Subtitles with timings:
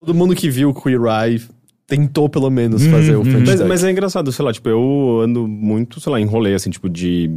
[0.00, 1.42] Todo mundo que viu Queer Eye
[1.86, 5.46] tentou pelo menos fazer o French Mas, mas é engraçado, sei lá, tipo, eu ando
[5.46, 7.30] muito, sei lá, em rolê, assim, tipo, de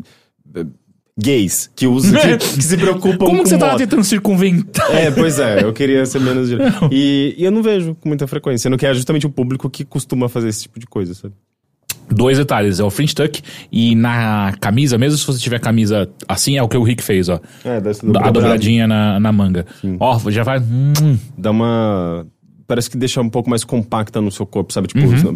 [1.19, 4.91] gays que usam, que, que se preocupam Como com que você tava tentando circunventar?
[4.95, 6.49] É, pois é, eu queria ser menos.
[6.49, 6.57] de-
[6.91, 9.83] E, e eu não vejo com muita frequência, sendo que é justamente o público que
[9.83, 11.33] costuma fazer esse tipo de coisa, sabe?
[12.11, 13.41] Dois detalhes, é o French Tuck
[13.71, 17.29] e na camisa, mesmo se você tiver camisa assim, é o que o Rick fez,
[17.29, 17.39] ó.
[17.63, 18.33] É, deve ser a dobrado.
[18.33, 19.65] dobradinha na, na manga.
[19.99, 20.59] Ó, já vai.
[20.59, 22.27] hum, Dá uma.
[22.73, 24.87] Parece que deixa um pouco mais compacta no seu corpo, sabe?
[24.87, 25.35] Tipo, Uhum.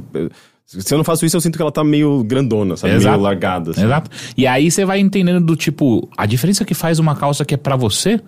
[0.65, 2.95] se eu não faço isso, eu sinto que ela tá meio grandona, sabe?
[2.95, 3.11] Exato.
[3.11, 3.71] Meio largada.
[3.71, 3.83] assim.
[3.83, 4.09] Exato.
[4.35, 7.57] E aí você vai entendendo do tipo, a diferença que faz uma calça que é
[7.57, 8.19] pra você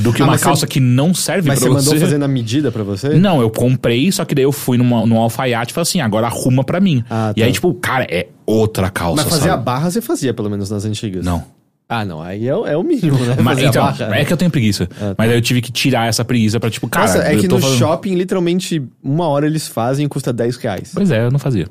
[0.00, 2.00] do que Ah, uma mas calça você- que não serve Mas pra você mandou você.
[2.00, 3.10] fazer na medida pra você?
[3.18, 6.26] Não, eu comprei, só que daí eu fui numa, num alfaiate e falei assim, agora
[6.28, 7.04] arruma pra mim.
[7.10, 7.46] Ah, E tá.
[7.46, 9.64] aí, tipo, cara, é outra calça, Mas fazer a sabe?
[9.64, 11.24] barra você fazia, pelo menos nas antigas.
[11.24, 11.44] Não.
[11.88, 12.20] Ah, não.
[12.20, 13.36] Aí é, o- é o mínimo, né?
[13.42, 14.14] Mas, então, barra.
[14.16, 14.88] é que eu tenho preguiça.
[14.96, 15.14] Ah, tá.
[15.16, 17.06] Mas aí eu tive que tirar essa preguiça pra, tipo, cara.
[17.06, 20.90] Nossa, é que no fazendo- shopping, literalmente, uma hora eles fazem e custa 10 reais.
[20.94, 21.66] Pois é, eu não fazia.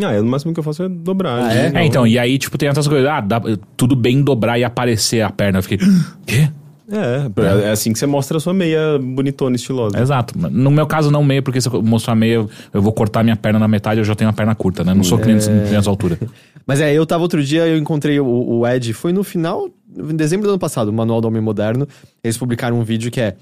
[0.00, 1.38] Ah, é, no máximo que eu faço é dobrar.
[1.38, 1.72] Ah, né?
[1.74, 1.78] é?
[1.80, 3.08] É, então, e aí, tipo, tem outras coisas.
[3.08, 3.40] Ah, dá,
[3.76, 5.58] tudo bem dobrar e aparecer a perna.
[5.58, 5.78] Eu fiquei,
[6.26, 6.48] quê?
[6.88, 10.00] É, é assim que você mostra a sua meia bonitona, estilosa.
[10.00, 10.34] Exato.
[10.50, 13.58] No meu caso, não meia, porque se eu mostrar meia, eu vou cortar minha perna
[13.58, 14.94] na metade eu já tenho a perna curta, né?
[14.94, 15.76] Não sou que nem, É.
[15.76, 16.18] as alturas.
[16.66, 20.16] Mas é, eu tava outro dia, eu encontrei o, o Ed, foi no final, em
[20.16, 21.86] dezembro do ano passado, o Manual do Homem Moderno.
[22.22, 23.36] Eles publicaram um vídeo que é: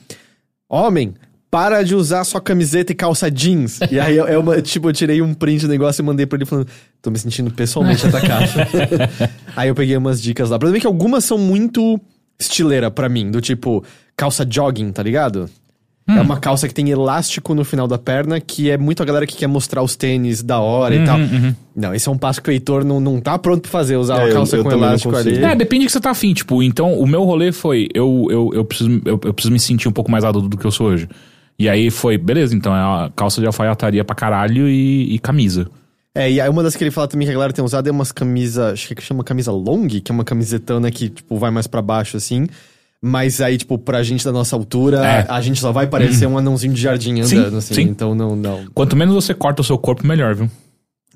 [0.69, 1.15] Homem,
[1.50, 3.78] para de usar sua camiseta e calça jeans.
[3.91, 6.45] e aí eu, eu, tipo, eu tirei um print do negócio e mandei pra ele
[6.45, 6.67] falando:
[7.00, 8.47] Tô me sentindo pessoalmente atacado.
[9.56, 10.56] aí eu peguei umas dicas lá.
[10.56, 11.99] O problema é que algumas são muito
[12.39, 13.84] estileira pra mim, do tipo
[14.17, 15.49] calça jogging, tá ligado?
[16.06, 19.27] É uma calça que tem elástico no final da perna, que é muito a galera
[19.27, 21.17] que quer mostrar os tênis da hora e tal.
[21.75, 24.17] Não, esse é um passo que o Heitor não, não tá pronto pra fazer, usar
[24.17, 25.43] É, uma eu- calça eu com também não elástico ali.
[25.43, 26.34] É, depende do que você tá afim.
[26.34, 29.89] Tipo, então, o meu rolê foi: eu, eu, eu, preciso, eu, eu preciso me sentir
[29.89, 31.09] um pouco mais adulto do que eu sou hoje.
[31.59, 35.69] E aí foi, beleza, então é a calça de alfaiataria pra caralho e, e camisa.
[36.14, 37.91] É, e aí uma das que ele fala também que a galera tem usado é
[37.91, 41.66] umas camisas, acho que chama camisa long, que é uma camisetona que, tipo, vai mais
[41.66, 42.47] pra baixo, assim.
[43.02, 45.26] Mas aí, tipo, pra gente da nossa altura, É.
[45.28, 47.74] a gente só vai parecer um anãozinho de jardim Sim, andando, assim.
[47.74, 47.82] sim.
[47.82, 48.64] Então, não, não.
[48.72, 50.48] Quanto menos você corta o seu corpo, melhor, viu?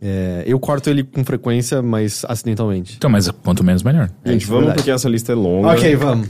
[0.02, 2.94] É, eu corto ele com frequência, mas acidentalmente.
[2.98, 4.10] Então, mas quanto menos, melhor.
[4.26, 4.76] Gente, É, vamos verdade.
[4.78, 5.68] porque essa lista é longa.
[5.68, 6.28] Ok, vamos.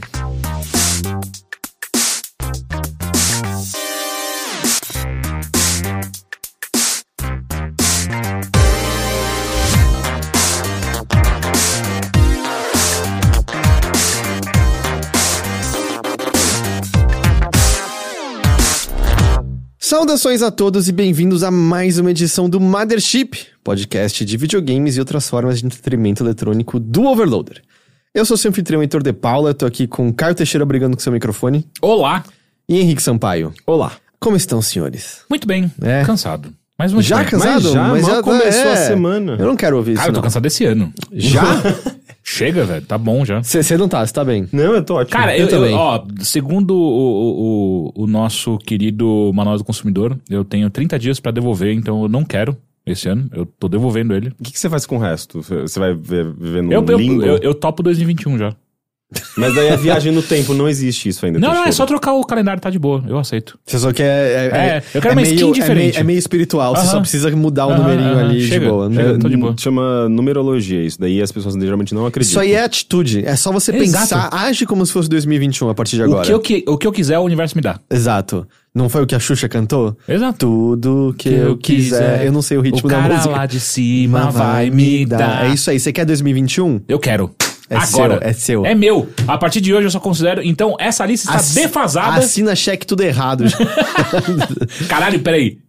[19.89, 24.99] Saudações a todos e bem-vindos a mais uma edição do Mothership, podcast de videogames e
[24.99, 27.63] outras formas de entretenimento eletrônico do Overloader.
[28.13, 31.11] Eu sou seu anfitrião Heitor de Paula, tô aqui com Caio Teixeira brigando com seu
[31.11, 32.23] microfone Olá!
[32.69, 33.51] e Henrique Sampaio.
[33.65, 33.93] Olá.
[34.19, 35.21] Como estão, senhores?
[35.27, 35.71] Muito bem.
[35.81, 36.03] É.
[36.05, 36.53] Cansado.
[36.77, 37.25] Mas muito Já bem.
[37.25, 37.73] cansado?
[37.73, 38.73] Mas já, mal começou é.
[38.73, 39.37] a semana.
[39.39, 40.23] Eu não quero ouvir Cara, eu isso, tô não.
[40.23, 40.93] cansado desse ano.
[41.11, 41.41] Já?
[42.31, 42.85] Chega, velho.
[42.85, 43.41] Tá bom já.
[43.41, 44.47] Você não tá, você tá bem.
[44.51, 45.17] Não, eu tô ótimo.
[45.19, 45.73] Cara, Eu eu, eu- também.
[45.75, 51.31] ó, segundo o, o, o- nosso querido Manual do Consumidor, eu tenho 30 dias pra
[51.31, 53.29] devolver, então eu não quero esse ano.
[53.33, 54.29] Eu tô devolvendo ele.
[54.39, 55.41] O que, que você faz com o resto?
[55.41, 57.23] Você vai ver- viver no Eu, eu, limbo?
[57.23, 58.55] eu, eu topo 2021 já.
[59.35, 61.39] Mas daí a viagem no tempo, não existe isso ainda.
[61.39, 63.03] Não, não, é só trocar o calendário, tá de boa.
[63.07, 63.57] Eu aceito.
[63.65, 64.03] Você só quer.
[64.05, 64.45] É,
[64.77, 65.93] É, eu quero uma meio, skin é diferente.
[65.93, 66.91] meio- É meio, espiritual, você Aham.
[66.91, 68.89] só precisa mudar o Aham, numerinho aham, ali chega, de boa.
[68.93, 69.13] chega.
[69.13, 69.19] né?
[69.19, 69.55] tô de boa.
[69.57, 70.99] Chama numerologia isso.
[70.99, 72.31] Daí as pessoas geralmente não acreditam.
[72.43, 73.23] Isso aí é atitude.
[73.25, 74.03] É só você Exato.
[74.09, 76.25] pensar, age como se fosse 2021 a partir de O agora.
[76.27, 77.79] que, eu, que- o que eu quiser, o universo me dá.
[77.89, 78.47] Exato.
[78.75, 79.97] Não foi o que a Xuxa cantou?
[80.07, 80.37] Exato.
[80.37, 82.23] Tudo que, eu quiser.
[82.25, 83.33] Eu não sei o ritmo o da cara música.
[83.35, 85.45] lá de cima vai me dar.
[85.45, 85.79] É isso aí.
[85.79, 86.79] Você quer 2021?
[86.87, 87.31] Eu quero.
[87.69, 88.17] É Agora.
[88.19, 88.65] seu, é seu.
[88.65, 89.09] É meu.
[89.27, 90.41] A partir de hoje eu só considero.
[90.43, 92.17] Então, essa lista está Assi- defasada.
[92.19, 93.43] Assina cheque tudo errado.
[94.89, 95.59] Caralho, peraí.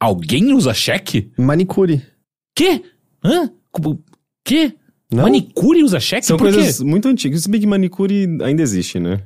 [0.00, 1.30] Alguém usa cheque?
[1.38, 2.02] Manicure.
[2.54, 2.82] Quê?
[3.24, 3.50] Hã?
[3.72, 4.02] Como-
[4.44, 4.74] Quê?
[5.10, 5.22] Não?
[5.24, 6.26] Manicure usa cheque?
[6.26, 6.54] São Por quê?
[6.54, 7.42] coisas muito antigas.
[7.42, 9.22] Se bem que manicure ainda existe, né?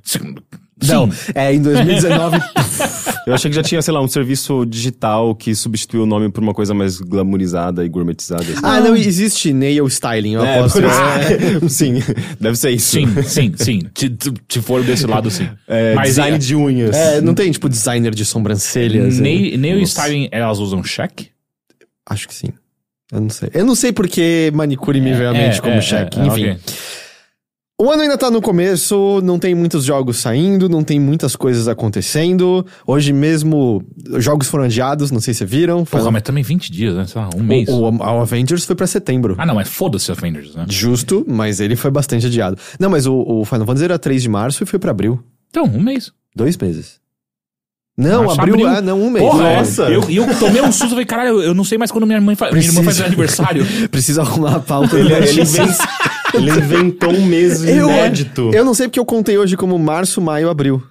[0.87, 2.39] Não, é em 2019.
[3.27, 6.43] Eu achei que já tinha, sei lá, um serviço digital que substituiu o nome por
[6.43, 8.43] uma coisa mais glamourizada e gourmetizada.
[8.43, 8.61] assim.
[8.63, 10.81] ah, não, existe nail styling, eu É, aposto.
[10.81, 11.69] por isso.
[11.77, 12.03] sim,
[12.41, 12.91] deve ser isso.
[12.93, 13.81] Sim, sim, sim.
[13.95, 14.11] Se,
[14.49, 15.49] se for desse lado, sim.
[15.69, 16.97] É, Mas design é, de unhas.
[16.97, 19.19] É, não tem, tipo, designer de sobrancelhas.
[19.19, 19.23] é?
[19.23, 21.29] nail, nail styling, elas usam cheque?
[22.09, 22.49] Acho que sim.
[23.13, 23.51] Eu não sei.
[23.53, 26.19] Eu não sei porque manicure me veio à mente como cheque.
[26.19, 26.51] é, Enfim.
[26.51, 26.61] ok.
[27.81, 31.67] O ano ainda tá no começo, não tem muitos jogos saindo, não tem muitas coisas
[31.67, 32.67] acontecendo.
[32.87, 33.83] Hoje mesmo,
[34.19, 35.87] jogos foram adiados, não sei se vocês viram.
[35.87, 37.07] Foi Porra, mas também 20 dias, né?
[37.07, 37.71] Sei lá, um mês.
[37.71, 39.35] o, o, o Avengers foi pra setembro.
[39.39, 40.67] Ah, não, mas foda-se Avengers, né?
[40.69, 42.59] Justo, mas ele foi bastante adiado.
[42.79, 45.19] Não, mas o, o Final Fantasy era 3 de março e foi pra abril.
[45.49, 46.13] Então, um mês.
[46.37, 47.01] Dois meses.
[47.97, 48.69] Não, Março, abril, abril.
[48.69, 49.25] ah, não, um mês.
[49.25, 49.57] Porra, é.
[49.57, 49.83] Nossa.
[49.85, 52.37] Eu, e eu tomei um susto, falei, caralho, eu não sei mais quando minha, mãe
[52.37, 52.51] fa...
[52.53, 53.65] minha irmã faz aniversário.
[53.91, 54.99] Precisa arrumar a pauta.
[54.99, 55.57] Ele, ele, X.
[56.35, 58.51] ele inventou um mês Eu- inédito.
[58.53, 60.83] Eu não sei porque eu contei hoje como março, maio, abril.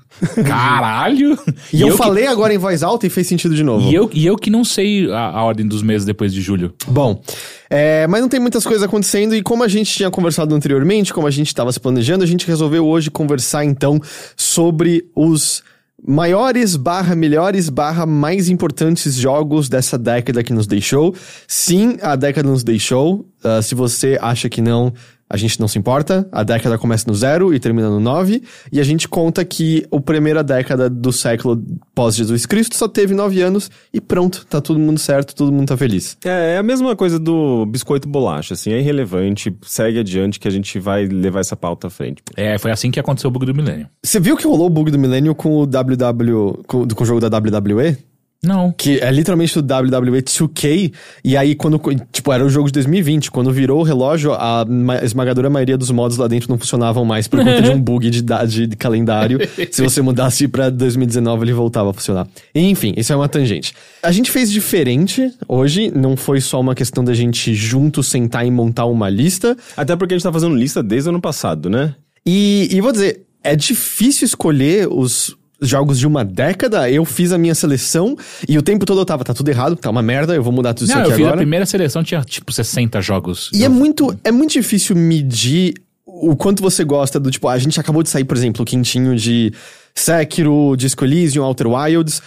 [0.46, 1.38] Caralho!
[1.72, 3.90] E, eu, que- falei agora em voz alta e fez sentido de novo.
[3.90, 6.74] E eu, e eu que não sei a, a ordem dos meses depois de julho.
[6.88, 7.22] Bom,
[7.70, 11.28] é, mas não tem muitas coisas acontecendo e como a gente tinha conversado anteriormente, como
[11.28, 14.00] a gente estava se planejando, a gente resolveu hoje conversar então
[14.36, 15.64] sobre os
[16.06, 21.14] maiores barra melhores barra mais importantes jogos dessa década que nos deixou.
[21.48, 23.26] Sim, a década nos deixou.
[23.44, 24.94] Ah, se você acha que não,
[25.30, 26.28] a gente não se importa.
[26.32, 28.42] A década começa no zero e termina no nove.
[28.72, 33.42] E a gente conta que a primeira década do século pós-Jesus Cristo só teve nove
[33.42, 36.18] anos e pronto, tá todo mundo certo, todo mundo tá feliz.
[36.26, 40.52] É, é a mesma coisa do biscoito bolacha, assim, é irrelevante, segue adiante que a
[40.52, 42.24] gente vai levar essa pauta à frente.
[42.36, 43.88] É, foi assim que aconteceu o bug do milênio.
[44.04, 46.64] Você viu que rolou o bug do milênio com o WW.
[46.66, 48.09] Com, com o jogo da WWE?
[48.42, 48.72] Não.
[48.72, 50.94] Que é literalmente o WWE 2K.
[51.26, 51.80] E aí, quando.
[52.12, 53.30] Tipo, era o jogo de 2020.
[53.32, 57.28] Quando virou o relógio, a ma- esmagadora maioria dos modos lá dentro não funcionavam mais
[57.28, 59.40] por conta de um bug de, de, de calendário.
[59.72, 62.28] Se você mudasse pra 2019, ele voltava a funcionar.
[62.56, 63.74] Enfim, isso é uma tangente.
[64.02, 65.92] A gente fez diferente hoje.
[65.94, 69.58] Não foi só uma questão da gente junto sentar e montar uma lista.
[69.76, 71.94] Até porque a gente tá fazendo lista desde o ano passado, né?
[72.26, 76.90] E, e vou dizer, é difícil escolher os jogos de uma década.
[76.90, 78.16] Eu fiz a minha seleção
[78.48, 80.74] e o tempo todo eu tava, tá tudo errado, tá uma merda, eu vou mudar
[80.74, 81.38] tudo isso Não, aqui eu fiz a agora.
[81.42, 83.50] primeira seleção, tinha tipo 60 jogos.
[83.54, 85.74] E é Eu- muito, é muito difícil medir
[86.06, 89.16] o quanto você gosta do, tipo, a gente acabou de sair, por exemplo, o quintinho
[89.16, 89.54] de
[89.94, 92.22] Sekiro, Disco Elysium, Outer Wilds.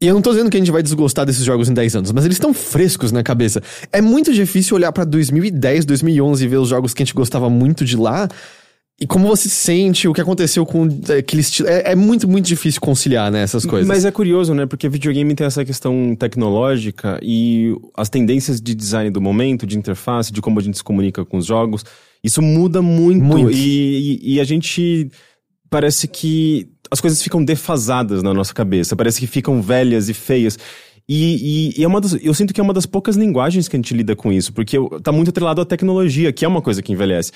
[0.00, 2.10] E eu não tô dizendo que a gente vai desgostar desses jogos em 10 anos,
[2.10, 3.62] mas eles estão frescos na cabeça.
[3.92, 7.48] É muito difícil olhar pra 2010, 2011 e ver os jogos que a gente gostava
[7.48, 8.28] muito de lá.
[9.00, 10.86] E como você se sente, o que aconteceu com
[11.18, 11.68] aquele estilo.
[11.68, 13.88] É, é muito, muito difícil conciliar, né, essas coisas.
[13.88, 14.64] Mas é curioso, né?
[14.64, 20.32] Porque videogame tem essa questão tecnológica e as tendências de design do momento, de interface,
[20.32, 21.84] de como a gente se comunica com os jogos,
[22.22, 23.24] isso muda muito.
[23.24, 23.50] Muito.
[23.50, 25.10] E, e, e a gente
[25.68, 30.56] parece que as coisas ficam defasadas na nossa cabeça, parece que ficam velhas e feias.
[31.08, 33.74] E, e- e é uma das, eu sinto que é uma das poucas linguagens que
[33.74, 36.80] a gente lida com isso, porque tá muito atrelado à tecnologia, que é uma coisa
[36.80, 37.32] que envelhece.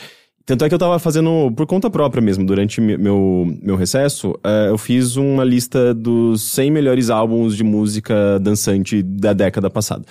[0.46, 4.68] Tanto é que eu tava fazendo por conta própria mesmo, durante meu, meu recesso, eh,
[4.68, 10.04] eu fiz uma lista dos 100 melhores álbuns de música dançante da década passada.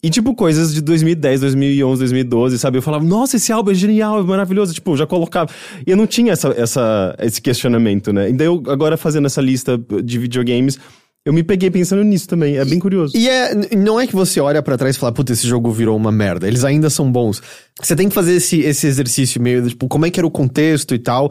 [0.00, 2.78] E, tipo, coisas de 2010, 2011, 2012, sabe?
[2.78, 4.72] Eu falava, nossa, esse álbum é genial, é maravilhoso.
[4.72, 5.50] Tipo, já colocava.
[5.84, 8.30] E eu não tinha essa, essa, esse questionamento, né?
[8.30, 10.78] E daí eu, agora fazendo essa lista de videogames,
[11.24, 12.56] eu me peguei pensando nisso também.
[12.56, 13.16] É bem curioso.
[13.16, 15.96] E é, não é que você olha pra trás e fala, puta, esse jogo virou
[15.96, 16.48] uma merda.
[16.48, 17.42] Eles ainda são bons.
[17.82, 20.30] Você tem que fazer esse, esse exercício meio, de, tipo, como é que era o
[20.30, 21.30] contexto e tal.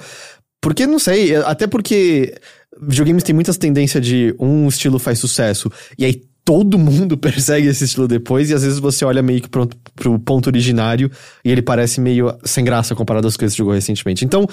[0.61, 2.35] Porque, não sei, é- até porque
[2.79, 7.83] videogames tem muitas tendências de um estilo faz sucesso, e aí todo mundo persegue esse
[7.85, 11.11] estilo depois, e às vezes você olha meio que pro, pro ponto originário,
[11.43, 14.23] e ele parece meio sem graça comparado às coisas que você jogou recentemente.
[14.25, 14.47] Então,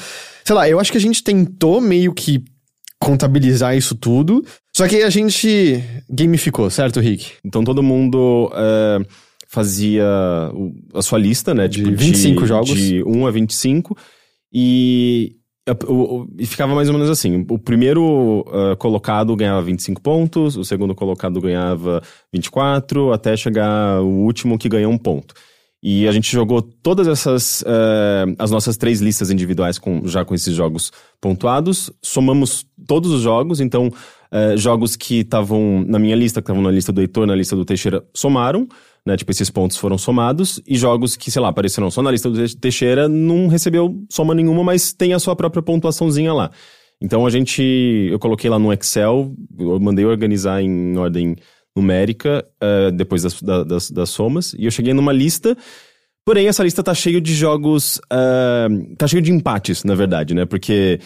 [0.44, 2.42] sei lá, eu acho que a gente tentou meio que
[2.98, 4.44] contabilizar isso tudo,
[4.76, 7.34] só que a gente gamificou, certo, Rick?
[7.44, 9.06] Então todo mundo eh,
[9.46, 10.04] fazia
[10.92, 11.68] a sua lista, né?
[11.68, 12.74] De tipo, 25 jogos.
[12.74, 13.96] De 1 a 25.
[14.52, 15.36] E,
[16.36, 17.46] e ficava mais ou menos assim.
[17.48, 22.02] O primeiro eh, colocado ganhava 25 pontos, o segundo colocado ganhava
[22.32, 25.34] 24, até chegar o último que ganhou um ponto.
[25.86, 30.34] E a gente jogou todas essas, eh, as nossas três listas individuais com, já com
[30.34, 30.90] esses jogos
[31.20, 33.92] pontuados, somamos todos os jogos, então
[34.34, 37.54] eh, jogos que estavam na minha lista, que estavam na lista do Heitor, na lista
[37.54, 38.66] do Teixeira, somaram,
[39.06, 39.16] né?
[39.16, 42.44] Tipo, esses pontos foram somados, e jogos que, sei lá, apareceram só na lista do
[42.46, 46.50] Te- Teixeira, não recebeu soma nenhuma, mas tem a sua própria pontuaçãozinha lá.
[47.00, 47.62] Então a gente,
[48.10, 51.36] eu coloquei lá no Excel, eu mandei organizar em ordem
[51.76, 55.56] numérica, eh, depois das, da- das, das somas, e eu cheguei numa lista
[56.26, 58.00] Porém, essa lista tá cheio de jogos.
[58.10, 60.46] ah, tá cheio de empates, na verdade, né?
[60.46, 60.98] Porque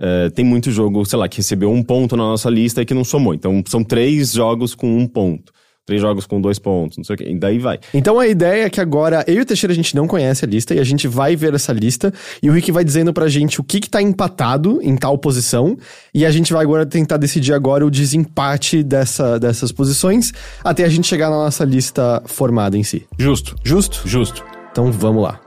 [0.00, 2.94] É, tem muito jogo, sei lá, que recebeu um ponto na nossa lista e que
[2.94, 3.34] não somou.
[3.34, 5.52] Então são três jogos com um ponto.
[5.86, 7.24] Três jogos com dois pontos, não sei o quê.
[7.28, 7.78] E daí vai.
[7.92, 10.48] Então a ideia é que agora eu e o Teixeira a gente não conhece a
[10.48, 13.60] lista e a gente vai ver essa lista e o Rick vai dizendo pra gente
[13.60, 15.76] o que que tá empatado em tal posição
[16.14, 20.32] e a gente vai agora tentar decidir agora o desempate dessa, dessas posições
[20.64, 23.06] até a gente chegar na nossa lista formada em si.
[23.18, 23.54] Justo.
[23.62, 24.00] Justo?
[24.06, 24.42] Justo.
[24.70, 25.43] Então vamos lá.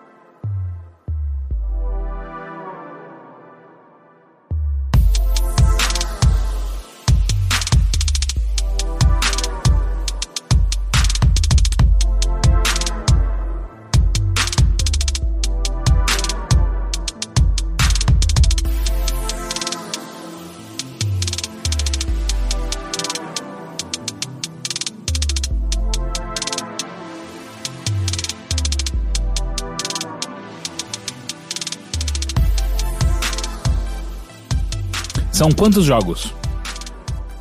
[35.48, 36.34] São quantos jogos?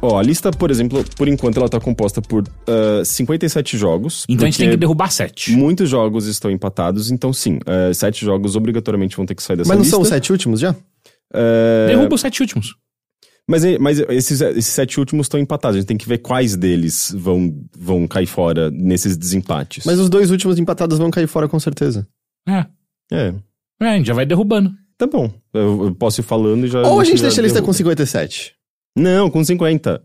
[0.00, 4.24] Ó, a lista, por exemplo, por enquanto ela tá composta por ah, 57 jogos.
[4.28, 5.50] Então a gente tem que derrubar sete.
[5.50, 9.66] Muitos jogos estão empatados, então sim, ah, sete jogos obrigatoriamente vão ter que sair dessa
[9.66, 9.96] Mas não lista.
[9.96, 10.76] são os sete últimos já?
[11.34, 12.76] Ah, Derruba os sete últimos.
[13.50, 15.74] Mas, mas esses, esses sete últimos estão empatados.
[15.76, 19.84] A gente tem que ver quais deles vão, vão cair fora nesses desempates.
[19.84, 22.06] Mas os dois últimos empatados vão cair fora com certeza.
[22.48, 22.66] É.
[23.10, 23.34] É,
[23.82, 24.70] É, a gente já vai derrubando.
[24.98, 25.30] Tá bom.
[25.52, 26.82] Eu, eu posso ir falando e já.
[26.82, 27.78] Ou a gente deixa a lista com derruba.
[27.78, 28.54] 57.
[28.96, 30.02] Não, com 50.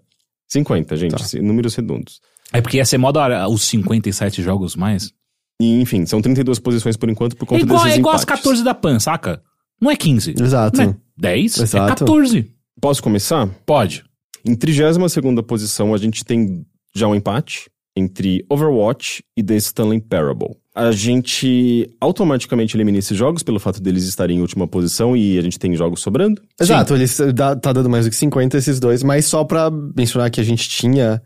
[0.50, 1.16] 50, gente.
[1.16, 1.42] Tá.
[1.42, 2.20] Números redondos.
[2.52, 5.14] É porque ia ser mó da hora os 57 jogos mais.
[5.62, 8.24] E, enfim, são 32 posições por enquanto por É conta igual, desses é igual as
[8.24, 8.44] empates.
[8.44, 9.42] 14 da PAN, saca?
[9.80, 10.36] Não é 15.
[10.42, 10.78] Exato.
[10.78, 11.88] Não é 10, é Exato.
[11.88, 12.52] 14.
[12.82, 13.48] Posso começar?
[13.66, 14.04] Pode.
[14.44, 15.08] Em 32
[15.48, 20.56] posição, a gente tem já um empate entre Overwatch e The Stanley Parable.
[20.74, 25.42] A gente automaticamente elimina esses jogos pelo fato deles estarem em última posição e a
[25.42, 26.42] gente tem jogos sobrando.
[26.60, 30.32] Exato, eles dá- tá dando mais do que 50 esses dois, mas só pra mencionar
[30.32, 31.22] que a gente tinha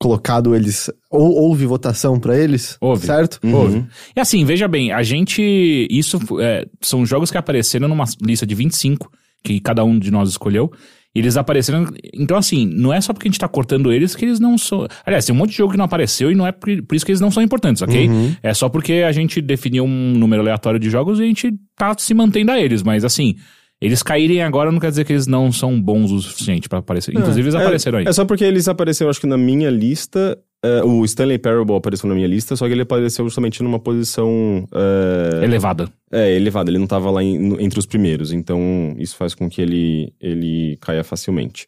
[0.00, 0.90] colocado eles.
[1.10, 2.76] Ou houve votação pra eles.
[2.80, 3.06] Houve.
[3.06, 3.38] Certo?
[3.44, 3.54] Uhum.
[3.54, 3.86] Houve.
[4.16, 5.86] E assim, veja bem, a gente.
[5.90, 9.10] Isso é, são jogos que apareceram numa lista de 25,
[9.44, 10.72] que cada um de nós escolheu.
[11.18, 11.86] Eles apareceram.
[12.14, 14.86] Então, assim, não é só porque a gente tá cortando eles que eles não são.
[15.04, 17.04] Aliás, tem um monte de jogo que não apareceu e não é por, por isso
[17.04, 18.08] que eles não são importantes, ok?
[18.42, 21.94] É só porque a gente definiu um número aleatório de jogos e a gente tá
[21.98, 22.82] se mantendo a eles.
[22.82, 23.34] Mas, assim,
[23.80, 27.12] eles caírem agora não quer dizer que eles não são bons o suficiente pra aparecer.
[27.16, 28.06] Inclusive, eles É, apareceram aí.
[28.06, 30.36] É só porque eles apareceram, acho que na minha lista.
[30.62, 34.66] É, o Stanley Parable apareceu na minha lista, só que ele apareceu justamente numa posição.
[34.72, 35.88] é, Elevada.
[36.10, 39.48] É, elevado, ele não tava lá em- no- entre os primeiros, então isso faz com
[39.48, 41.66] que ele, ele caia facilmente.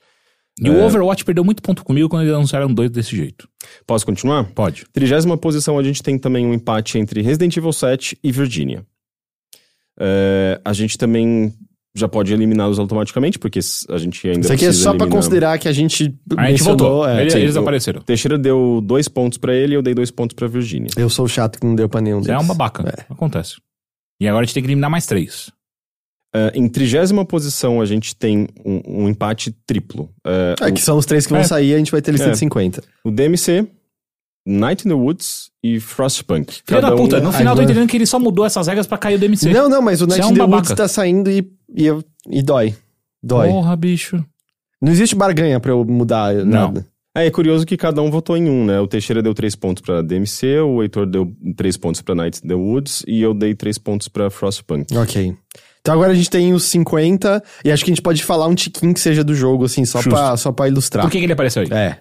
[0.62, 3.48] E o Overwatch perdeu muito ponto comigo quando eles anunciaram dois desse jeito.
[3.86, 4.44] Posso continuar?
[4.52, 4.84] Pode.
[4.92, 8.84] Trigésima posição, a gente tem também um empate entre Resident Evil 7 e Virginia.
[9.98, 11.52] É, a gente também
[11.94, 15.08] já pode eliminá-los automaticamente, porque a gente ainda Isso aqui é só pra eliminar.
[15.16, 16.16] considerar que a gente.
[16.36, 17.06] A gente voltou.
[17.08, 17.22] é.
[17.22, 18.00] Ele- sim, eles apareceram.
[18.02, 20.90] Teixeira deu dois pontos pra ele e eu dei dois pontos pra Virginia.
[20.96, 22.44] Eu sou o chato que não deu pra nenhum Você é deles.
[22.44, 22.82] um babaca.
[22.88, 23.12] É.
[23.12, 23.56] Acontece.
[24.20, 25.50] E agora a gente tem que eliminar mais três.
[26.32, 30.08] É, em trigésima posição, a gente tem um, um empate triplo.
[30.24, 31.44] É, É, que são os três que vão É.
[31.44, 32.30] sair, a gente vai ter lista É.
[32.30, 32.84] de 50.
[33.04, 33.66] o DMC,
[34.46, 36.60] Night in the Woods e Frostpunk.
[36.64, 38.66] Filha da Cada um- puta, no final eu tô entendendo que ele só mudou essas
[38.68, 39.52] regras pra cair o DMC.
[39.52, 40.56] Não, não, mas o Night é in um the babaca.
[40.58, 42.74] Woods tá saindo e, e, eu- e dói.
[43.22, 43.48] Dói.
[43.48, 44.24] Porra, bicho.
[44.80, 46.86] Não existe barganha pra eu mudar nada.
[47.14, 48.80] É, é curioso que cada um votou em um, né?
[48.80, 52.48] O Teixeira deu três pontos pra DMC, o Heitor deu três pontos pra Night in
[52.48, 54.96] the Woods e eu dei três pontos pra Frostpunk.
[54.96, 55.34] Ok.
[55.80, 58.54] Então agora a gente tem os 50, e acho que a gente pode falar um
[58.54, 60.10] tiquinho que seja do jogo, assim, só, Justo.
[60.14, 61.04] pra, só pra ilustrar.
[61.04, 61.68] Por que, que ele apareceu aí?
[61.72, 61.96] É.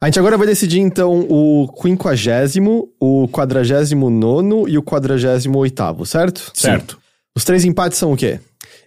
[0.00, 6.06] A gente agora vai decidir, então, o quinquagésimo, o quadragésimo nono e o quadragésimo oitavo,
[6.06, 6.50] certo?
[6.54, 6.98] Certo.
[7.36, 8.40] Os três empates são o quê?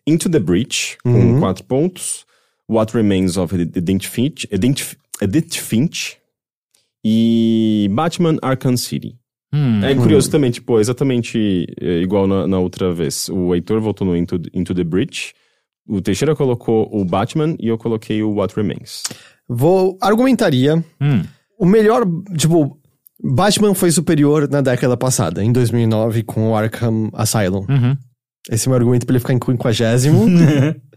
[0.07, 1.33] Into the Breach, Uhum.
[1.36, 2.25] com quatro pontos.
[2.69, 6.17] What Remains of Edith Finch, Edith, Edith Finch
[7.03, 9.17] e Batman Arkham City.
[9.53, 9.83] Hum.
[9.83, 13.29] É curioso também, tipo, exatamente é, igual na, na outra vez.
[13.29, 15.33] O Heitor votou no Into, Into the Breach,
[15.88, 19.03] o Teixeira colocou o Batman e eu coloquei o What Remains.
[19.48, 19.98] Vou...
[20.01, 20.83] Argumentaria.
[21.00, 21.24] Hum.
[21.60, 22.03] O melhor,
[22.38, 22.79] tipo...
[23.25, 27.65] Batman foi superior na década passada, em 2009, com o Arkham Asylum.
[27.69, 27.95] Uhum.
[28.50, 30.25] Esse é o meu argumento pra ele ficar em quinquagésimo.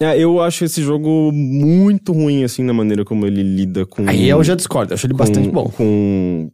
[0.00, 4.08] É, eu acho esse jogo muito ruim, assim, na maneira como ele lida com...
[4.08, 5.68] Aí eu já discordo, eu acho ele bastante com, bom.
[5.68, 6.50] Com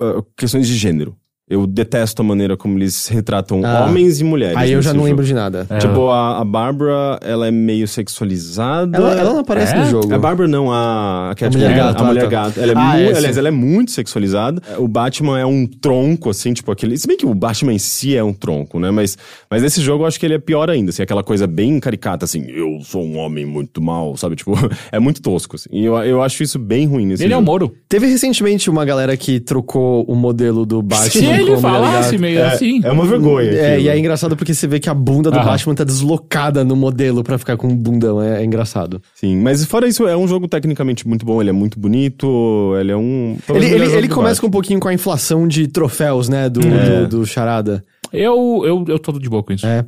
[0.00, 1.16] uh, questões de gênero.
[1.50, 3.84] Eu detesto a maneira como eles retratam Ah.
[3.86, 4.56] homens e mulheres.
[4.56, 5.06] Aí eu já não jogo.
[5.08, 5.66] lembro de nada.
[5.80, 8.96] Tipo, a, a Bárbara, ela é meio sexualizada.
[8.96, 9.78] Ela, ela não aparece É?
[9.80, 10.14] no jogo.
[10.14, 12.28] A Bárbara não, a, a Catwoman, Mulher Gato, a ah, Mulher tá.
[12.28, 12.60] Gato.
[12.60, 13.38] Ela é Ah, mu- é, aliás, sim.
[13.40, 14.62] ela é muito sexualizada.
[14.78, 16.96] O Batman é um tronco, assim, tipo aquele...
[16.96, 18.90] Se bem que o Batman em si é um tronco, né?
[18.90, 19.18] Mas,
[19.50, 21.02] mas nesse jogo eu acho que ele é pior ainda, assim.
[21.02, 22.44] Aquela coisa bem caricata, assim.
[22.48, 24.36] Eu sou um homem muito mal, sabe?
[24.36, 24.52] Tipo,
[24.92, 25.68] é muito tosco, assim.
[25.72, 27.50] E eu, eu acho isso bem ruim nesse Ele é o jogo.
[27.50, 27.74] Moro.
[27.88, 31.38] Teve recentemente uma galera que trocou o modelo do Batman.
[31.39, 32.80] Com ele Mulher falasse meio É, assim.
[32.84, 33.50] é uma vergonha.
[33.50, 33.82] É, aquilo.
[33.82, 35.46] e é engraçado porque você vê que a bunda do Aham.
[35.46, 38.20] Batman tá deslocada no modelo pra ficar com um bundão.
[38.22, 39.00] É, é engraçado.
[39.14, 42.92] Sim, mas fora isso, é um jogo tecnicamente muito bom, ele é muito bonito, ele
[42.92, 43.36] é um...
[43.54, 44.50] Ele, ele, ele começa com um Batman.
[44.50, 46.48] pouquinho com a inflação de troféus, né?
[46.48, 47.00] Do, É.
[47.06, 47.84] do, do Charada.
[48.12, 49.66] Eu, eu, eu tô de boa com isso.
[49.66, 49.84] É.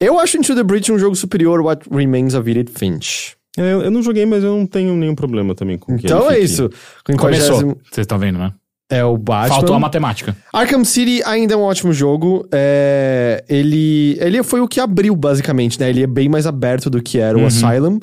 [0.00, 3.36] Eu acho Into the Breach um jogo superior a What Remains of Edith Finch.
[3.56, 6.18] É, eu, eu não joguei, mas eu não tenho nenhum problema também com que Então
[6.26, 6.70] ele é fique- isso.
[7.04, 7.56] Com Começou.
[7.58, 8.52] 40º Vocês estão vendo, né?
[8.90, 9.56] É o Batman.
[9.56, 10.34] Faltou a matemática.
[10.52, 12.48] Arkham City ainda é um ótimo jogo.
[12.50, 15.90] É, ele, ele foi o que abriu, basicamente, né?
[15.90, 17.46] Ele é bem mais aberto do que era o Uhum.
[17.46, 17.98] Asylum.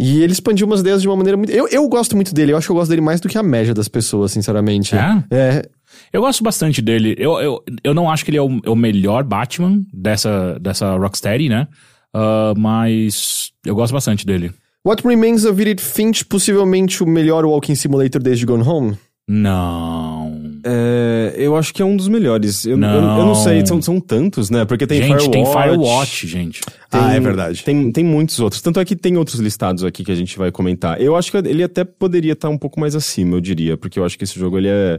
[0.00, 1.50] E ele expandiu umas ideias de uma maneira muito.
[1.50, 2.52] Eu, eu gosto muito dele.
[2.52, 4.94] Eu acho que eu gosto dele mais do que a média das pessoas, sinceramente.
[4.94, 5.24] É?
[5.30, 5.68] É.
[6.12, 7.16] Eu gosto bastante dele.
[7.18, 10.94] Eu, eu, eu não acho que ele é o, é o melhor Batman dessa, dessa
[10.96, 11.66] Rocksteady, né?
[12.14, 14.52] Ah, mas eu gosto bastante dele.
[14.86, 18.96] What Remains of Edith Finch, possivelmente o melhor Walking Simulator desde Gone Home?
[19.28, 20.17] Não.
[20.64, 22.64] É, eu acho que é um dos melhores.
[22.64, 23.26] Eu eu- eu, Não.
[23.26, 24.64] não sei, são, são tantos, né?
[24.64, 25.30] Porque tem gente, Firewatch.
[25.30, 26.60] tem Firewatch, gente.
[26.90, 27.62] tem- Ah, é verdade.
[27.64, 28.60] Tem, tem muitos outros.
[28.62, 31.00] Tanto é que tem outros listados aqui que a gente vai comentar.
[31.00, 33.76] Eu acho que ele até poderia estar um pouco mais acima, eu diria.
[33.76, 34.98] Porque eu acho que esse jogo, ele é...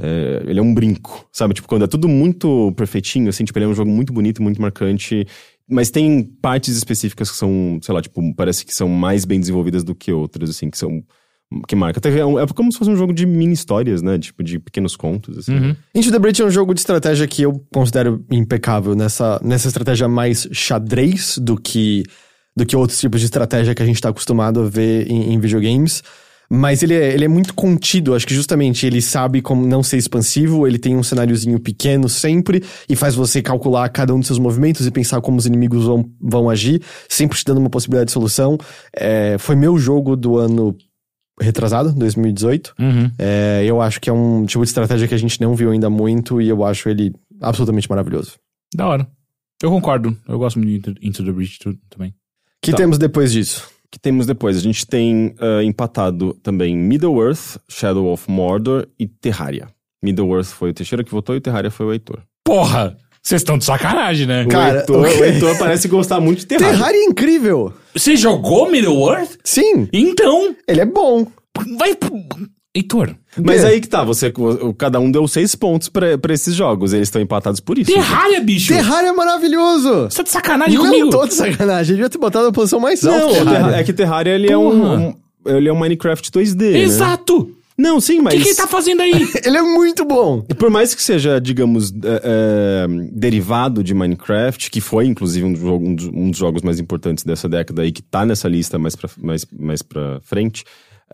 [0.00, 1.54] é, ele é um brinco, sabe?
[1.54, 4.60] Tipo, quando é tudo muito perfeitinho, assim, tipo, ele é um jogo muito bonito, muito
[4.60, 5.26] marcante.
[5.68, 9.82] Mas tem partes específicas que são, sei lá, tipo, parece que são mais bem desenvolvidas
[9.82, 11.02] do que outras, assim, que são.
[11.68, 11.98] Que marca.
[11.98, 14.18] Até é, um- é como se fosse um jogo de mini histórias, né?
[14.18, 15.54] Tipo, de pequenos contos, assim.
[15.54, 15.76] Uhum.
[15.94, 20.08] Into the Breach é um jogo de estratégia que eu considero impecável nessa, nessa estratégia
[20.08, 22.02] mais xadrez do que,
[22.56, 25.38] do que outros tipos de estratégia que a gente tá acostumado a ver em, em
[25.38, 26.02] videogames.
[26.48, 29.96] Mas ele é, ele é muito contido, acho que justamente ele sabe como não ser
[29.96, 34.38] expansivo, ele tem um cenáriozinho pequeno sempre e faz você calcular cada um dos seus
[34.38, 38.12] movimentos e pensar como os inimigos vão, vão agir, sempre te dando uma possibilidade de
[38.12, 38.56] solução.
[38.96, 40.76] É, foi meu jogo do ano
[41.40, 42.74] retrasado, 2018.
[42.78, 43.10] Uhum.
[43.18, 45.90] É, eu acho que é um tipo de estratégia que a gente não viu ainda
[45.90, 48.32] muito e eu acho ele absolutamente maravilhoso.
[48.74, 49.06] Da hora.
[49.62, 50.16] Eu concordo.
[50.28, 52.10] Eu gosto muito de Into, Into the Breach tu- também.
[52.10, 52.14] O
[52.62, 52.76] que Tá.
[52.78, 53.68] temos depois disso?
[53.88, 54.56] que temos depois?
[54.56, 59.68] A gente tem ah, empatado também Middle-earth, Shadow of Mordor e Terraria.
[60.02, 62.20] Middle-earth foi o Teixeira que votou e Terraria foi o Heitor.
[62.44, 62.96] Porra!
[63.26, 64.46] Vocês estão de sacanagem, né?
[64.46, 66.76] Cara, o, Heitor, o- o Heitor parece gostar muito de Terraria.
[66.76, 67.72] Terraria é incrível!
[67.92, 69.30] Você jogou Middle-earth?
[69.42, 71.26] Sim, Então, ele é bom.
[71.76, 71.96] vai...
[72.72, 73.66] Heitor, Mas quê?
[73.68, 74.30] aí que tá, você,
[74.78, 76.92] cada um deu seis pontos pra, pra esses jogos.
[76.92, 77.90] Eles estão empatados por isso.
[77.90, 78.72] Terraria, bicho!
[78.72, 80.02] Terraria é maravilhoso!
[80.10, 81.10] Você tá de sacanagem Não comigo?
[81.10, 83.42] tô de sacanagem, eu devia ter botado na posição mais alta.
[83.44, 83.52] Não.
[83.52, 85.14] Terra- é que Terraria ele é um, um-
[85.46, 86.72] ele é um Minecraft 2D.
[86.74, 86.78] né?
[87.78, 88.34] Não, sim, O mas.
[88.34, 89.12] que, que ele tá fazendo aí?
[89.44, 90.44] Ele é muito bom.
[90.48, 95.54] E Por mais que seja, digamos, é, é, derivado de Minecraft, que foi inclusive um,
[95.54, 98.78] jogo- um dos, um dos jogos mais importantes dessa década e que tá nessa lista
[98.78, 100.64] mais pra, mais, mais pra frente.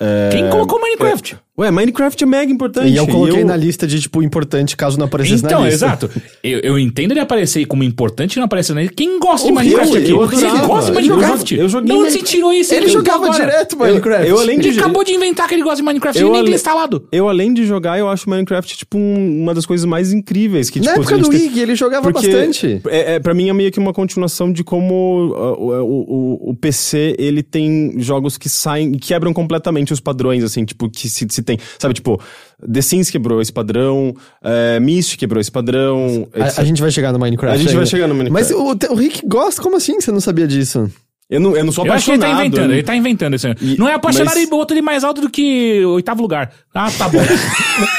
[0.01, 1.37] é, Quem colocou Minecraft?
[1.59, 2.91] Ué, Minecraft é mega importante.
[2.91, 5.85] E eu coloquei eu- na lista de, tipo, importante caso não aparecesse Então, na lista.
[5.85, 6.11] exato.
[6.43, 8.95] Eu, eu entendo ele aparecer como importante e não aparecer na lista.
[8.97, 10.11] Quem gosta de Minecraft aqui?
[10.13, 11.55] eu Quem gosta de Minecraft?
[11.55, 12.19] eu joguei Minecraft.
[12.21, 12.73] você tirou isso?
[12.73, 13.39] Ele Então, jogava agora?
[13.45, 14.29] direto Minecraft.
[14.31, 16.41] eu além Ele de- acabou de inventar que ele gosta de Minecraft Eu e nem
[16.41, 17.07] tem ale- instalado.
[17.13, 20.71] Eu, além de jogar, eu acho Minecraft, tipo, um- uma das coisas mais incríveis.
[20.71, 22.81] Que, Na tipo, época a gente do tem- Ig, ele jogava Porque bastante.
[22.89, 26.57] É, é, pra mim é meio que uma continuação de como uh, o, o, o
[26.57, 31.45] PC, ele tem jogos que saem, quebram completamente os padrões, assim, tipo, que se, se
[31.45, 32.21] tem, sabe, tipo,
[32.71, 36.29] The Sims quebrou esse padrão, é, Myst quebrou esse padrão.
[36.35, 37.55] A, a gente vai chegar no Minecraft.
[37.55, 37.91] A gente vai ainda.
[37.91, 38.55] chegar no Minecraft.
[38.55, 40.01] Mas o, o Rick gosta, como assim?
[40.01, 40.91] Você não sabia disso?
[41.35, 42.39] Eu, não, eu não sou Eu acho que ele apaixonado.
[42.41, 43.55] tá inventando, eu- ele tá inventando isso aí.
[43.61, 46.51] E- Não é apaixonado mas- e botou ele mais alto do que oitavo lugar.
[46.75, 47.19] Ah, tá bom.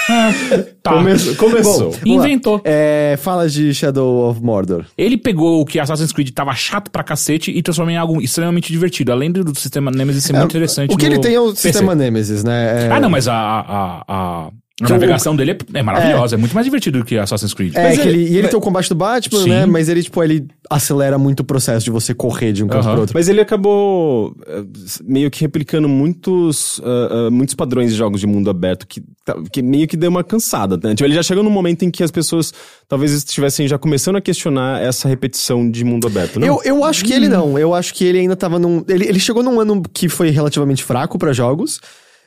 [0.10, 0.32] Ah,
[0.84, 0.92] tá.
[0.94, 1.92] Come- começou.
[1.92, 2.26] Vamos lá.
[2.28, 2.62] Inventou.
[2.64, 4.86] É, fala de Shadow of Mordor.
[4.98, 8.72] Ele pegou o que Assassin's Creed tava chato pra cacete e transformou em algo extremamente
[8.72, 9.12] divertido.
[9.12, 10.94] Além do, sistema Nemesis ser muito interessante.
[10.94, 11.72] O que ele tem é o PC.
[11.72, 12.88] sistema Nemesis, né?
[12.88, 14.50] É- Ah, não, mas a, a, a,
[14.82, 16.36] a Que o- navegação dele é, é maravilhosa.
[16.36, 16.38] É.
[16.38, 17.76] muito mais divertido do que Assassin's Creed.
[17.76, 19.50] É, Mas que ele- ele, e ele mas- tem o combate do Batman, Sim.
[19.50, 19.66] né?
[19.68, 22.92] Mas ele, tipo, ele acelera muito o processo de você correr de um canto Aham.
[22.94, 23.14] pro outro.
[23.14, 24.64] Mas ele acabou eh,
[25.04, 29.36] meio que replicando muitos, ah, ah, muitos padrões de jogos de mundo aberto que, tá-
[29.52, 30.76] que meio que deu uma cansada.
[30.84, 30.96] Né?
[30.96, 32.52] Tipo, ele já chegou num momento em que as pessoas
[32.88, 36.40] talvez estivessem já começando a questionar essa repetição de mundo aberto.
[36.40, 36.48] Não?
[36.48, 37.60] Eu, eu acho que ele não.
[37.60, 38.84] Eu acho que ele ainda tava num.
[38.90, 41.80] Ele, ele chegou num ano que foi relativamente fraco pra jogos.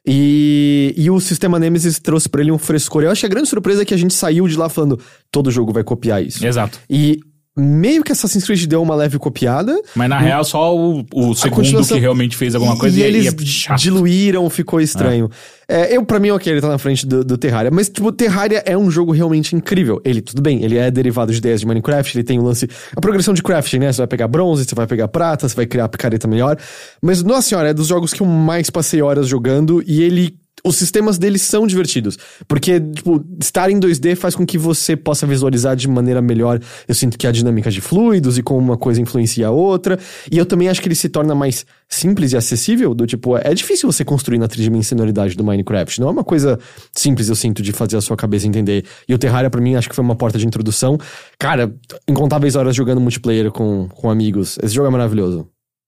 [0.07, 3.03] E, e o sistema Nemesis trouxe pra ele um frescor.
[3.03, 5.01] Eu acho que a grande surpresa é que a gente saiu de lá falando,
[5.33, 6.47] todo jogo vai copiar isso.
[6.47, 6.79] Exato.
[6.89, 7.21] E
[7.57, 9.81] meio que Assassin's Creed deu uma leve copiada.
[9.95, 13.07] Mas na real, só o, o segundo que realmente fez alguma coisa e, e, e
[13.07, 15.31] eles é diluíram, ficou estranho.
[15.69, 17.71] É, eu, pra mim, ok, ele tá na frente do, do Terraria.
[17.71, 20.01] Mas, tipo, Terraria é um jogo realmente incrível.
[20.05, 22.69] Ele, tudo bem, ele é derivado de ideias de Minecraft, ele tem o lance.
[22.95, 23.93] A progressão de crafting, né?
[23.93, 26.57] Você vai pegar bronze, você vai pegar prata, você vai criar a picareta melhor.
[27.03, 30.37] Mas, nossa senhora, é dos jogos que eu mais passei horas jogando e ele.
[30.67, 32.19] Os sistemas dele são divertidos.
[32.49, 36.61] Porque, tipo, estar em 2D faz com que você possa visualizar de maneira melhor.
[36.89, 39.97] Eu sinto que a dinâmica de fluidos e como uma coisa influencia a outra.
[40.29, 42.95] E eu também acho que ele se torna mais simples e acessível.
[42.95, 46.01] Do tipo, é difícil você construir na tridimensionalidade do Minecraft.
[46.01, 46.59] Não é uma coisa
[46.93, 48.85] simples, eu sinto, de fazer a sua cabeça entender.
[49.09, 50.99] E o Terraria, pra mim, acho que foi uma porta de introdução.
[51.39, 51.73] Cara,
[52.09, 54.59] incontáveis horas jogando multiplayer com, com amigos.
[54.61, 55.47] Esse jogo é maravilhoso.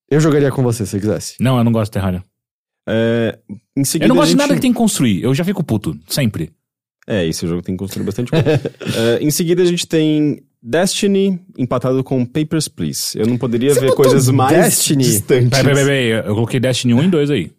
[0.08, 1.34] Eu jogaria com você se quisesse.
[1.40, 2.22] Não, eu não gosto de Terraria.
[2.88, 3.38] É,
[3.76, 4.40] em seguida, Eu não gosto a de gente...
[4.40, 5.22] nada que tem que construir.
[5.22, 5.96] Eu já fico puto.
[6.08, 6.50] Sempre.
[7.06, 8.46] É, esse jogo tem que construir bastante coisa.
[9.18, 13.18] É, em seguida, a gente tem Destiny empatado com Papers, Please.
[13.18, 15.04] Eu não poderia Você ver coisas mais Destiny?
[15.04, 15.50] distantes.
[15.50, 16.26] Peraí, peraí, peraí.
[16.26, 17.50] Eu coloquei Destiny 1 e 2 aí.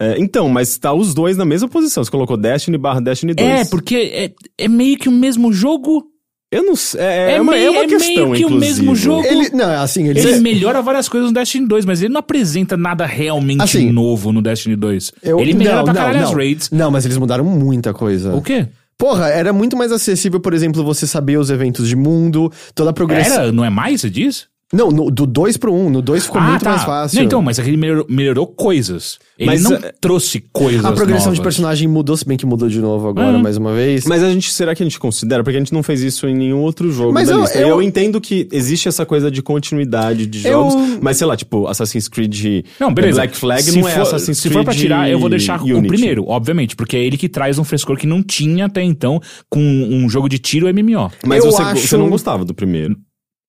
[0.00, 2.02] É, então, mas tá os dois na mesma posição.
[2.04, 3.48] Você colocou Destiny barra Destiny 2.
[3.48, 6.06] É, porque é, é meio que o mesmo jogo.
[6.50, 7.00] Eu não sei.
[7.00, 8.58] É, é É uma, meio- é uma é questão, meio que o inclusive.
[8.82, 9.26] mesmo jogo.
[9.26, 10.18] Ele, não, assim, ele.
[10.18, 14.32] Ele melhora várias coisas no Destiny 2, mas ele não apresenta nada realmente Assim, novo
[14.32, 15.12] no Destiny 2.
[15.22, 16.36] eu- ele melhora não, pra não, caralho as não.
[16.36, 16.70] raids.
[16.70, 18.34] Não, mas eles mudaram muita coisa.
[18.34, 18.66] O quê?
[18.96, 22.92] Porra, era muito mais acessível, por exemplo, você saber os eventos de mundo, toda a
[22.92, 23.42] progressão.
[23.44, 23.52] Era?
[23.52, 24.46] Não é mais, você diz?
[24.70, 25.86] Não, no- do 2 pro 1.
[25.86, 27.16] Um, no 2 ficou muito mais fácil.
[27.16, 29.18] Não, então, mas aquele melhorou, melhorou coisas.
[29.38, 31.54] Ele Mas, não é, trouxe coisas a progressão de novas.
[31.54, 33.42] personagem mudou, se bem que mudou de novo agora, Uhum.
[33.42, 34.04] mais uma vez.
[34.04, 35.42] Mas a gente, será que a gente considera?
[35.42, 37.58] Porque a gente não fez isso em nenhum outro jogo Mas da eu- lista.
[37.58, 41.34] eu- Eu, entendo que existe essa coisa de continuidade de Eu- jogos, mas sei lá,
[41.36, 43.20] tipo, Assassin's Creed Não, beleza.
[43.20, 45.62] Black Flag se não é for, Assassin's Se Creed for pra tirar, eu vou deixar
[45.62, 45.86] o Unity.
[45.88, 49.60] primeiro, obviamente, porque é ele que traz um frescor que não tinha até então com
[49.60, 51.10] um jogo de tiro MMO.
[51.26, 52.94] Mas Eu você, acho- você não gostava do primeiro.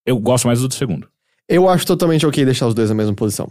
[0.05, 1.07] Eu gosto mais do segundo.
[1.49, 3.49] Eu acho totalmente ok deixar os dois na mesma posição.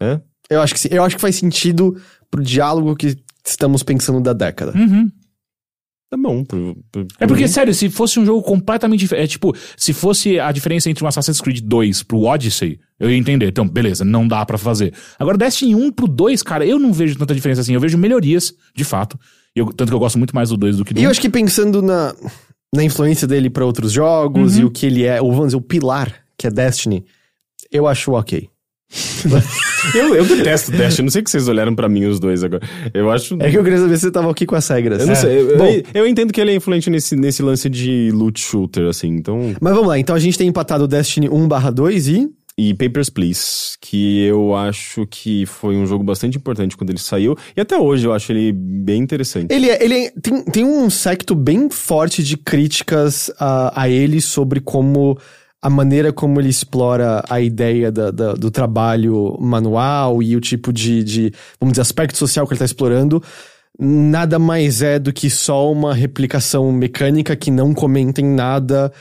[0.00, 0.18] É?
[0.50, 0.88] Eu acho que sim.
[0.90, 1.96] Eu acho que faz sentido
[2.30, 4.72] pro diálogo que estamos pensando da década.
[4.76, 5.10] Uhum.
[6.10, 6.44] Tá bom.
[6.44, 9.24] pro- pro- É porque, pro- sério, se fosse um jogo completamente diferente.
[9.24, 13.16] É tipo, se fosse a diferença entre um Assassin's Creed 2 pro Odyssey, eu ia
[13.16, 13.48] entender.
[13.48, 14.94] Então, beleza, não dá pra fazer.
[15.18, 17.74] Agora, Destiny 1 pro 2, cara, eu não vejo tanta diferença assim.
[17.74, 19.18] Eu vejo melhorias, de fato.
[19.56, 21.10] Eu, tanto que eu gosto muito mais do 2 do que do E eu 1.
[21.10, 22.14] acho que pensando na,
[22.74, 24.62] na influência dele pra outros jogos Uhum.
[24.62, 27.04] e o que ele é, ou vamos dizer, o pilar que é Destiny,
[27.74, 28.48] eu acho ok.
[29.94, 31.04] Eu, eu detesto Destiny.
[31.06, 32.62] Não sei que vocês olharam pra mim os dois agora.
[32.94, 33.36] Eu acho.
[33.38, 35.00] É que eu queria saber se você tava ok com as regras.
[35.00, 35.16] Eu não É.
[35.16, 35.40] sei.
[35.42, 38.86] Eu, Bom, eu, eu entendo que ele é influente nesse, nesse lance de loot shooter,
[38.88, 39.08] assim.
[39.08, 39.54] Então.
[39.60, 39.98] mas vamos lá.
[39.98, 42.28] Então a gente tem empatado o Destiny 1 2 e...
[42.56, 47.36] E Papers, Please, que eu acho que foi um jogo bastante importante quando ele saiu.
[47.56, 49.52] E até hoje eu acho ele bem interessante.
[49.52, 54.20] Ele, é- ele é- tem, tem um secto bem forte de críticas a, a ele
[54.20, 55.18] sobre como
[55.64, 60.70] a maneira como ele explora a ideia da- da- do trabalho manual e o tipo
[60.70, 63.22] de, de, vamos dizer, aspecto social que ele está explorando.
[63.78, 68.92] Nada mais é do que só uma replicação mecânica que não comenta em nada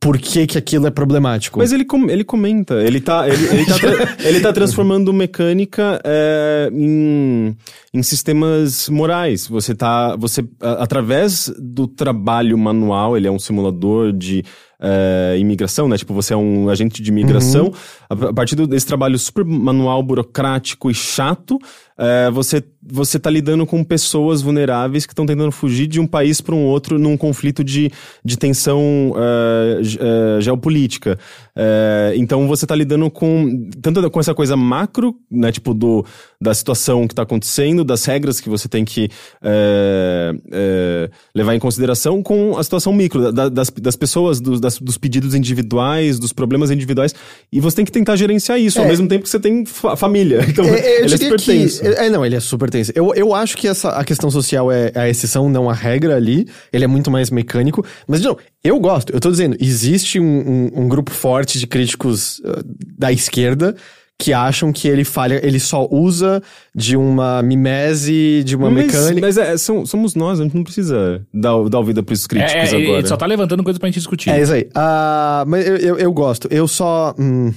[0.00, 1.58] por que, que aquilo é problemático.
[1.58, 3.76] Mas ele, com- ele comenta, ele tá, ele, ele tá,
[4.28, 7.56] ele tá transformando mecânica é, em,
[7.92, 9.46] em sistemas morais.
[9.48, 14.44] Você tá, você, através do trabalho manual, ele é um simulador de
[14.84, 15.96] é, imigração, né?
[15.96, 17.72] Tipo, você é um agente de imigração.
[18.08, 21.58] A, a partir desse trabalho super manual, burocrático e chato,
[21.96, 26.40] é, você, você tá lidando com pessoas vulneráveis que estão tentando fugir de um país
[26.40, 27.90] para um outro num conflito de,
[28.22, 31.18] de tensão é, geopolítica.
[31.56, 36.04] É, então você tá lidando com tanto com essa coisa macro, né, tipo do,
[36.40, 39.08] da situação que tá acontecendo, das regras que você tem que
[39.42, 44.78] é, é, levar em consideração, com a situação micro, da- das, das pessoas, dos, das-
[44.78, 47.14] dos pedidos individuais, dos problemas individuais,
[47.52, 48.88] e você tem que tentar gerenciar isso, ao É.
[48.88, 50.40] mesmo tempo que você tem fa- família.
[50.54, 51.84] Então, É, é, ele é super que- tenso.
[51.86, 52.92] É, não, ele é super tenso.
[52.94, 56.46] Eu, eu acho que essa, a questão social é a exceção, não a regra ali.
[56.72, 57.84] Ele é muito mais mecânico.
[58.06, 59.12] Mas, não, eu gosto.
[59.12, 62.64] Eu tô dizendo, existe um, um- um grupo forte de críticos uh,
[62.98, 63.76] da esquerda
[64.18, 66.40] que acham que ele falha, ele só usa
[66.74, 69.20] de uma mimese, de uma mas, mecânica.
[69.20, 72.76] mas é, são- somos nós, a gente não precisa dar, dar ouvido pros críticos É,
[72.76, 72.98] é, agora.
[73.00, 74.30] Ele só tá levantando coisa pra gente discutir.
[74.30, 74.68] É isso aí.
[74.74, 76.46] Ah, mas eu, eu, eu gosto.
[76.50, 77.12] Eu só.
[77.18, 77.52] hum,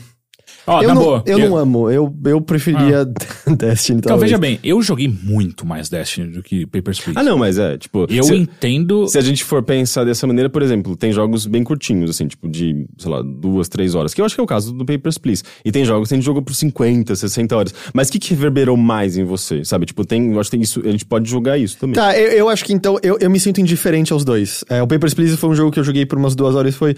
[0.67, 1.23] Ó, eu na não, boa.
[1.25, 1.89] eu, não amo.
[1.89, 3.05] Eu, eu preferia
[3.57, 4.29] Destiny, Então, talvez.
[4.29, 7.17] veja bem, eu joguei muito mais Destiny do que Papers, Please.
[7.17, 8.05] Ah, não, mas é, tipo.
[8.09, 9.07] Eu se, entendo...
[9.07, 12.49] se a gente for pensar dessa maneira, por exemplo, tem jogos bem curtinhos, assim, tipo,
[12.49, 15.17] de, sei lá, duas, três horas, que eu acho que é o caso do Papers,
[15.17, 15.41] Please.
[15.63, 17.73] E tem jogos que a gente jogou por 50, 60 horas.
[17.93, 19.85] Mas o que, que reverberou mais em você, sabe?
[19.85, 20.33] Tipo, tem.
[20.33, 20.81] Eu acho que tem isso.
[20.85, 21.95] A gente pode jogar isso também.
[21.95, 24.65] Tá, eu, eu acho que então eu, eu me sinto indiferente aos dois.
[24.69, 26.77] É, o Papers, Please foi um jogo que eu joguei por umas duas horas e
[26.77, 26.95] foi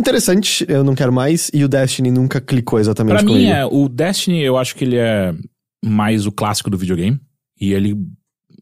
[0.00, 1.50] interessante, eu não quero mais.
[1.54, 3.50] E o Destiny nunca clicou exatamente Pra mim, comigo.
[3.52, 5.34] é, o Destiny, eu acho que ele é
[5.84, 7.18] mais o clássico do videogame.
[7.60, 7.96] E ele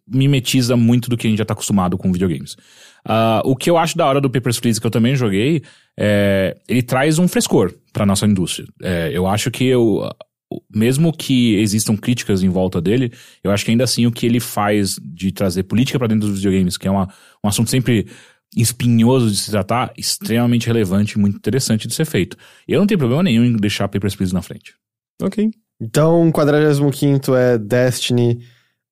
[0.07, 2.57] mimetiza muito do que a gente já tá acostumado com videogames.
[3.05, 5.63] Ah, o que eu acho da hora do Papers, Please, que eu também joguei,
[5.99, 8.67] é, ele traz um frescor pra nossa indústria.
[8.83, 10.11] É, eu acho que eu,
[10.75, 13.13] mesmo que existam críticas em volta dele,
[13.45, 16.39] eu acho que ainda assim o que ele faz de trazer política pra dentro dos
[16.39, 17.09] videogames, que é uma,
[17.45, 18.07] um assunto sempre
[18.57, 22.37] espinhoso de se tratar, extremamente relevante e muito interessante de ser feito.
[22.67, 24.75] Eu não tenho problema nenhum em deixar Papers, Please na frente.
[25.23, 25.51] Ok.
[25.81, 28.41] Então, 45 é Destiny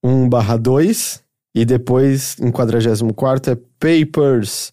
[0.05, 1.23] 1/2
[1.55, 4.73] e depois em 44 é Papers,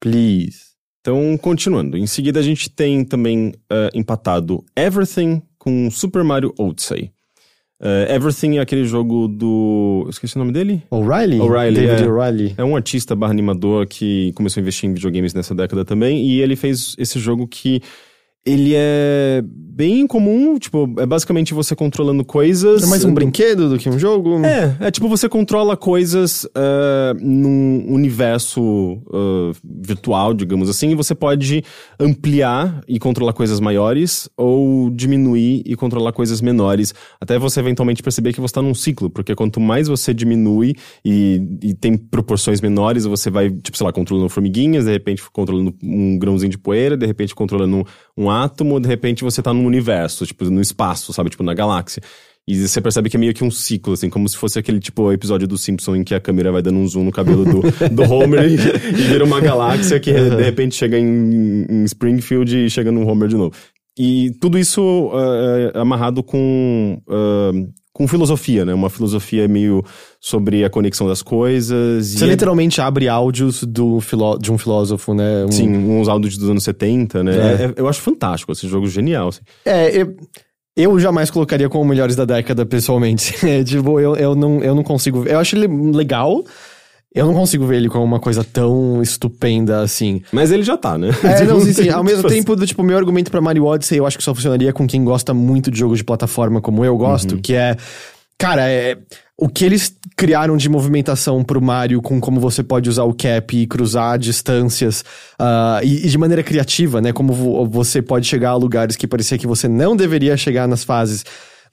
[0.00, 0.72] Please.
[1.00, 1.96] Então, continuando.
[1.96, 7.10] Em seguida, a gente tem também eh, empatado Everything com Super Mario Odyssey.
[7.82, 10.02] Eh, Everything é aquele jogo do.
[10.04, 10.82] eu Esqueci o nome dele?
[10.88, 11.40] O'Reilly?
[11.40, 12.08] O'Reilly, David é.
[12.08, 12.54] O'Reilly.
[12.56, 16.24] É um artista barra animador que começou a investir em videogames nessa década também.
[16.24, 17.82] E ele fez esse jogo que.
[18.44, 19.42] Ele é
[19.74, 22.82] bem comum, tipo, é basicamente você controlando coisas.
[22.82, 24.44] É mais um brinquedo do que um jogo?
[24.44, 31.14] É, é tipo você controla coisas uh, num universo uh, virtual, digamos assim, e você
[31.14, 31.64] pode
[31.98, 38.32] ampliar e controlar coisas maiores ou diminuir e controlar coisas menores, até você eventualmente perceber
[38.32, 40.74] que você está num ciclo, porque quanto mais você diminui
[41.04, 45.74] e, e tem proporções menores, você vai, tipo, sei lá, controlando formiguinhas, de repente controlando
[45.82, 50.26] um grãozinho de poeira, de repente controlando um átomo, de repente você tá num universo,
[50.26, 51.30] tipo, no espaço, sabe?
[51.30, 52.02] Tipo, na galáxia.
[52.46, 55.12] E você percebe que é meio que um ciclo, assim, como se fosse aquele, tipo,
[55.12, 57.60] episódio do Simpson em que a câmera vai dando um zoom no cabelo do,
[57.94, 62.68] do Homer e, e vira uma galáxia que de repente chega em, em Springfield e
[62.68, 63.54] chega no Homer de novo.
[63.96, 68.72] E tudo isso uh, amarrado com, uh, com filosofia, né?
[68.72, 69.84] Uma filosofia meio
[70.20, 72.06] sobre a conexão das coisas.
[72.06, 75.44] Você e é- literalmente abre áudios do filó de um filósofo, né?
[75.44, 77.32] Um- Sim, uns áudios dos anos 70, né?
[77.36, 77.64] É.
[77.66, 79.28] É- eu acho fantástico esse jogo, genial.
[79.28, 79.40] assim.
[79.64, 80.16] É, eu,
[80.74, 83.34] eu jamais colocaria como melhores da década, pessoalmente.
[83.46, 85.26] É, tipo, eu, eu, não, eu não consigo.
[85.26, 86.42] Eu acho ele legal.
[87.14, 90.22] Eu não consigo ver ele como uma coisa tão estupenda assim.
[90.32, 91.10] Mas ele já tá, né?
[91.22, 91.82] É, não, sim, sim.
[91.82, 92.34] tem Ao muito mesmo fazer.
[92.36, 95.34] tempo, tipo, meu argumento pra Mario Odyssey, eu acho que só funcionaria com quem gosta
[95.34, 97.76] muito de jogos de plataforma como eu gosto, que é.
[98.38, 98.96] Cara, é.
[99.36, 103.56] O que eles criaram de movimentação pro Mario com como você pode usar o cap
[103.56, 105.04] e cruzar distâncias
[105.38, 107.12] ah, e, e de maneira criativa, né?
[107.12, 110.84] Como vo- você pode chegar a lugares que parecia que você não deveria chegar nas
[110.84, 111.24] fases.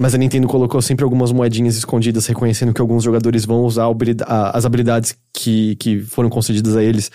[0.02, 3.86] Mas a Nintendo colocou sempre algumas moedinhas escondidas, reconhecendo que alguns jogadores vão usar
[4.54, 7.12] as habilidades que, que foram concedidas a eles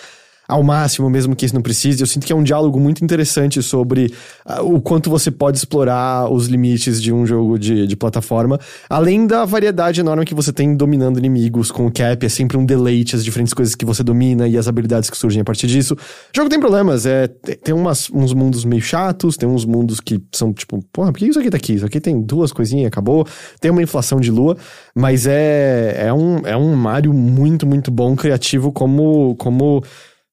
[0.48, 2.00] ao máximo, mesmo que isso não precise.
[2.00, 4.12] Eu sinto que é um diálogo muito interessante sobre
[4.44, 9.26] ah, o quanto você pode explorar os limites de um jogo de, de plataforma, além
[9.26, 12.24] da variedade enorme que você tem dominando inimigos com o cap.
[12.24, 15.42] É sempre um deleite as diferentes coisas que você domina e as habilidades que surgem
[15.42, 15.94] a partir disso.
[15.94, 19.98] O jogo tem problemas, é, tem tem umas, uns mundos meio chatos, tem uns mundos
[19.98, 21.74] que são tipo, porra, por que isso aqui tá aqui?
[21.74, 23.26] Isso aqui tem duas coisinhas, acabou.
[23.60, 24.56] Tem uma inflação de lua,
[24.94, 29.34] mas é, é, um, é um Mario muito, muito bom, criativo, como.
[29.36, 29.82] como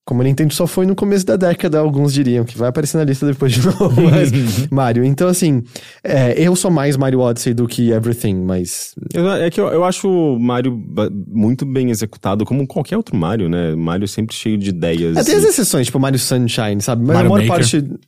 [0.06, 3.04] como a Nintendo só foi no começo da década, alguns diriam, que vai aparecer na
[3.04, 4.32] lista depois de novo, mas
[4.72, 5.04] Mario.
[5.06, 5.64] Então, assim,
[6.04, 8.96] é, eu sou mais Mario Odyssey do que Everything, mas.
[9.44, 10.82] É que eu, eu acho o Mario
[11.28, 13.76] muito bem executado, como qualquer outro Mario, né?
[13.76, 15.16] Mario sempre cheio de ideias.
[15.18, 17.04] É, tem as e- exceções, tipo Mario Sunshine, sabe?
[17.06, 17.48] Mas Mario a maior Maker.
[17.48, 18.00] parte.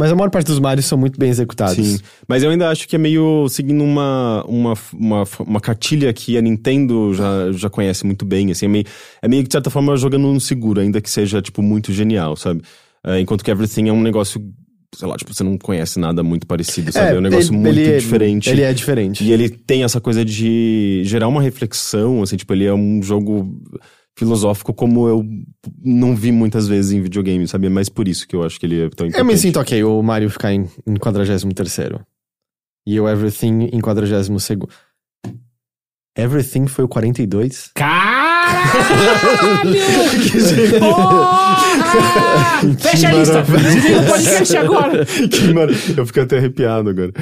[0.00, 1.76] Mas a maior parte dos Marios são muito bem executados.
[1.76, 6.38] Sim, mas eu ainda acho que é meio seguindo uma, uma, uma, uma cartilha que
[6.38, 8.84] a Nintendo já, já conhece muito bem, assim, é meio,
[9.20, 12.34] é meio que de certa forma jogando no seguro, ainda que seja, tipo, muito genial,
[12.34, 12.62] sabe?
[13.04, 14.42] É, enquanto que Everything é um negócio,
[14.94, 17.14] sei lá, tipo, você não conhece nada muito parecido, sabe?
[17.16, 18.48] É, um negócio ele- muito ele é- diferente.
[18.50, 19.22] Ele é diferente.
[19.22, 23.60] E ele tem essa coisa de gerar uma reflexão, assim, tipo, ele é um jogo
[24.20, 25.24] filosófico como eu
[25.82, 27.68] não vi muitas vezes em videogame, sabe?
[27.68, 29.18] É Mas por isso que eu acho que ele é tão importante.
[29.18, 32.00] Eu me sinto ok o Mario ficar em, em 43º.
[32.86, 34.68] E o Everything em 42º.
[36.16, 37.70] Everything foi o 42?
[37.74, 38.60] Caralho!
[40.78, 41.56] Porra!
[42.78, 43.42] Fecha a lista!
[43.42, 45.06] Não pode fechar agora!
[45.30, 45.68] Que mar...
[45.96, 47.12] Eu fiquei até arrepiado agora.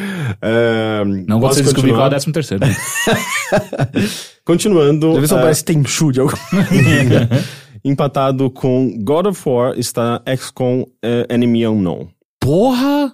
[0.43, 1.05] É...
[1.29, 2.59] Não gosto de descobrir qual é o 13º.
[4.49, 5.13] Continuando.
[5.13, 6.33] Deve ser é, parece Tenchu de algum...
[7.85, 12.09] empatado com God of War está XCOM é, Enemy Unknown.
[12.41, 13.13] Porra!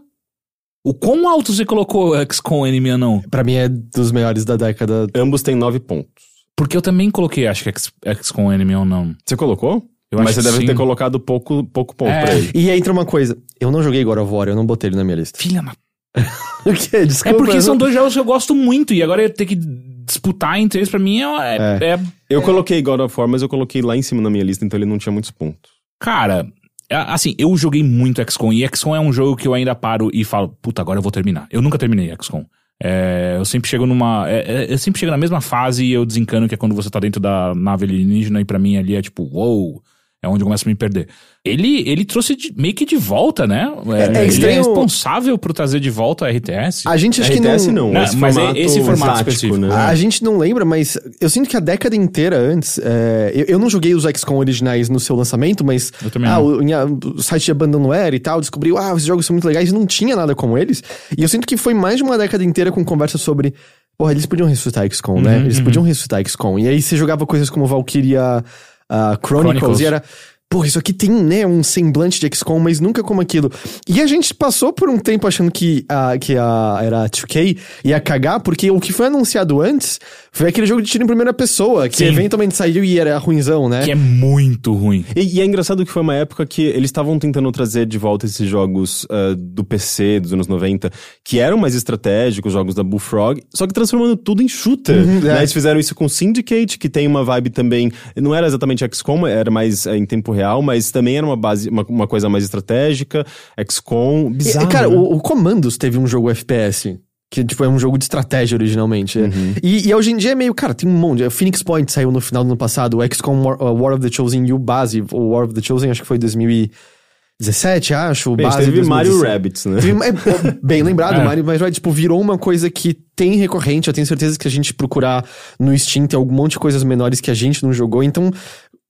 [0.86, 3.22] O quão alto você colocou XCOM Enemy Unknown?
[3.30, 5.08] Pra mim é dos melhores da década.
[5.12, 6.22] Ambos têm nove pontos.
[6.56, 7.92] Porque eu também coloquei, acho que X-
[8.22, 9.14] XCOM Enemy Unknown.
[9.26, 9.82] Você colocou?
[10.12, 10.66] Eu Mas acho você que deve sim.
[10.66, 12.22] ter colocado pouco, pouco ponto É.
[12.22, 12.52] pra ele.
[12.54, 13.36] E aí entra uma coisa.
[13.60, 15.36] Eu não joguei God of War, eu não botei ele na minha lista.
[15.36, 15.72] Filha da...
[16.64, 16.96] O quê?
[16.96, 17.38] É Desculpa.
[17.38, 19.58] porque eu são dois jogos que eu gosto muito, e agora eu ter que
[20.06, 21.56] disputar entre eles, pra mim, é...
[21.80, 24.44] é- é- Eu coloquei God of War, mas eu coloquei lá em cima na minha
[24.44, 25.70] lista, então ele não tinha muitos pontos.
[26.00, 26.46] Cara,
[26.90, 30.10] é- assim, eu joguei muito XCOM, e XCOM é um jogo que eu ainda paro
[30.12, 31.46] e falo, puta, agora eu vou terminar.
[31.50, 32.44] Eu nunca terminei XCOM.
[32.82, 34.28] É, eu sempre chego numa.
[34.28, 36.90] é- é- eu sempre chego na mesma fase e eu desencano, que é quando você
[36.90, 39.80] tá dentro da nave alienígena, e pra mim ali é tipo, uou,
[40.24, 41.08] é onde eu começo a me perder.
[41.44, 43.70] Ele, ele trouxe de- meio que de volta, né?
[43.88, 46.84] É- é ele é estranho- responsável por trazer de volta a RTS.
[46.88, 47.86] A gente acho que RTS não...
[47.88, 49.58] não, Não, esse mas é formato esse formato tático, específico.
[49.58, 49.74] né?
[49.74, 52.78] A gente não lembra, mas eu sinto que a década inteira antes.
[52.82, 55.92] é, eu, eu não joguei os XCOM originais no seu lançamento, mas.
[56.02, 59.04] Eu também ah, o, em a- o site de Abandonware e tal, descobriu, ah, esses
[59.04, 60.82] jogos são muito legais, não tinha nada como eles.
[61.16, 63.52] E eu sinto que foi mais de uma década inteira com conversa sobre.
[63.96, 65.36] Porra, eles podiam ressuscitar XCOM, né?
[65.36, 66.58] Uhum, Eles podiam ressuscitar XCOM.
[66.58, 68.42] E aí você jogava coisas como Valkyria
[68.88, 69.80] ah, Chronicles, Chronicles.
[69.80, 70.02] e era.
[70.48, 73.50] Pô, isso aqui tem, né, um semblante de XCOM, mas nunca como aquilo.
[73.88, 77.58] E a gente passou por um tempo achando que a, que a era a 2K
[77.82, 79.98] ia cagar, porque o que foi anunciado antes
[80.34, 82.06] foi aquele jogo de tiro em primeira pessoa, que Sim.
[82.06, 83.84] eventualmente saiu e era ruinzão, né?
[83.84, 85.04] Que é muito ruim.
[85.14, 88.26] E, e é engraçado que foi uma época que eles estavam tentando trazer de volta
[88.26, 90.90] esses jogos ah, do PC dos anos 90,
[91.22, 94.96] que eram mais estratégicos, jogos da Bullfrog, só que transformando tudo em shooter.
[95.06, 95.36] Uhum, né?
[95.36, 95.38] é.
[95.38, 97.92] Eles fizeram isso com Syndicate, que tem uma vibe também.
[98.16, 101.68] Não era exatamente XCOM, era mais eh, em tempo real, mas também era uma base,
[101.68, 103.24] uma, uma coisa mais estratégica.
[103.70, 104.68] XCOM, E, bizarro.
[104.68, 104.96] cara, né?
[104.96, 106.98] o, o Commandos teve um jogo FPS.
[107.30, 109.18] Que, tipo, é um jogo de estratégia originalmente.
[109.18, 109.54] Uhum.
[109.62, 111.28] E, e hoje em dia é meio, cara, tem um monte.
[111.30, 114.10] Phoenix Point saiu no final do ano passado, o XCOM War, uh, War of the
[114.14, 115.02] Chosen e o base.
[115.10, 118.32] O War of the Chosen acho que foi 2017, acho.
[118.32, 119.32] O Bem, base teve Mario 2016.
[119.32, 119.80] Rabbids, né?
[119.80, 121.24] Teve- é, bem lembrado, É.
[121.24, 123.88] Mario, mas tipo, virou uma coisa que tem recorrente.
[123.88, 125.24] Eu tenho certeza que a gente procurar
[125.58, 128.02] no Steam tem algum monte de coisas menores que a gente não jogou.
[128.04, 128.30] Então,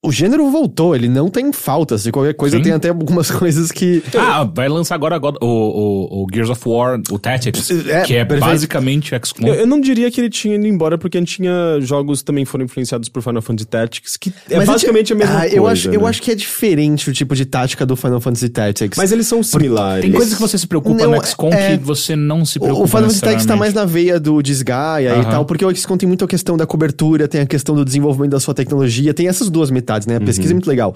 [0.07, 2.03] o gênero voltou, ele não tem faltas.
[2.03, 2.63] De qualquer coisa, Sim.
[2.63, 4.01] tem até algumas coisas que.
[4.17, 8.15] Ah, vai lançar agora God- o, o, o Gears of War, o Tactics, É, que
[8.15, 8.49] é perfeito.
[8.51, 9.47] basicamente XCOM.
[9.47, 12.65] Eu, eu não diria que ele tinha ido embora, porque tinha jogos que também foram
[12.65, 15.55] influenciados por Final Fantasy Tactics, que é Mas basicamente a mesma ah, coisa.
[15.55, 16.07] Eu acho, eu né?
[16.09, 18.97] acho que é diferente o tipo de tática do Final Fantasy Tactics.
[18.97, 20.03] Mas eles são similares.
[20.03, 22.83] Tem coisas que você se preocupa Não, no XCOM é- que você não se preocupa
[22.83, 25.29] o Final Fantasy Tactics tá mais na veia do desgaia e Aham.
[25.29, 28.39] tal, porque o XCOM tem muita questão da cobertura, tem a questão do desenvolvimento da
[28.39, 30.17] sua tecnologia, tem essas duas metades, né?
[30.17, 30.55] A pesquisa é Uhum.
[30.57, 30.95] muito legal.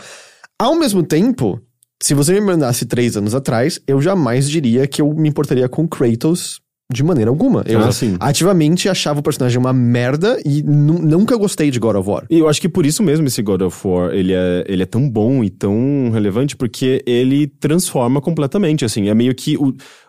[0.59, 1.61] Ao mesmo tempo,
[2.01, 5.87] se você me mandasse três anos atrás, eu jamais diria que eu me importaria com
[5.87, 6.59] Kratos
[6.91, 7.63] de maneira alguma.
[7.67, 7.89] Eu Ah,
[8.21, 12.25] ativamente achava o personagem uma merda e nu- nunca gostei de God of War.
[12.29, 14.85] E eu acho que por isso mesmo esse God of War, ele é, ele é
[14.87, 19.67] tão bom e tão relevante, porque ele transforma completamente, assim, é meio que o,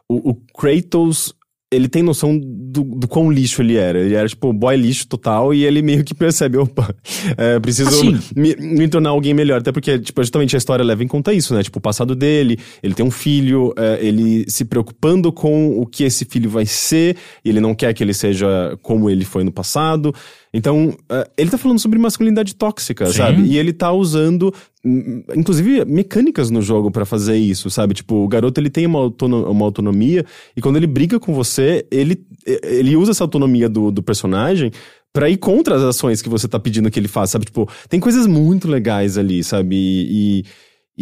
[0.08, 1.34] o, o Kratos,
[1.72, 5.54] ele tem noção do, do quão lixo ele era, ele era tipo boy lixo total
[5.54, 6.92] e ele meio que percebe, opa,
[7.36, 8.18] é, preciso Assim.
[8.34, 11.54] me, me tornar alguém melhor, até porque, tipo, justamente a história leva em conta isso,
[11.54, 15.86] né, tipo, o passado dele, ele tem um filho, é, ele se preocupando com o
[15.86, 19.44] que esse filho vai ser, e ele não quer que ele seja como ele foi
[19.44, 20.12] no passado,
[20.52, 23.12] então, é, ele tá falando sobre masculinidade tóxica, Sim.
[23.12, 23.42] sabe?
[23.42, 24.52] E ele tá usando,
[24.84, 27.94] hum, inclusive, mecânicas no jogo pra fazer isso, sabe?
[27.94, 30.24] Tipo, o garoto ele tem uma, autono- uma autonomia
[30.56, 32.20] e quando ele briga com você, ele,
[32.64, 34.72] ele usa essa autonomia do, do personagem
[35.12, 37.44] pra ir contra as ações que você tá pedindo que ele faça, sabe?
[37.46, 39.74] Tipo, tem coisas muito legais ali, sabe?
[39.76, 40.44] E, e,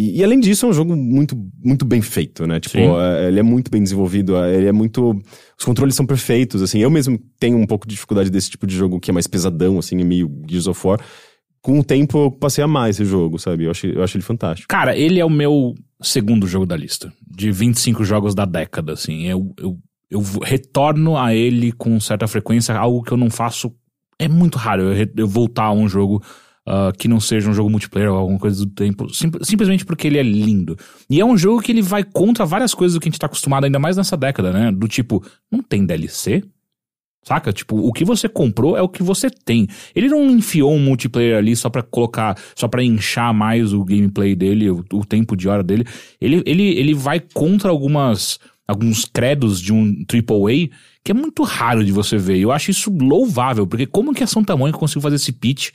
[0.00, 2.60] e além disso, é um jogo muito, muito bem feito, né?
[2.60, 5.10] Tipo, é, ele é muito bem desenvolvido, é, ele é muito.
[5.58, 6.78] Os controles são perfeitos, assim.
[6.78, 9.78] Eu mesmo tenho um pouco de dificuldade desse tipo de jogo que é mais pesadão,
[9.78, 11.00] assim, é meio Gears of War.
[11.60, 13.64] Com o tempo eu passei a amar esse jogo, sabe?
[13.64, 14.68] Eu acho, eu acho ele fantástico.
[14.68, 17.12] Cara, ele é o meu segundo jogo da lista.
[17.26, 19.26] De 25 jogos da década, assim.
[19.26, 19.76] Eu, eu,
[20.08, 23.74] eu retorno a ele com certa frequência, algo que eu não faço.
[24.16, 26.22] É muito raro eu, eu voltar a um jogo
[26.70, 29.08] ah, que não seja um jogo multiplayer ou alguma coisa do tempo.
[29.12, 30.76] sim- simplesmente porque ele é lindo.
[31.08, 33.26] E é um jogo que ele vai contra várias coisas do que a gente tá
[33.26, 34.70] acostumado, ainda mais nessa década, né?
[34.70, 36.44] Do tipo, não tem DLC?
[37.24, 37.52] Saca?
[37.52, 39.66] Tipo, o que você comprou é o que você tem.
[39.94, 44.34] Ele não enfiou um multiplayer ali só pra colocar, só pra inchar mais o gameplay
[44.34, 45.84] dele, o, o tempo de hora dele.
[46.20, 50.68] Ele, ele, ele vai contra algumas alguns credos de um AAA
[51.02, 52.38] que é muito raro de você ver.
[52.38, 55.70] Eu acho isso louvável, porque como que a Santa Mônica conseguiu fazer esse pitch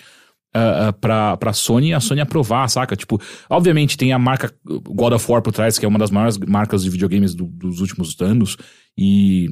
[0.55, 2.95] uh, uh, pra, pra Sony e a Sony aprovar, saca?
[2.95, 6.37] Tipo, obviamente tem a marca God of War por trás, que é uma das maiores
[6.37, 8.57] marcas de videogames do- dos últimos anos,
[8.97, 9.49] e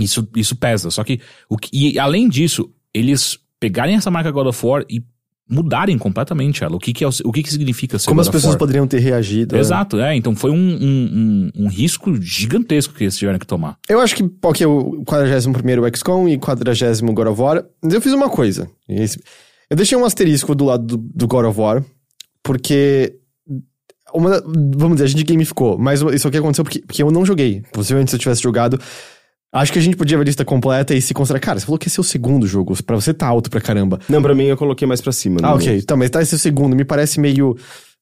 [0.00, 0.90] isso, isso pesa.
[0.90, 1.68] Só que, o que.
[1.72, 5.02] E além disso, eles pegarem essa marca God of War e
[5.48, 6.74] mudarem completamente ela.
[6.74, 9.54] O que, que, é, o, que, que significa ser Como as pessoas poderiam ter reagido.
[9.54, 9.60] né?
[9.60, 10.14] Exato, é.
[10.16, 13.78] Então foi um, um, um, um risco gigantesco que eles tiveram que tomar.
[13.88, 16.64] Eu acho que, ok, o 41º XCOM e 40
[17.12, 18.68] God of War, mas eu fiz uma coisa.
[19.70, 21.84] Eu deixei um asterisco do lado do, do God of War,
[22.42, 23.14] porque...
[24.14, 24.40] Uma,
[24.76, 27.62] vamos dizer, a gente gamificou, mas isso aqui aconteceu porque, porque eu não joguei.
[27.72, 28.80] Possivelmente se eu tivesse jogado...
[29.52, 31.40] Acho que a gente podia ver a lista completa e se considerar...
[31.40, 33.98] Cara, você falou que esse é o segundo jogo, pra você tá alto pra caramba.
[34.08, 35.40] Não, pra mim eu coloquei mais pra cima.
[35.42, 35.78] Ah, ok.
[35.78, 37.56] Então, mas tá esse segundo, me parece meio...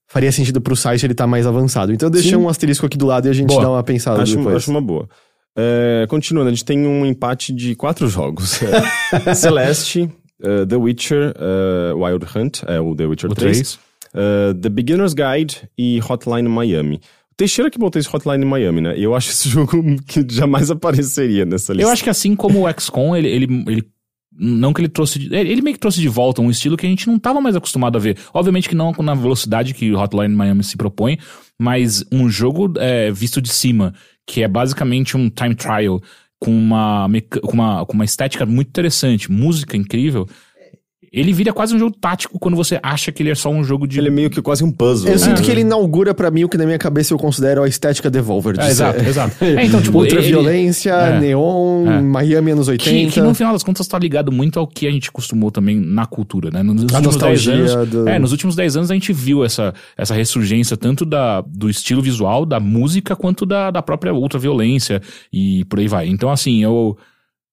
[0.07, 1.93] Faria sentido pro site ele tá mais avançado.
[1.93, 2.36] Então eu deixei Sim.
[2.36, 3.62] um asterisco aqui do lado e a gente Boa.
[3.62, 4.57] dá uma pensada Acho, depois.
[4.57, 5.09] acho uma boa.
[5.57, 8.61] É, continuando, a gente tem um empate de quatro jogos.
[8.62, 10.11] É, Celeste,
[10.43, 13.78] eh, The Witcher, eh, Wild Hunt, é o The Witcher O 3, 3.
[14.14, 17.01] eh, The Beginner's Guide e Hotline Miami.
[17.37, 18.95] Teixeira que botou esse Hotline Miami, né?
[18.97, 19.76] Eu acho esse jogo
[20.07, 21.89] que jamais apareceria nessa lista.
[21.89, 23.85] Eu acho que assim como o XCOM, ele, ele, ele-
[24.37, 25.28] não que ele trouxe.
[25.32, 27.97] Ele meio que trouxe de volta um estilo que a gente não estava mais acostumado
[27.97, 28.16] a ver.
[28.32, 31.18] Obviamente que não na velocidade que o Hotline Miami se propõe,
[31.59, 33.95] mas um jogo é, visto de cima,
[34.26, 36.01] que é basicamente um time trial
[36.45, 37.09] com uma,
[37.40, 40.28] com uma, com uma estética muito interessante, música incrível.
[41.14, 43.86] Ele vira quase um jogo tático quando você acha que ele é só um jogo
[43.86, 43.98] de.
[43.98, 45.06] Ele é meio que quase um puzzle.
[45.08, 45.18] Eu né?
[45.18, 48.10] sinto que ele inaugura pra mim o que na minha cabeça eu considero a estética
[48.10, 48.54] Devolver.
[48.54, 49.44] de É, ser- exato, exato.
[49.44, 51.20] É, então, tipo, Ultra ele- violência, é.
[51.20, 52.00] neon, É.
[52.00, 53.12] Miami anos Que, 80.
[53.12, 56.04] que no final das contas tá ligado muito ao que a gente costumou também na
[56.06, 56.62] cultura, né?
[56.62, 57.88] Nos A últimos 10 nostalgia anos.
[57.90, 61.70] do- É, nos últimos 10 anos a gente viu essa, essa ressurgência tanto da, do
[61.70, 65.00] estilo visual, da música, quanto da, da própria ultraviolência
[65.32, 66.08] e por aí vai.
[66.08, 66.96] Então, assim, eu.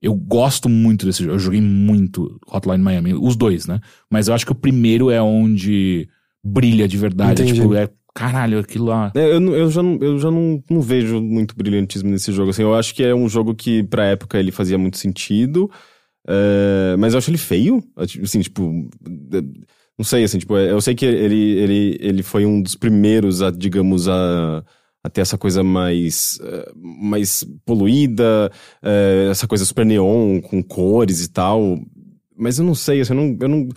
[0.01, 1.35] Eu gosto muito desse jogo.
[1.35, 3.13] Eu joguei muito Hotline Miami.
[3.13, 3.79] Os dois, né?
[4.09, 6.09] Mas eu acho que o primeiro é onde
[6.43, 7.43] brilha de verdade.
[7.43, 7.61] Entendi.
[7.61, 7.87] Tipo, é.
[8.13, 9.11] Caralho, aquilo lá.
[9.15, 12.49] É, eu, eu já, não, eu já não, não vejo muito brilhantismo nesse jogo.
[12.49, 15.71] Assim, eu acho que é um jogo que, pra época, ele fazia muito sentido.
[16.27, 17.81] é, mas eu acho ele feio.
[17.95, 18.89] Assim, tipo.
[19.97, 23.51] Não sei, assim, tipo, eu sei que ele, ele, ele foi um dos primeiros a,
[23.51, 24.63] digamos, a,
[25.03, 28.51] a ter essa coisa mais, eh, mais poluída,
[28.83, 31.79] eh, essa coisa super neon, com cores e tal.
[32.37, 33.37] Mas eu não sei, assim, eu não.
[33.39, 33.69] Eu não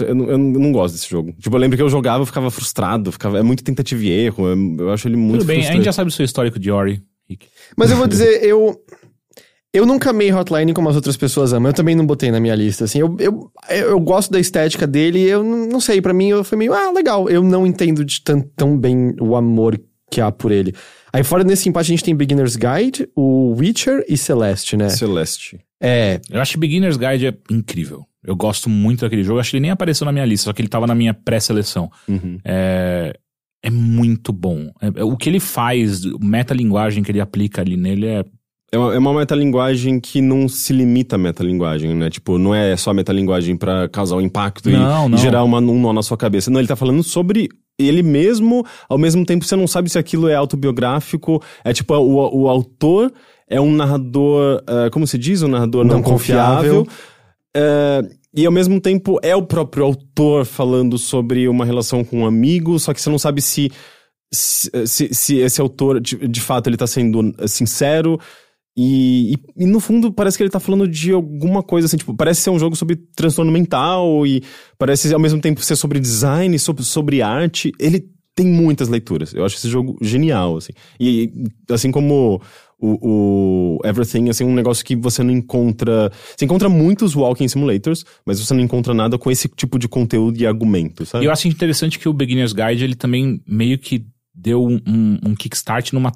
[0.00, 1.34] eu não, eu, não, gosto desse jogo.
[1.38, 4.46] Tipo, eu lembro que eu jogava, eu ficava frustrado, ficava, é muito tentativa e erro,
[4.46, 5.76] eu, eu acho ele muito Tudo bem, a frustrante.
[5.76, 7.48] gente já sabe o seu histórico de Ori, Rick.
[7.76, 8.80] Mas eu vou dizer, eu.
[9.70, 11.68] Eu nunca amei Hotline como as outras pessoas amam.
[11.68, 12.84] Eu também não botei na minha lista.
[12.84, 15.20] Assim, eu, eu, eu gosto da estética dele.
[15.20, 17.28] Eu não não sei, pra mim eu foi meio, ah, legal.
[17.28, 19.78] Eu não entendo de tão, tão bem o amor
[20.10, 20.74] que há por ele.
[21.12, 24.88] Aí fora desse empate a gente tem Beginner's Guide, o Witcher e Celeste, né?
[24.90, 25.58] Celeste.
[25.82, 28.04] É, Eu acho que Beginner's Guide é incrível.
[28.24, 29.38] Eu gosto muito daquele jogo.
[29.40, 31.90] Acho que ele nem apareceu na minha lista, só que ele tava na minha pré-seleção.
[32.08, 32.38] Uhum.
[32.44, 33.14] É,
[33.62, 34.70] é muito bom.
[34.82, 38.24] É- é- o que ele faz, o metalinguagem que ele aplica ali nele é.
[38.70, 42.10] É uma, é uma metalinguagem que não se limita à metalinguagem, né?
[42.10, 45.16] Tipo, não é só metalinguagem pra causar um impacto e- Não, e, não.
[45.18, 46.50] gerar uma, um nó na sua cabeça.
[46.50, 47.48] Não, ele tá falando sobre
[47.78, 51.42] ele mesmo, ao mesmo tempo você não sabe se aquilo é autobiográfico.
[51.64, 53.12] É tipo, o, o autor
[53.48, 55.42] é um narrador, ah, como se diz?
[55.42, 56.84] Um narrador não, Não confiável.
[56.84, 56.86] confiável.
[57.56, 58.02] É,
[58.34, 62.78] e ao mesmo tempo é o próprio autor falando sobre uma relação com um amigo,
[62.78, 63.70] só que você não sabe se,
[64.32, 68.18] se, se- se esse autor, de, de fato, ele tá sendo eh, sincero.
[68.80, 72.14] E, e- e, no fundo parece que ele tá falando de alguma coisa assim, tipo,
[72.14, 74.40] parece ser um jogo sobre transtorno mental e
[74.78, 77.72] parece ao mesmo tempo ser sobre design, sobre, sobre arte.
[77.80, 79.34] Ele tem muitas leituras.
[79.34, 80.72] Eu acho esse jogo genial, assim.
[81.00, 81.32] E
[81.68, 82.40] assim como
[82.78, 86.12] o, o Everything, assim, um negócio que você não encontra.
[86.36, 90.40] Você encontra muitos walking simulators, mas você não encontra nada com esse tipo de conteúdo
[90.40, 91.24] e argumento, sabe?
[91.24, 95.34] Eu acho interessante que o Beginner's Guide ele também meio que deu um, um, um
[95.34, 96.12] kickstart numa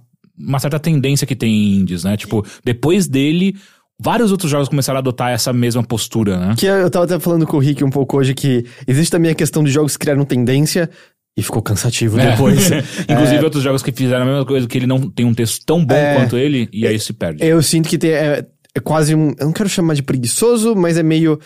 [0.47, 2.16] uma certa tendência que tem em indies, né?
[2.16, 3.55] Tipo, depois dele,
[4.01, 6.55] vários outros jogos começaram a adotar essa mesma postura, né?
[6.59, 9.34] que eu tava até falando com o Rick um pouco hoje que existe também a
[9.34, 10.90] questão de jogos que criaram tendência
[11.36, 12.32] e ficou cansativo É.
[12.32, 12.70] depois.
[13.09, 15.84] Inclusive outros jogos que fizeram a mesma coisa, que ele não tem um texto tão
[15.84, 16.14] bom É.
[16.16, 17.43] quanto ele, e aí se perde.
[17.45, 19.28] Eu sinto que tem, é, é quase um.
[19.38, 21.38] Eu não quero chamar de preguiçoso, mas é meio.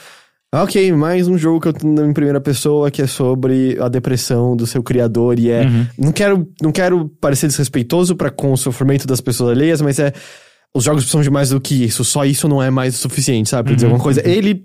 [0.58, 3.88] Ah, Ok, mais um jogo que eu tô em primeira pessoa que é sobre a
[3.88, 5.62] depressão do seu criador e é.
[5.62, 5.86] Uhum.
[5.98, 10.12] Não, quero, não quero parecer desrespeitoso para com o sofrimento das pessoas alheias, mas é.
[10.74, 13.48] Os jogos precisam de mais do que isso, só isso não é mais o suficiente,
[13.48, 13.64] sabe?
[13.64, 13.76] Pra Uhum.
[13.76, 14.28] dizer alguma coisa.
[14.28, 14.64] Ele.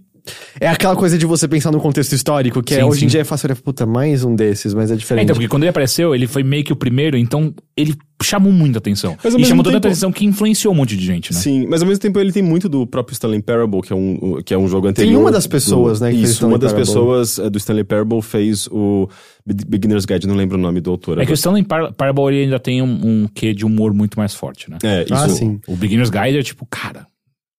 [0.59, 3.07] É aquela coisa de você pensar no contexto histórico, que é, Sim, hoje em sim.
[3.13, 5.23] dia é fácil olhar, puta, mais um desses, mas é É, diferente.
[5.23, 8.79] então, porque quando ele apareceu, ele foi meio que o primeiro, então ele chamou muita
[8.79, 9.17] atenção.
[9.23, 11.39] E chamou tanta tempo- atenção que influenciou um monte de gente, né?
[11.39, 14.41] Sim, mas ao mesmo tempo ele tem muito do próprio Stanley Parable, que é um,
[14.45, 15.19] que é um jogo anterior.
[15.19, 16.87] uma das pessoas, do, né, que fez Isso, uma Stanley das Parable.
[16.93, 19.07] pessoas eh, do Stanley Parable fez o
[19.45, 21.13] Be- Beginner's Guide, não lembro o nome do autor.
[21.13, 21.33] É que o agora.
[21.35, 24.77] Stanley Par Parable ele ainda tem um, um quê de humor muito mais forte, né?
[24.83, 25.13] É, isso.
[25.13, 25.59] Ah, sim.
[25.67, 27.07] O Beginner's Guide é tipo, cara,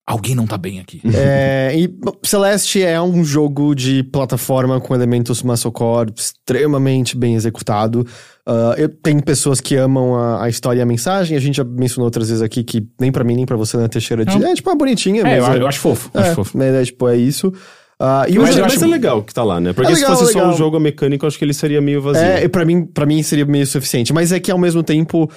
[0.07, 1.01] alguém não tá bem aqui.
[1.15, 1.89] É, e
[2.23, 8.07] Celeste é um jogo de plataforma com elementos musclecore extremamente bem executado.
[8.47, 11.37] Ah, eu tenho pessoas que amam a, a história e a mensagem.
[11.37, 13.89] A gente já mencionou outras vezes aqui que nem pra mim nem pra você na
[13.89, 14.43] Teixeira de.
[14.45, 16.11] É tipo uma bonitinha, É, mas eu, eu acho fofo.
[16.15, 16.59] é, acho fofo.
[16.59, 17.53] mas é, tipo, é isso.
[18.01, 19.73] Ah, e o Mas, jogo- mas é legal que tá lá, né?
[19.73, 22.03] Porque É legal, se fosse só um jogo mecânico, eu acho que ele seria meio
[22.03, 22.21] vazio.
[22.21, 24.13] É, e pra mim, pra mim seria meio suficiente.
[24.13, 25.31] Mas é que ao mesmo tempo,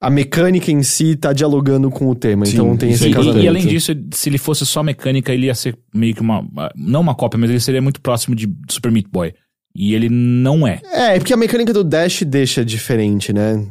[0.00, 2.44] a mecânica em si tá dialogando com o tema.
[2.44, 2.94] Sim, então tem sim.
[2.96, 3.44] esse E, casamento.
[3.44, 6.44] e além disso, se ele fosse só mecânica, ele ia ser meio que uma.
[6.74, 9.32] Não uma cópia, mas ele seria muito próximo de Super Meat Boy.
[9.78, 10.80] E ele não é.
[10.92, 13.64] É, é porque a mecânica do Dash deixa diferente, né?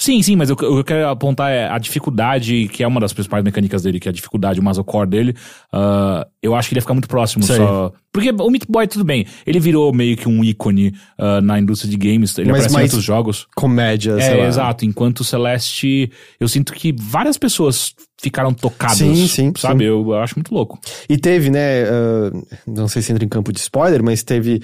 [0.00, 3.12] Sim, sim, mas o que eu quero apontar é a dificuldade, que é uma das
[3.12, 5.36] principais mecânicas dele, que é a dificuldade, o muscle core dele.
[5.70, 7.56] ah, eu acho que ele ia ficar muito próximo Sei.
[7.56, 7.92] só.
[8.10, 9.26] Porque o Meat Boy, tudo bem.
[9.46, 12.38] Ele virou meio que um ícone ah, na indústria de games.
[12.38, 13.46] Ele Mas aparece mais- em outros jogos.
[13.54, 14.46] Comédia, sei É, lá.
[14.48, 14.86] exato.
[14.86, 17.92] Enquanto o Celeste, eu sinto que várias pessoas
[18.22, 18.96] ficaram tocadas.
[18.96, 19.80] Sim, sim, Sabe?
[19.84, 19.90] sim.
[19.90, 20.78] Eu, eu acho muito louco.
[21.10, 21.82] E teve, né?
[21.84, 22.30] ah,
[22.66, 24.62] não sei se entra em campo de spoiler, mas teve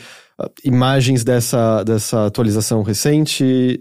[0.65, 3.81] imagens dessa, dessa atualização recente.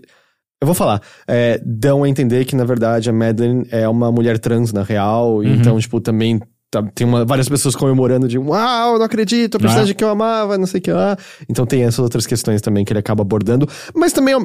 [0.62, 1.02] Eu vou falar.
[1.28, 5.38] é, dão a entender que, na verdade, a Madeline é uma mulher trans na real.
[5.38, 5.44] Uhum.
[5.56, 6.40] Então, tipo, também.
[6.72, 9.96] tá- tem uma- várias pessoas comemorando de uau, não acredito, a personagem Ah.
[9.96, 11.16] que eu amava, não sei o que lá.
[11.48, 13.66] Então tem essas outras questões também que ele acaba abordando.
[13.96, 14.40] Mas também é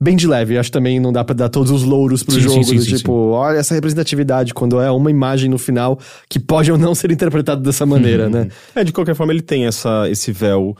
[0.00, 0.58] bem de leve.
[0.58, 2.64] Acho que também não dá pra dar todos os louros pro Sim, jogo.
[2.64, 6.78] sim, sim, tipo, olha essa representatividade, quando é uma imagem no final que pode ou
[6.78, 8.30] não ser interpretada dessa maneira, Uhum.
[8.30, 8.48] né?
[8.74, 10.74] É, de qualquer forma, ele tem essa, esse véu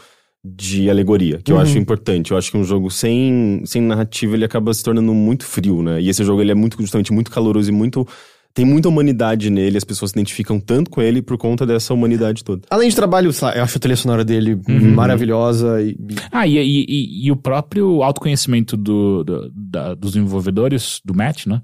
[0.44, 1.62] de alegoria, que eu Uhum.
[1.62, 2.30] acho importante.
[2.30, 6.00] Eu acho que um jogo sem, sem narrativa, ele acaba se tornando muito frio, né?
[6.00, 8.06] E esse jogo, ele é muito, justamente, muito caloroso e muito...
[8.54, 12.42] Tem muita humanidade nele, as pessoas se identificam tanto com ele por conta dessa humanidade
[12.42, 12.62] toda.
[12.70, 14.94] Além de trabalho, eu acho a trilha sonora dele Uhum.
[14.94, 15.96] maravilhosa e, e-
[16.32, 21.46] Ah, e, e, e- e o próprio autoconhecimento do, do- da- dos desenvolvedores, do Matt,
[21.46, 21.60] né?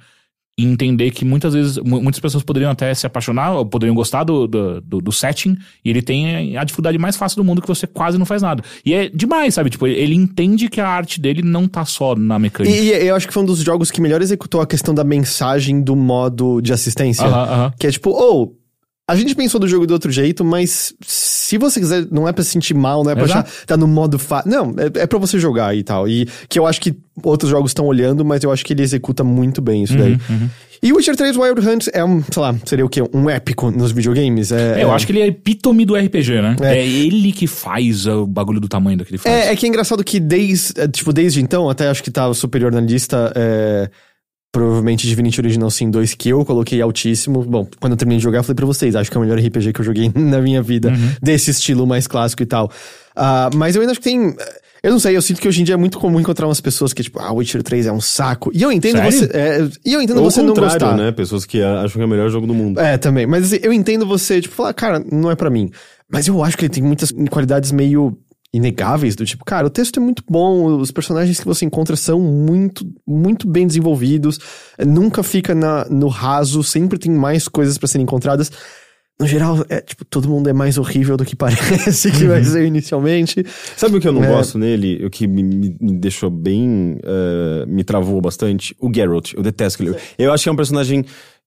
[0.56, 4.22] E entender que muitas vezes, mu- muitas pessoas poderiam até se apaixonar, ou poderiam gostar
[4.22, 7.66] do, do, do- do setting, e ele tem a dificuldade mais fácil do mundo que
[7.66, 8.62] você quase não faz nada.
[8.86, 9.68] E é demais, sabe?
[9.68, 12.72] Tipo, ele entende que a arte dele não tá só na mecânica.
[12.76, 15.02] E, e eu acho que foi um dos jogos que melhor executou a questão da
[15.02, 17.26] mensagem do modo de assistência.
[17.26, 17.72] Aham, aham.
[17.76, 18.56] Que é tipo, ou.
[19.06, 22.42] A gente pensou do jogo de outro jeito, mas se você quiser, não é pra
[22.42, 23.48] se sentir mal, não é pra Exato.
[23.50, 24.50] achar, tá no modo fácil.
[24.50, 26.08] Não, é, é pra você jogar e tal.
[26.08, 29.22] E que eu acho que outros jogos estão olhando, mas eu acho que ele executa
[29.22, 30.12] muito bem isso daí.
[30.30, 30.48] Uhum,
[30.82, 33.02] E o Witcher 3 Wild Hunt é um, sei lá, seria o quê?
[33.12, 34.50] Um épico nos videogames?
[34.52, 36.56] É, É, eu é- acho que ele é epítome do RPG, né?
[36.62, 36.78] É.
[36.78, 39.34] É, ele que faz o bagulho do tamanho daquele faz.
[39.34, 42.32] É, é que é engraçado que desde, é, tipo, desde então, até acho que tá
[42.34, 43.90] superior na lista, é,
[44.54, 47.42] provavelmente Divinity Original Sin 2, que eu coloquei altíssimo.
[47.42, 49.36] Bom, quando eu terminei de jogar, eu falei pra vocês, acho que é o melhor
[49.36, 52.70] RPG que eu joguei na minha vida, desse estilo mais clássico e tal.
[53.16, 54.34] Ah, mas eu ainda acho que tem...
[54.80, 56.92] Eu não sei, eu sinto que hoje em dia é muito comum encontrar umas pessoas
[56.92, 58.50] que, tipo, ah, Witcher 3 é um saco.
[58.54, 59.12] E eu entendo Sério?
[59.12, 59.30] você...
[59.32, 60.96] é, e eu entendo Ou você não gostar.
[60.96, 61.10] né?
[61.10, 62.78] Pessoas que acham que é o melhor jogo do mundo.
[62.78, 63.26] É, também.
[63.26, 65.70] Mas assim, eu entendo você, tipo, falar, cara, não é pra mim.
[66.08, 68.16] Mas eu acho que ele tem muitas qualidades meio
[68.54, 72.20] inegáveis, do tipo, cara, o texto é muito bom, os personagens que você encontra são
[72.20, 74.38] muito, muito bem desenvolvidos,
[74.86, 78.52] nunca fica na, no raso, sempre tem mais coisas pra serem encontradas.
[79.20, 82.64] No geral, é tipo, todo mundo é mais horrível do que parece que vai ser
[82.66, 83.46] inicialmente.
[83.76, 84.26] Sabe o que eu não É.
[84.28, 85.04] gosto nele?
[85.06, 86.98] O que me, me- me deixou bem.
[87.04, 88.74] eh, me travou bastante?
[88.80, 89.32] O Geralt.
[89.34, 89.94] Eu detesto ele.
[90.18, 91.04] Eu acho que é um personagem.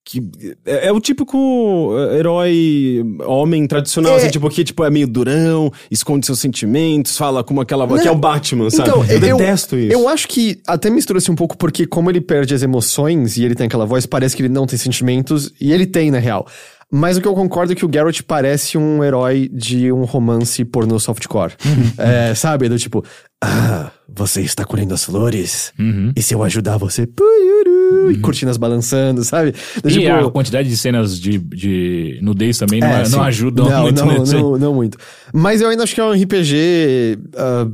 [0.10, 0.22] Que
[0.66, 4.16] é, é o típico eh, herói homem tradicional, É.
[4.16, 8.08] assim, tipo, que tipo, é meio durão, esconde seus sentimentos, fala como aquela voz, que
[8.08, 8.90] é o Batman, sabe?
[8.90, 9.92] Então, eu, detesto isso.
[9.92, 13.54] Eu acho que até mistura-se um pouco porque, como ele perde as emoções e ele
[13.54, 16.48] tem aquela voz, parece que ele não tem sentimentos, e ele tem, na real.
[16.90, 20.64] Mas o que eu concordo é que o Geralt parece um herói de um romance
[20.64, 21.52] pornô softcore.
[21.66, 21.92] Uhum.
[21.98, 22.70] É, sabe?
[22.70, 23.04] Do tipo,
[23.44, 26.14] ah, você está colhendo as flores, Uhum.
[26.16, 27.06] e se eu ajudar você,
[27.88, 29.54] puyuru, e cortinas balançando, sabe?
[29.82, 33.12] Do E tipo, a quantidade de cenas de, de nudez também não, é, é- sim.
[33.16, 34.34] não ajudam não, muito não, nesse.
[34.36, 34.98] não, não muito.
[35.34, 37.18] Mas eu ainda acho que é um RPG.
[37.38, 37.68] ah,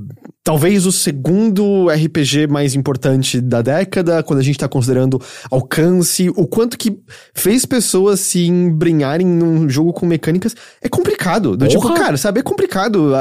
[0.43, 6.45] talvez o segundo RPG mais importante da década, quando a gente tá considerando alcance, o
[6.45, 6.97] quanto que
[7.33, 10.53] fez pessoas se embrenharem num jogo com mecânicas.
[10.81, 11.55] É complicado.
[11.55, 12.41] Do tipo, cara, sabe?
[12.41, 13.11] É complicado.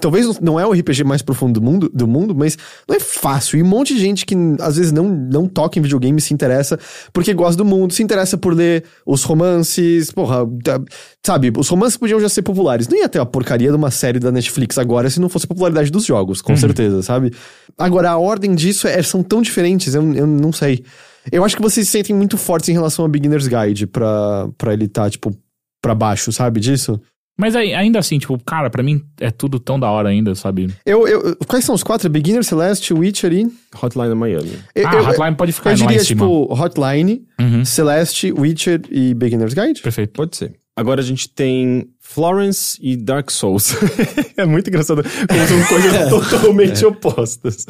[0.00, 2.56] Talvez não é o RPG mais profundo do mundo, do mundo, mas
[2.88, 3.58] não é fácil.
[3.58, 6.78] E um monte de gente que às vezes não, não toca em videogame se interessa
[7.12, 10.80] porque gosta do mundo, se interessa por ler os romances, porra, tá-
[11.26, 11.52] sabe?
[11.56, 12.86] Os romances podiam já ser populares.
[12.86, 15.48] Não ia ter a porcaria de uma série da Netflix agora se não fosse a
[15.48, 16.67] popularidade dos jogos, com certeza,
[17.02, 17.32] sabe?
[17.76, 20.84] Agora, a ordem disso é, são tão diferentes, eu, eu não sei.
[21.30, 24.72] Eu acho que vocês se sentem muito fortes em relação a Beginner's Guide pra, pra
[24.72, 25.36] ele tá, tipo,
[25.82, 27.00] pra baixo, sabe disso?
[27.40, 30.68] Mas aí, ainda assim, tipo, cara, pra mim é tudo tão da hora ainda, sabe?
[30.84, 32.08] Eu, eu, quais são os quatro?
[32.10, 33.46] Beginner, Celeste, Witcher e...
[33.80, 34.58] Hotline Miami.
[34.74, 36.24] Eu, ah, eu- Hotline pode ficar Eu lá diria, em cima.
[36.26, 37.64] tipo, Hotline, Uhum.
[37.64, 39.80] Celeste, Witcher e Beginner's Guide.
[39.82, 40.12] Perfeito.
[40.14, 40.54] Pode ser.
[40.78, 43.74] Agora a gente tem Florence e Dark Souls.
[44.36, 47.66] é muito engraçado como são coisas totalmente opostas.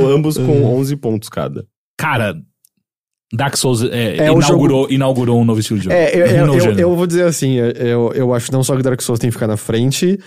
[0.00, 1.66] O- ambos com 11 pontos cada.
[1.98, 2.34] Cara,
[3.32, 5.96] Dark Souls é, É inaugurou, inaugurou um novo estilo de jogo.
[5.96, 8.82] É, eu, Um eu, eu, eu vou dizer assim, eu, eu acho não só que
[8.82, 10.18] Dark Souls tem que ficar na frente,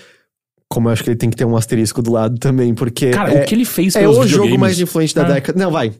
[0.69, 3.31] como eu acho que ele tem que ter um asterisco do lado também, porque Cara,
[3.33, 5.31] é, o que ele fez é pelos o jogo mais influente da Ah.
[5.33, 5.57] década.
[5.57, 5.93] Não, vai.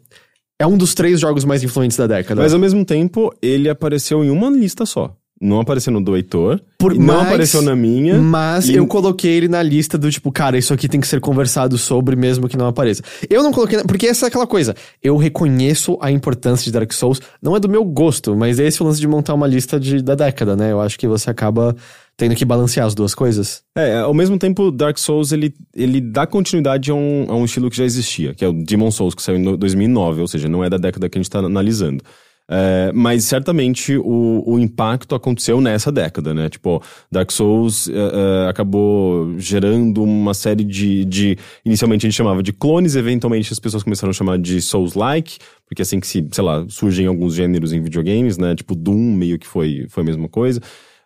[0.59, 2.41] É um dos três jogos mais influentes da década.
[2.41, 5.15] Mas ao mesmo tempo, ele apareceu em uma lista só.
[5.39, 8.15] Não apareceu no do Heitor, Por e não mais- apareceu na minha.
[8.19, 11.19] Mas e- eu coloquei ele na lista do tipo, cara, isso aqui tem que ser
[11.19, 13.03] conversado sobre mesmo que não apareça.
[13.29, 14.73] Eu não coloquei, porque essa é aquela coisa.
[15.03, 18.83] Eu reconheço a importância de Dark Souls, não é do meu gosto, mas esse é
[18.83, 20.71] o lance de montar uma lista de, da década, né?
[20.71, 21.75] Eu acho que você acaba
[22.17, 23.61] tendo que balancear as duas coisas.
[23.77, 27.69] É, ao mesmo tempo, Dark Souls, ele, ele dá continuidade a um, a um estilo
[27.69, 30.49] que já existia, que é o Demon Souls, que saiu em no- 2009, ou seja,
[30.49, 32.03] não é da década que a gente tá analisando.
[32.49, 36.49] É, mas certamente o, o impacto aconteceu nessa década, né?
[36.49, 36.81] Tipo,
[37.11, 41.37] Dark Souls é, é, acabou gerando uma série de, de.
[41.65, 45.81] Inicialmente a gente chamava de clones, eventualmente as pessoas começaram a chamar de Souls-like, porque
[45.81, 48.55] assim que se, sei lá, surgem alguns gêneros em videogames, né?
[48.55, 50.61] Tipo, Doom meio que foi, foi a mesma coisa.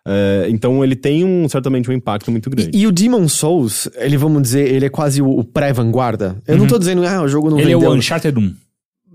[0.06, 2.70] É, então ele tem um, certamente um impacto muito grande.
[2.72, 6.36] E o Demon Souls, ele, vamos dizer, ele é quase o, o pré-vanguarda.
[6.46, 7.90] Eu não tô dizendo, ah, o jogo não Ele é vendeu.
[7.90, 8.54] o Uncharted 1.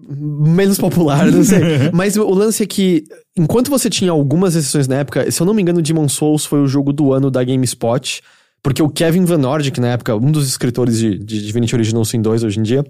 [0.07, 1.59] Menos popular, não sei.
[1.93, 3.03] Mas o, lance é que,
[3.37, 6.59] enquanto você tinha algumas exceções na época, se eu não me engano, Demon Souls foi
[6.61, 8.21] o jogo do ano da GameSpot,
[8.63, 12.21] porque o Kevin Van Nordic, na época, um dos escritores de, de Divinity Original Sin
[12.21, 12.85] 2 hoje em dia,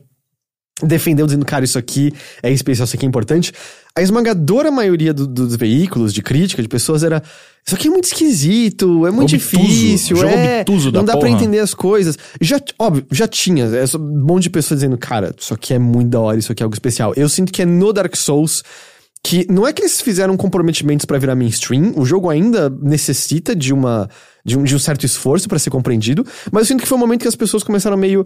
[0.84, 2.14] defendeu dizendo, cara, isso aqui
[2.44, 3.52] é especial, isso aqui é importante.
[3.96, 7.22] A esmagadora maioria do- dos veículos de crítica, de pessoas, era
[7.66, 11.22] isso aqui é muito esquisito, é muito Obtuso, difícil, é, obtuso da não dá pra
[11.22, 12.18] porra." entender as coisas.
[12.40, 16.10] Já, óbvio, já tinha, é um monte de pessoas dizendo, cara, isso aqui é muito
[16.10, 17.12] da hora, isso aqui é algo especial.
[17.18, 18.64] Eu sinto que é no Dark Souls
[19.24, 23.74] que não é que eles fizeram comprometimentos pra virar mainstream, o jogo ainda necessita de
[23.74, 24.08] uma
[24.46, 27.02] de um, de um certo esforço pra ser compreendido, mas eu sinto que foi um
[27.02, 28.26] momento que as pessoas começaram meio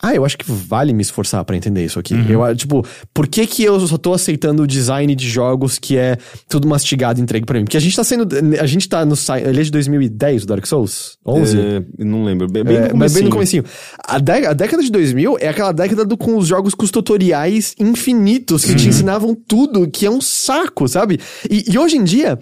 [0.00, 2.14] ah, eu acho que vale me esforçar pra entender isso aqui.
[2.28, 5.96] Eu, ah, tipo, por que que eu só tô aceitando o design de jogos que
[5.96, 6.16] é
[6.48, 7.64] tudo mastigado e entregue pra mim?
[7.64, 8.28] Porque a gente tá sendo,
[8.60, 11.18] a gente tá no site, ele é de 2010, o Dark Souls?
[11.26, 11.58] 11?
[11.58, 12.46] É, não lembro.
[12.48, 13.64] Bem, bem É, no mas bem no comecinho.
[14.06, 16.90] A, dé- a década de 2000 é aquela década do, com os jogos com os
[16.90, 21.18] tutoriais infinitos que te ensinavam tudo, que é um saco, sabe?
[21.50, 22.38] E, e hoje em dia,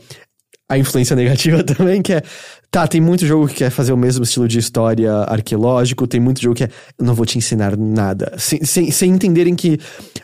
[0.69, 2.23] a influência negativa também, que é.
[2.69, 6.43] Tá, tem muito jogo que quer fazer o mesmo estilo de história arqueológico, tem muito
[6.43, 6.69] jogo que é.
[6.99, 8.33] Eu não vou te ensinar nada.
[8.37, 9.79] Sem, sem, sem entenderem que.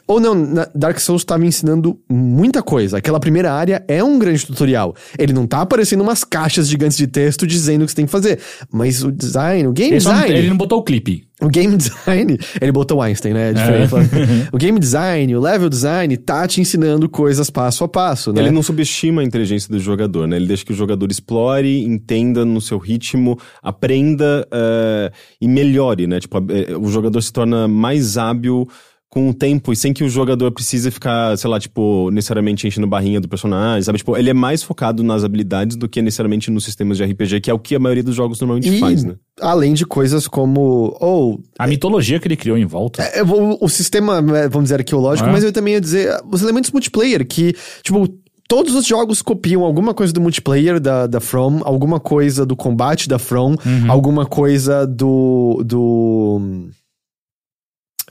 [0.07, 0.35] Ou não,
[0.75, 2.99] Dark Souls tá me ensinando muita coisa.
[2.99, 4.95] Aquela primeira área é um grande tutorial.
[5.19, 8.13] Ele não tá aparecendo umas caixas gigantes de texto dizendo o que você tem que
[8.13, 8.41] fazer.
[8.71, 10.39] Mas o design, o game Ele, só não- design.
[10.39, 11.25] ele não botou o clipe.
[11.43, 13.51] O game design, ele botou Einstein, né?
[13.51, 13.93] É diferente.
[14.53, 18.41] o game design, o level design tá te ensinando coisas passo a passo, né?
[18.41, 20.37] Ele não subestima a inteligência do jogador, né?
[20.37, 26.21] Ele deixa que o jogador explore, entenda no seu ritmo, aprenda eh, e melhore, né?
[26.21, 28.69] Tipo, eh, o jogador se torna mais hábil
[29.15, 32.87] com o tempo e sem que o jogador precise ficar, sei lá, tipo, necessariamente enchendo
[32.87, 33.99] barrinha do personagem, sabe?
[33.99, 37.51] Tipo, ele é mais focado nas habilidades do que necessariamente nos sistemas de RPG, que
[37.51, 39.17] é o que a maioria dos jogos normalmente E, faz, né?
[39.39, 40.97] além de coisas como.
[40.99, 41.39] Ou.
[41.59, 43.03] A mitologia que ele criou em volta.
[43.03, 45.33] é, o, o sistema, é, vamos dizer, arqueológico, É.
[45.33, 48.09] mas eu também ia dizer os elementos multiplayer, que, tipo.
[48.49, 53.09] Todos os jogos copiam alguma coisa do multiplayer da, da From, alguma coisa do combate
[53.09, 53.91] da From, Uhum.
[53.91, 55.63] alguma coisa do.
[55.65, 56.69] do.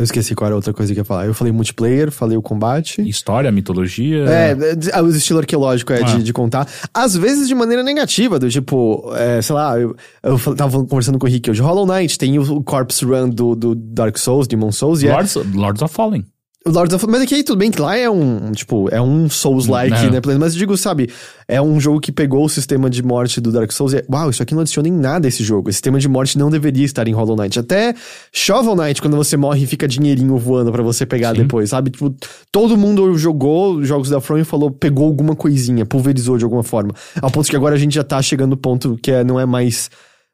[0.01, 1.27] Eu esqueci qual era a outra coisa que eu ia falar.
[1.27, 3.07] Eu falei multiplayer, falei o combate.
[3.07, 4.25] História, mitologia.
[4.27, 4.57] É,
[4.93, 6.03] é, o estilo arqueológico é Ah.
[6.03, 6.67] de, de contar.
[6.91, 11.27] Às vezes de maneira negativa, do tipo, é, sei lá, eu, eu tava conversando com
[11.27, 11.61] o Rick hoje.
[11.61, 15.35] Hollow Knight tem o, Corpse Run do, do Dark Souls, Demon Souls, e é, Lords,
[15.53, 16.25] Lords of Fallen.
[16.63, 19.93] Lords of Mas aqui aí tudo bem que lá é um, tipo, é um Souls-like,
[19.95, 20.11] É.
[20.11, 20.21] né?
[20.39, 21.09] Mas eu digo, sabe,
[21.47, 24.29] é um jogo que pegou o sistema de morte do Dark Souls e é, uau,
[24.29, 25.69] isso aqui não adiciona em nada esse jogo.
[25.69, 27.57] Esse sistema de morte não deveria estar em Hollow Knight.
[27.57, 27.95] Até
[28.31, 31.41] Shovel Knight, quando você morre, fica dinheirinho voando pra você pegar Sim.
[31.41, 31.89] depois, sabe?
[31.89, 32.15] Tipo,
[32.51, 36.63] todo mundo jogou os jogos da From e falou, pegou alguma coisinha, pulverizou de alguma
[36.63, 36.93] forma.
[37.21, 39.47] Ao ponto que agora a gente já tá chegando no ponto que é, não é
[39.47, 39.89] mais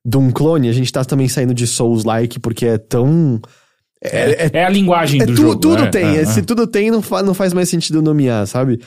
[0.06, 3.40] de um clone, a gente tá também saindo de Souls-like porque é tão...
[4.04, 5.56] É, é É a linguagem é do tu- jogo.
[5.60, 6.26] tudo é, tem.
[6.26, 8.80] Se tudo tem, não, fa- não faz mais sentido nomear, sabe?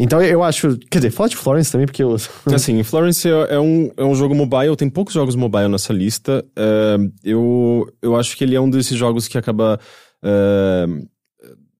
[0.00, 0.78] Então eu acho.
[0.90, 2.16] Quer dizer, fala de Florence também, porque eu.
[2.52, 6.44] Assim, Florence é é um, é um jogo mobile, tem poucos jogos mobile nessa lista.
[6.56, 9.78] É, eu, eu acho que ele é um desses jogos que acaba
[10.24, 10.86] é,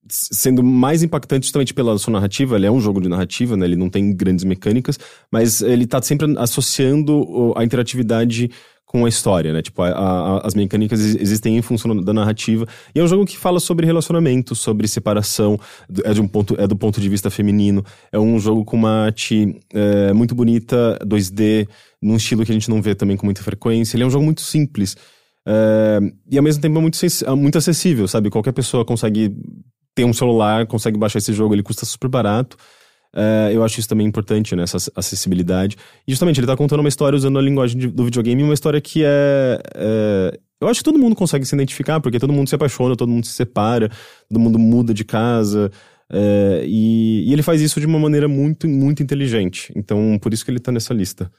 [0.08, 2.56] sendo mais impactante justamente pela sua narrativa.
[2.56, 3.64] Ele é um jogo de narrativa, né?
[3.64, 4.98] Ele não tem grandes mecânicas,
[5.30, 8.50] mas ele tá sempre associando a interatividade
[8.92, 9.62] com a história, né?
[9.62, 12.66] Tipo, a- a- as mecânicas ex- existem em função da narrativa.
[12.94, 15.58] E é um jogo que fala sobre relacionamento, sobre separação,
[16.04, 17.82] é, de um ponto, é do ponto de vista feminino.
[18.12, 21.66] É um jogo com uma arte é, muito bonita, 2D,
[22.02, 23.96] num estilo que a gente não vê também com muita frequência.
[23.96, 24.94] Ele é um jogo muito simples.
[25.48, 25.98] é,
[26.30, 28.30] e ao mesmo tempo é muito, é muito acessível, sabe?
[28.30, 29.34] Qualquer pessoa consegue
[29.94, 32.56] ter um celular, consegue baixar esse jogo, ele custa super barato.
[33.14, 34.62] É, eu acho isso também importante, né?
[34.62, 35.76] Essa acessibilidade.
[36.06, 38.80] E justamente, ele tá contando uma história usando a linguagem de- do videogame, uma história
[38.80, 42.54] que é, é, Eu acho que todo mundo consegue se identificar, porque todo mundo se
[42.54, 43.90] apaixona, todo mundo se separa,
[44.28, 45.70] todo mundo muda de casa.
[46.14, 49.72] é, e, e ele faz isso de uma maneira muito, muito inteligente.
[49.74, 51.30] Então, por isso que ele tá nessa lista.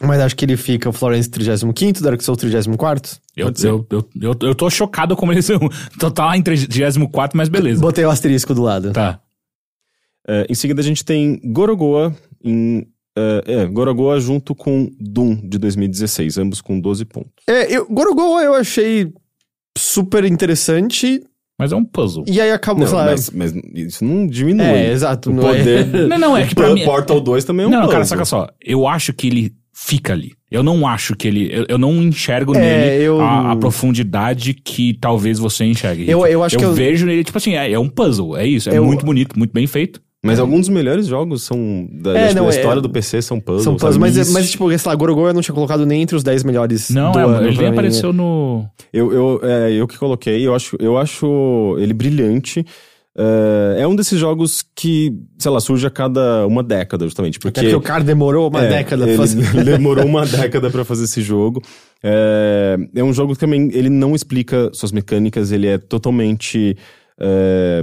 [0.00, 4.34] Mas acho que ele fica o Florence 35º, Dark Souls 34 Eu, eu, eu, eu,
[4.42, 5.58] eu tô chocado como eles são.
[6.00, 7.80] Total em 34, mas beleza.
[7.80, 8.92] Botei o asterisco do lado.
[8.92, 9.20] Tá.
[10.26, 12.86] É, em seguida, a gente tem Gorogoa em.
[13.16, 17.30] É, é, Gorogoa junto com Doom de 2016, ambos com 12 pontos.
[17.48, 19.12] É, eu, Gorogoa eu achei
[19.78, 21.22] super interessante,
[21.58, 22.24] Mas é um puzzle.
[22.26, 24.64] e aí acabou, Não, lá, mas, mas isso não diminui.
[24.66, 25.86] É, exato, O não é- poder.
[26.08, 28.16] Não, não, é que pra mim- Portal 2 também é um não, não, cara, puzzle.
[28.18, 28.48] saca só.
[28.60, 30.32] Eu acho que ele fica ali.
[30.50, 31.48] Eu não acho que ele.
[31.52, 36.08] Eu, eu não enxergo É, nele eu- a, a profundidade que talvez você enxergue.
[36.08, 38.46] Eu- eu acho eu que eu- vejo nele, tipo assim, é, é um puzzle, é
[38.46, 38.70] isso.
[38.70, 40.00] É Eu- muito bonito, muito bem feito.
[40.24, 43.20] Mas alguns dos melhores jogos são da, É, acho não, da é- história do PC
[43.22, 43.62] são puzzles.
[43.64, 44.32] são puzzles, mas, Myst.
[44.32, 47.12] mas tipo, sei lá, Gorogoa eu não tinha colocado nem entre os 10 melhores Não,
[47.12, 47.72] do é, ano ele nem mim.
[47.72, 48.64] apareceu no.
[48.92, 52.64] Eu, eu, é, eu que coloquei, eu acho, eu acho ele brilhante.
[53.16, 57.38] É, é um desses jogos que, sei lá, surge a cada uma década, justamente.
[57.38, 59.42] Porque, Até porque o cara demorou uma É, década pra ele fazer.
[59.64, 61.62] demorou uma década pra fazer esse jogo.
[62.02, 66.76] É, é um jogo que também ele não explica suas mecânicas, ele é totalmente
[67.20, 67.82] é,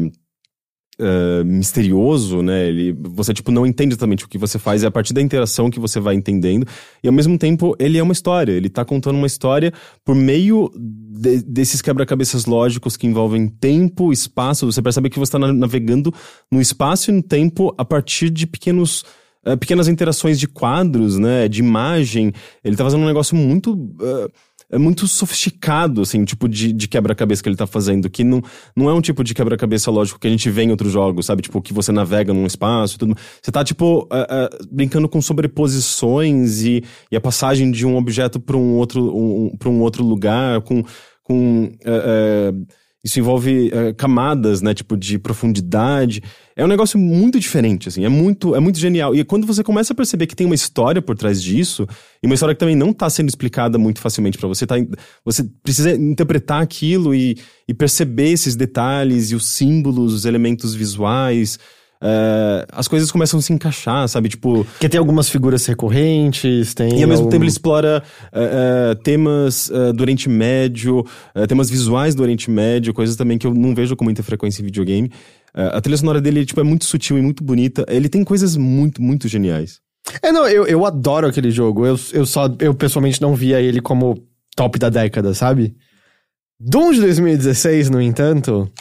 [1.02, 2.68] é, misterioso, né?
[2.68, 5.70] Ele, você tipo não entende exatamente o que você faz, é a partir da interação
[5.70, 6.66] que você vai entendendo.
[7.04, 8.52] E ao mesmo tempo ele é uma história.
[8.52, 9.74] Ele tá contando uma história
[10.06, 14.66] por meio de- desses quebra-cabeças lógicos que envolvem tempo, espaço.
[14.72, 16.14] Você percebe que você está navegando
[16.52, 19.04] no espaço e no tempo a partir de pequenos
[19.44, 22.32] eh, pequenas interações de quadros, né, de imagem.
[22.64, 24.28] Ele tá fazendo um negócio muito eh,
[24.72, 28.42] é muito sofisticado, assim, tipo de, de quebra-cabeça que ele tá fazendo, que não,
[28.76, 31.42] não é um tipo de quebra-cabeça lógico que a gente vê em outros jogos, sabe?
[31.42, 33.16] Tipo, que você navega num espaço e tudo.
[33.42, 38.40] Você tá, tipo, eh, eh, brincando com sobreposições e, e a passagem de um objeto
[38.40, 40.84] para um outro, um, um outro lugar, com.
[41.24, 42.54] com eh,
[43.04, 44.74] isso envolve eh, camadas, né?
[44.74, 46.22] Tipo, de profundidade.
[46.56, 48.06] É um negócio muito diferente, assim.
[48.06, 49.16] É muito, é muito genial.
[49.16, 51.88] E quando você começa a perceber que tem uma história por trás disso,
[52.22, 54.76] e uma história que também não tá sendo explicada muito facilmente pra você, tá,
[55.26, 57.38] você precisa interpretar aquilo e,
[57.68, 61.58] e perceber esses detalhes e os símbolos, os elementos visuais.
[62.02, 64.30] Eh, as coisas começam a se encaixar, sabe?
[64.30, 66.90] Tipo, Porque tem algumas figuras recorrentes, tem.
[67.00, 68.02] e ao mesmo algum- tempo ele explora
[68.34, 71.06] eh, temas do Oriente Médio,
[71.48, 74.66] temas visuais do Oriente Médio, coisas também que eu não vejo com muita frequência em
[74.66, 75.12] videogame.
[75.54, 77.86] A trilha sonora dele tipo, é muito sutil e muito bonita.
[77.90, 79.80] Ele tem coisas muito, muito geniais.
[80.24, 81.86] É, não, eu, eu adoro aquele jogo.
[81.86, 84.18] Eu, eu só, eu pessoalmente não via ele como
[84.56, 85.76] top da década, sabe?
[86.60, 88.72] Doom de 2016, no entanto.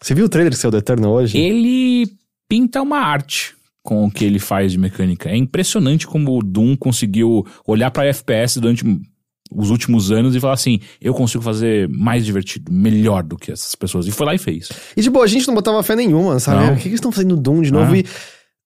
[0.00, 1.36] Você viu o trailer que saiu do Eternal hoje?
[1.38, 2.06] Ele
[2.52, 5.30] pinta uma arte com o que ele faz de mecânica.
[5.30, 8.84] É impressionante como o Doom conseguiu olhar pra FPS durante
[9.50, 13.74] os últimos anos e falar assim: eu consigo fazer mais divertido, melhor do que essas
[13.74, 14.06] pessoas.
[14.06, 14.68] E foi lá e fez.
[14.94, 16.66] E tipo, a gente não botava fé nenhuma, sabe?
[16.66, 16.72] Não.
[16.74, 17.94] O que, que eles estão fazendo no Doom de novo?
[17.94, 17.96] Ah.
[17.96, 18.04] E.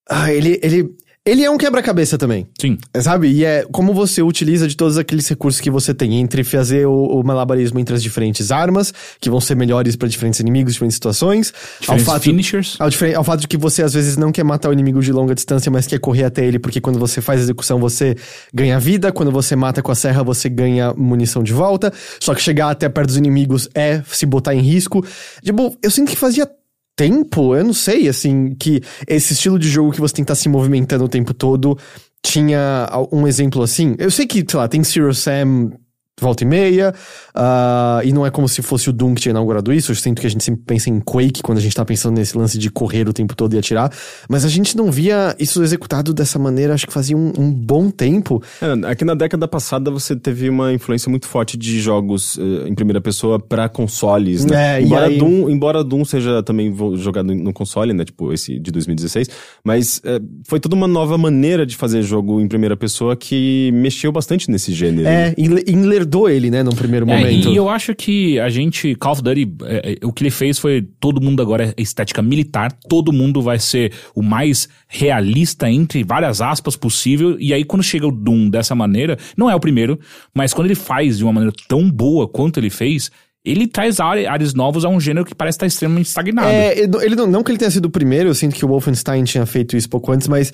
[0.09, 0.89] Ah, ele, ele.
[1.27, 2.47] Ele é um quebra-cabeça também.
[2.57, 2.77] Sim.
[3.01, 3.27] Sabe?
[3.27, 7.19] E é como você utiliza de todos aqueles recursos que você tem entre fazer o,
[7.19, 11.53] o malabarismo entre as diferentes armas, que vão ser melhores pra diferentes inimigos, diferentes situações.
[11.81, 12.77] Diferentes ao fato, finishers.
[12.79, 15.35] ao, ao fato de que você às vezes não quer matar o inimigo de longa
[15.35, 18.15] distância, mas quer correr até ele, porque quando você faz a execução você
[18.53, 21.91] ganha vida, quando você mata com a serra você ganha munição de volta.
[22.21, 25.05] Só que chegar até perto dos inimigos é se botar em risco.
[25.43, 26.49] Tipo, eu sinto que fazia
[26.97, 30.41] tempo, eu não sei, assim, que esse estilo de jogo que você tem que estar
[30.41, 31.77] se movimentando o tempo todo
[32.25, 33.95] tinha um exemplo assim.
[33.99, 35.71] Eu sei que, sei lá, tem Zero Sam
[36.19, 36.93] volta e meia,
[37.35, 39.91] ah, e não é como se fosse o Doom que tinha inaugurado isso.
[39.91, 42.35] Eu sinto que a gente sempre pensa em Quake quando a gente tá pensando nesse
[42.37, 43.91] lance de correr o tempo todo e atirar,
[44.27, 47.89] mas a gente não via isso executado dessa maneira, acho que fazia um, um bom
[47.91, 48.41] tempo.
[48.61, 52.73] É, aqui na década passada você teve uma influência muito forte de jogos eh, em
[52.73, 54.79] primeira pessoa pra consoles, né?
[54.79, 58.03] É, embora, aí- Doom, embora Doom seja também jogado no console, né?
[58.03, 59.29] Tipo esse de 2016,
[59.63, 64.11] mas eh, foi toda uma nova maneira de fazer jogo em primeira pessoa que mexeu
[64.11, 65.07] bastante nesse gênero.
[65.07, 67.49] É, em, em ler herdou ele, né, num primeiro É, momento.
[67.49, 70.57] e eu acho que a gente, Call of Duty, é, é, o que ele fez
[70.57, 76.03] foi todo mundo agora é estética militar, todo mundo vai ser o mais realista entre
[76.03, 77.35] várias aspas possível.
[77.39, 79.99] E aí quando chega o Doom dessa maneira, não é o primeiro,
[80.33, 83.11] mas quando ele faz de uma maneira tão boa quanto ele fez,
[83.45, 86.49] ele traz áre- áreas novos a um gênero que parece estar extremamente estagnado.
[86.49, 89.23] É, ele não- não, que ele tenha sido o primeiro, eu sinto que o Wolfenstein
[89.23, 90.51] tinha feito isso pouco antes, mas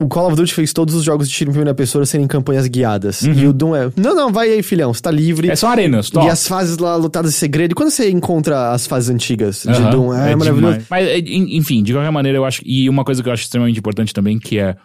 [0.00, 2.66] o Call of Duty fez todos os jogos de tiro em primeira pessoa serem campanhas
[2.68, 3.22] guiadas.
[3.22, 5.50] E o Doom é, não, não, vai aí, filhão, você tá livre.
[5.50, 6.24] É só arenas, top.
[6.26, 7.72] E as fases lá lutadas em segredo.
[7.72, 10.54] E quando você encontra as fases antigas de Aham, Doom, é, maravilhoso.
[10.60, 10.84] demais.
[10.88, 12.62] Mas, é, en- enfim, de qualquer maneira, eu acho.
[12.64, 14.76] E uma coisa que eu acho extremamente importante também, que é.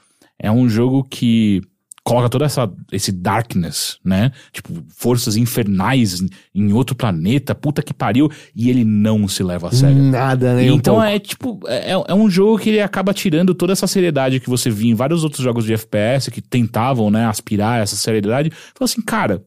[0.41, 1.61] É um jogo que
[2.03, 4.31] coloca toda essa esse darkness, né?
[4.51, 6.21] Tipo, forças infernais
[6.53, 10.03] em outro planeta, puta que pariu, e ele não se leva a sério.
[10.03, 11.07] Nada, um então pouco.
[11.07, 14.69] é tipo, é, é um jogo que ele acaba tirando toda essa seriedade que você
[14.69, 18.51] via em vários outros jogos de FPS que tentavam, né, aspirar essa seriedade.
[18.75, 19.43] Falou assim, cara,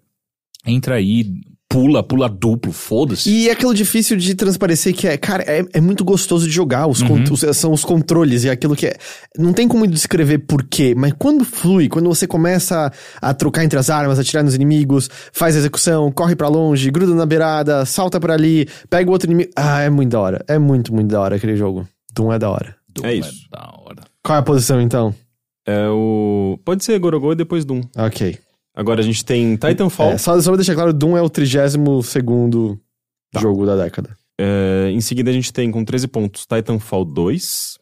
[0.65, 1.41] entra aí,
[1.77, 3.29] pula, pula duplo, foda-se.
[3.31, 6.87] E é aquilo difícil de transparecer que é, cara, é, é muito gostoso de jogar.
[6.87, 7.23] Os Uhum.
[7.25, 8.97] con- os- são os controles e é aquilo que é.
[9.39, 13.79] Não tem como descrever porquê, mas quando flui, quando você começa a, a trocar entre
[13.79, 18.19] as armas, atirar nos inimigos, faz a execução, corre pra longe, gruda na beirada, salta
[18.19, 19.51] por ali, pega o outro inimigo.
[19.55, 20.45] Ah, é muito da hora.
[20.49, 21.87] É muito, muito da hora aquele jogo.
[22.15, 22.75] Doom é da hora.
[22.89, 23.49] Doom É isso.
[23.53, 24.03] da hora.
[24.25, 25.15] Qual é a posição então?
[25.67, 26.59] É o.
[26.65, 27.83] Pode ser Gorogô e depois Doom.
[27.99, 28.39] Ok.
[28.77, 30.13] Agora a gente tem Titanfall.
[30.13, 32.79] É, só, só pra deixar claro, Doom é o 32 segundo
[33.33, 33.41] Tá.
[33.41, 34.17] jogo da década.
[34.39, 37.79] É, em seguida a gente tem com 13 pontos Titanfall 2.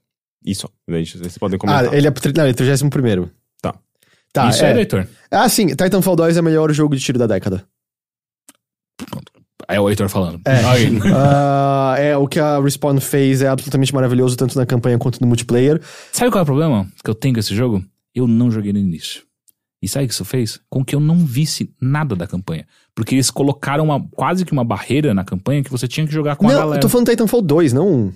[0.47, 1.85] Isso, gente, vocês podem comentar.
[1.93, 3.29] Ah, ele é, não, ele é 31
[3.61, 3.75] Tá.
[4.33, 4.73] Tá, Isso é.
[4.73, 5.07] é, Heitor.
[5.31, 7.67] Ah, sim, Titanfall 2 é o melhor jogo de tiro da década.
[9.67, 10.41] É o Heitor falando.
[10.47, 10.61] É.
[11.15, 15.27] Ah, é, o que a Respawn fez é absolutamente maravilhoso, tanto na campanha quanto no
[15.27, 15.81] multiplayer.
[16.13, 17.85] Sabe qual é o problema que eu tenho com esse jogo?
[18.15, 19.23] Eu não joguei no início.
[19.85, 20.61] E sabe o que isso fez?
[20.69, 22.67] Com que eu não visse nada da campanha.
[22.95, 26.37] Porque eles colocaram uma, quase que uma barreira na campanha que você tinha que jogar
[26.37, 26.77] com a não, galera.
[26.79, 28.13] eu tô falando Titanfall 2, não um.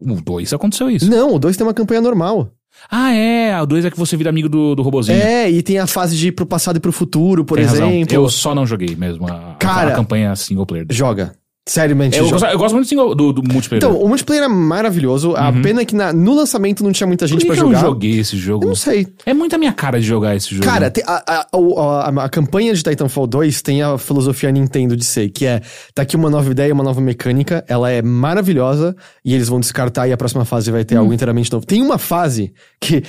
[0.00, 1.08] O 2 aconteceu isso.
[1.10, 2.50] Não, o 2 tem uma campanha normal.
[2.90, 3.58] Ah, é.
[3.62, 5.16] O 2 é que você vira amigo do, do robozinho.
[5.18, 7.88] É, e tem a fase de ir pro passado e pro futuro, por Tem razão.
[7.90, 8.14] exemplo.
[8.14, 10.86] Eu só não joguei mesmo a, a- Cara, a campanha single player.
[10.90, 11.34] Joga.
[11.68, 13.84] Seriamente, Eu, gosto, eu gosto muito do, do, do multiplayer.
[13.84, 15.34] Então, o multiplayer é maravilhoso.
[15.34, 17.72] A pena é que na- no lançamento não tinha muita gente eu jogar.
[17.72, 18.64] não joguei esse jogo?
[18.64, 19.08] Eu não sei.
[19.26, 20.64] É muito a minha cara de jogar esse jogo.
[20.64, 25.28] Cara, a, a, a, a campanha de Titanfall 2 tem a filosofia Nintendo de ser,
[25.30, 25.60] que é,
[25.92, 28.94] tá aqui uma nova ideia, uma nova mecânica, ela é maravilhosa,
[29.24, 31.00] e eles vão descartar e a próxima fase vai ter Hum.
[31.00, 31.66] algo inteiramente novo.
[31.66, 33.02] Tem uma fase que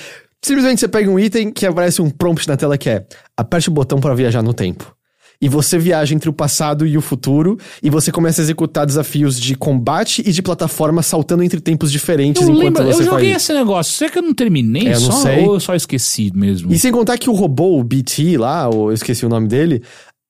[0.44, 3.06] simplesmente você pega um item que aparece um prompt na tela que é,
[3.38, 4.97] aperte o botão para viajar no tempo.
[5.40, 9.40] E você viaja entre o passado e o futuro, e você começa a executar desafios
[9.40, 13.32] de combate e de plataforma saltando entre tempos diferentes eu enquanto lembro, você eu joguei
[13.32, 13.44] faz.
[13.44, 13.94] esse negócio.
[13.94, 15.22] Será que eu não terminei É, eu não só?
[15.22, 15.46] sei.
[15.46, 16.74] Ou eu só esqueci mesmo?
[16.74, 19.84] E sem contar que o robô, o BT lá, ou eu esqueci o nome dele,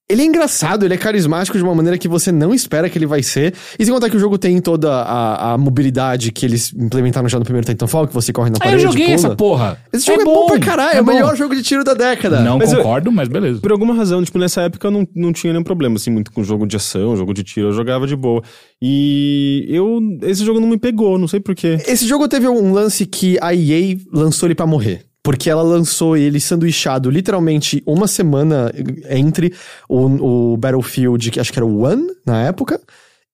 [0.10, 3.06] ele é engraçado, ele é carismático de uma maneira que você não espera que ele
[3.06, 3.54] vai ser.
[3.78, 7.38] E sem contar que o jogo tem toda a, a mobilidade que eles implementaram já
[7.38, 8.84] no primeiro Titanfall, que você corre na Ah, parede.
[8.84, 9.16] eu joguei pula.
[9.16, 9.78] essa porra.
[9.92, 11.12] Esse jogo é, bom, pra caralho, é, o bom.
[11.14, 12.40] melhor jogo de tiro da década.
[12.40, 13.60] Não Mas eu- concordo, mas beleza.
[13.60, 16.42] Por alguma razão, tipo, nessa época eu não, não tinha nenhum problema, assim, muito com
[16.44, 18.42] jogo de ação, jogo de tiro, eu jogava de boa.
[18.82, 20.00] E eu.
[20.22, 21.78] Esse jogo não me pegou, não sei porquê.
[21.88, 25.07] Esse jogo teve um lance que a EA lançou ele pra morrer.
[25.28, 28.72] Porque ela lançou ele sanduichado literalmente uma semana
[29.10, 29.54] entre
[29.90, 32.80] o, o Battlefield, que acho que era o One na época,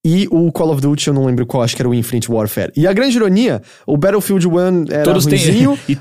[0.03, 2.71] e o Call of Duty, eu não lembro qual, acho que era o Infinite Warfare.
[2.75, 5.95] E a grande ironia, o Battlefield One era Todos ruinzinho, e,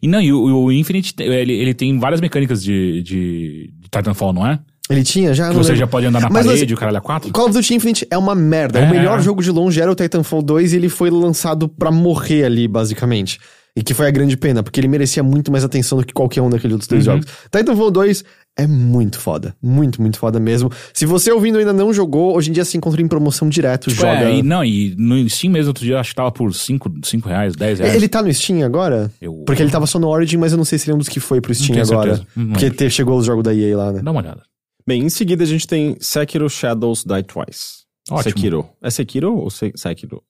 [0.00, 4.32] e não, e o, o Infinite, ele, ele tem várias mecânicas de, de, de Titanfall,
[4.32, 4.58] não é?
[4.88, 5.50] ele tinha já...
[5.50, 5.76] Que você lembro.
[5.80, 7.30] já pode andar na Mas, parede, mas, o caralho a quatro.
[7.32, 8.78] Call of Duty Infinite é uma merda.
[8.78, 8.86] É.
[8.86, 12.44] O melhor jogo de longe era o Titanfall 2 e ele foi lançado pra morrer
[12.44, 13.38] ali, basicamente.
[13.76, 16.40] E que foi a grande pena, porque ele merecia muito mais atenção do que qualquer
[16.40, 17.14] um daqueles outros dois Uhum.
[17.14, 17.26] jogos.
[17.50, 18.24] Titanfall 2
[18.56, 19.56] é muito foda.
[19.60, 20.70] Muito, muito foda mesmo.
[20.92, 23.88] Se você ouvindo ainda não jogou, hoje em dia se encontra em promoção direto.
[23.90, 24.30] Tipo, joga.
[24.30, 26.88] é, e, não, e no Steam mesmo, outro dia, acho que tava por 5
[27.26, 27.94] reais, 10 reais.
[27.96, 29.10] Ele tá no Steam agora?
[29.20, 30.98] Eu- Porque ele tava só no Origin, mas eu não sei se ele é um
[30.98, 32.24] dos que foi pro Steam agora.
[32.52, 34.02] Porque te- chegou os jogos da EA lá, né?
[34.02, 34.42] Dá uma olhada.
[34.86, 37.82] Bem, em seguida a gente tem Sekiro Shadows Die Twice.
[38.08, 38.22] Ótimo.
[38.36, 38.68] Sekiro.
[38.80, 40.22] É Sekiro ou Se Sekiro?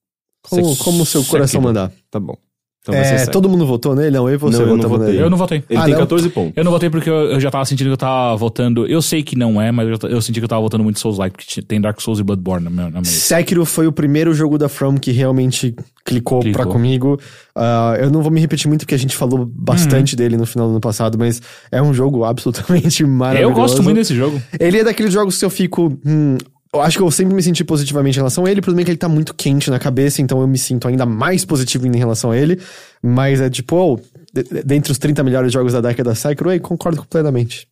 [0.48, 1.62] Como, Sek- como o seu coração Sekiro.
[1.64, 1.92] mandar.
[2.10, 2.38] Tá bom.
[2.84, 4.10] Então vai ser É, todo mundo votou nele?
[4.10, 5.22] Não, eu e você Não, eu não votei.
[5.22, 5.64] Eu não votei.
[5.70, 6.00] Ele Ah, tem não?
[6.00, 6.52] 14 pontos.
[6.54, 8.86] Eu não votei porque eu, eu já tava sentindo que eu tava votando.
[8.86, 11.34] Eu sei que não é, mas eu, eu senti que eu tava votando muito Souls-like,
[11.34, 13.36] porque tem Dark Souls e Bloodborne na minha, na minha lista.
[13.36, 15.74] Sekiro foi o primeiro jogo da From que realmente
[16.04, 16.62] clicou, Clicou.
[16.62, 17.18] pra comigo.
[17.56, 20.66] Ah, eu não vou me repetir muito porque a gente falou bastante dele no final
[20.66, 21.40] do ano passado, mas
[21.72, 23.50] é um jogo absolutamente maravilhoso.
[23.50, 24.42] Eu gosto muito desse jogo.
[24.60, 25.98] Ele é daqueles jogos que eu fico.
[26.04, 26.36] hum,
[26.74, 28.60] eu acho que eu sempre me senti positivamente em relação a ele.
[28.60, 31.06] O problema é que ele tá muito quente na cabeça, então eu me sinto ainda
[31.06, 32.60] mais positivo em relação a ele.
[33.02, 34.00] Mas é tipo, oh,
[34.32, 37.66] de- de- dentre os 30 melhores jogos da década eu concordo completamente.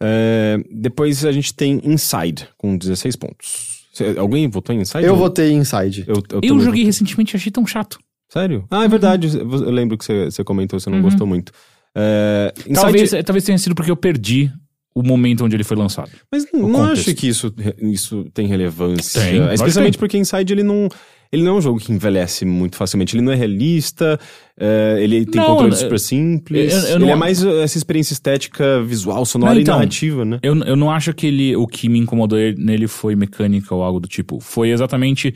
[0.00, 3.86] É, depois a gente tem Inside, com 16 pontos.
[3.92, 5.04] Cê- alguém votou em Inside?
[5.04, 6.04] Eu votei Inside.
[6.06, 7.98] Eu, eu, Eu joguei recentemente e achei tão chato.
[8.32, 8.64] Sério?
[8.70, 9.36] Ah, é verdade.
[9.38, 11.52] Eu lembro que você você comentou, você não gostou muito.
[11.96, 14.52] É, Inside- Talvez, talvez tenha sido porque eu perdi
[14.98, 16.10] o momento onde ele foi lançado.
[16.32, 19.20] Mas não, não acho que isso, isso tem relevância.
[19.20, 19.98] Tem, Especialmente tem.
[20.00, 20.88] porque Inside ele não.
[21.30, 23.14] Ele não é um jogo que envelhece muito facilmente.
[23.14, 24.18] Ele não é realista,
[24.58, 26.72] é, ele tem Não, controle eu- super simples.
[26.72, 30.24] eu- eu ele não- é mais essa experiência estética, visual, sonora Não, e então, narrativa,
[30.24, 30.38] né?
[30.42, 33.82] Eu, eu não acho que ele, o que me incomodou ele- nele foi mecânica ou
[33.82, 34.40] algo do tipo.
[34.40, 35.34] Foi exatamente.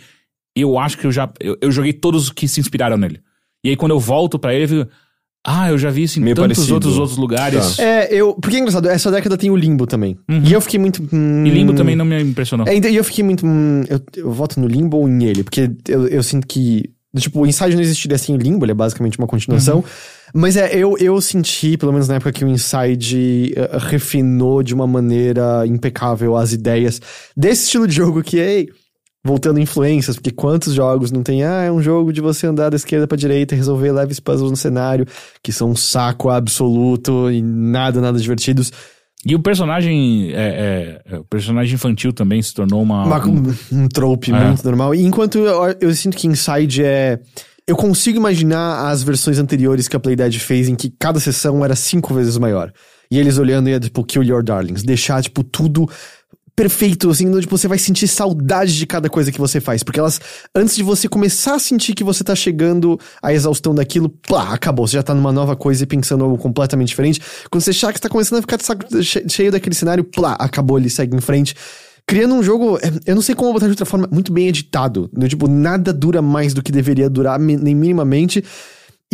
[0.56, 1.30] Eu acho que eu já.
[1.38, 3.20] Eu, eu joguei todos os que se inspiraram nele.
[3.64, 4.90] E aí quando eu volto pra ele, eu fico.
[5.44, 6.74] Ah, eu já vi isso em Meio tantos parecido.
[6.74, 7.76] outros outros lugares.
[7.76, 7.82] Tá.
[7.82, 8.34] É, eu.
[8.34, 10.16] Porque é engraçado, essa década tem o Limbo também.
[10.28, 11.02] E eu fiquei muito.
[11.12, 12.66] hum, E Limbo também não me impressionou.
[12.68, 13.44] É, E eu fiquei muito.
[13.44, 16.90] hum, eu, eu voto no Limbo ou nele, porque eu, eu sinto que.
[17.16, 19.84] Tipo, o Inside não existiria sem o Limbo, ele é basicamente uma continuação.
[20.32, 24.72] Mas é, eu, eu senti, pelo menos na época, que o Inside eh, refinou de
[24.72, 27.02] uma maneira impecável as ideias
[27.36, 28.70] desse estilo de jogo que, ei,
[29.24, 32.76] voltando influências, porque quantos jogos não tem, ah, é um jogo de você andar da
[32.76, 35.06] esquerda pra direita e resolver leves puzzles no cenário,
[35.42, 38.72] que são um saco absoluto e nada, nada divertidos.
[39.24, 40.32] E o personagem.
[40.32, 43.04] É, é, é, o personagem infantil também se tornou uma.
[43.04, 44.44] Uma- um, um trope É.
[44.48, 44.92] muito normal.
[44.96, 47.20] E enquanto eu, eu sinto que Inside é.
[47.64, 51.76] Eu consigo imaginar as versões anteriores que a Playdead fez em que cada sessão era
[51.76, 52.72] cinco vezes maior.
[53.08, 54.82] E eles olhando e é tipo, kill your darlings.
[54.82, 55.88] Deixar, tipo, tudo
[56.54, 59.82] perfeito, assim, tipo, você vai sentir saudade de cada coisa que você faz.
[59.82, 60.20] Porque elas,
[60.54, 64.86] antes de você começar a sentir que você tá chegando à exaustão daquilo, plá, acabou.
[64.86, 67.20] Você já tá numa nova coisa e pensando algo completamente diferente.
[67.50, 68.58] Quando você achar que você tá começando a ficar
[69.28, 71.54] cheio daquele cenário, plá, acabou, ele segue em frente.
[72.06, 75.08] Criando um jogo, é, eu não sei como botar de outra forma, muito bem editado.
[75.16, 78.44] No, tipo, nada dura mais do que deveria durar, nem minimamente.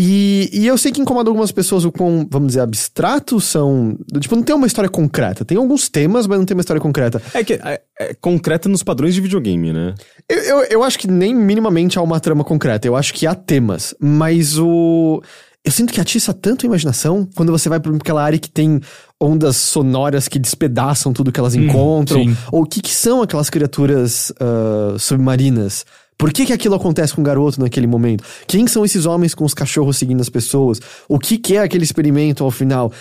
[0.01, 3.99] E, e eu sei que incomoda algumas pessoas o quão, vamos dizer, abstratos são.
[4.21, 5.45] Tipo, não tem uma história concreta.
[5.45, 7.21] Tem alguns temas, mas não tem uma história concreta.
[7.35, 9.97] É que é, é concreta nos padrões de videogame, né?
[10.29, 12.87] Eu, eu, eu acho que nem minimamente há uma trama concreta.
[12.87, 13.93] Eu acho que há temas.
[13.99, 15.21] Mas o.
[15.65, 18.81] Eu sinto que atiça tanto a imaginação quando você vai pra aquela área que tem
[19.21, 22.23] ondas sonoras que despedaçam tudo que elas encontram.
[22.23, 22.37] sim.
[22.53, 25.85] Ou o que, que são aquelas criaturas ah, submarinas?
[26.19, 28.25] Por que, que aquilo acontece com o garoto naquele momento?
[28.47, 30.81] Quem são esses homens com os cachorros seguindo as pessoas?
[31.09, 32.93] O que, que é aquele experimento ao final?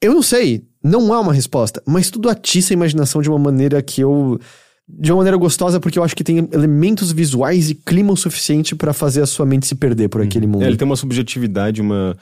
[0.00, 3.82] Eu não sei, não há uma resposta, mas tudo atiça a imaginação de uma maneira
[3.82, 4.38] que eu.
[4.88, 8.74] De uma maneira gostosa, porque eu acho que tem elementos visuais e clima o suficiente
[8.74, 10.62] pra fazer a sua mente se perder por aquele mundo.
[10.64, 12.16] É, ele tem uma subjetividade, uma,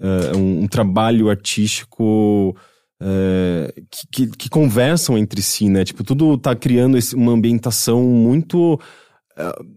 [0.00, 2.54] eh, um, um trabalho artístico
[3.00, 5.84] eh, que, que, que conversam entre si, né?
[5.84, 8.78] Tipo, tudo tá criando esse- uma ambientação muito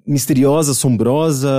[0.06, 1.50] misteriosa, assombrosa.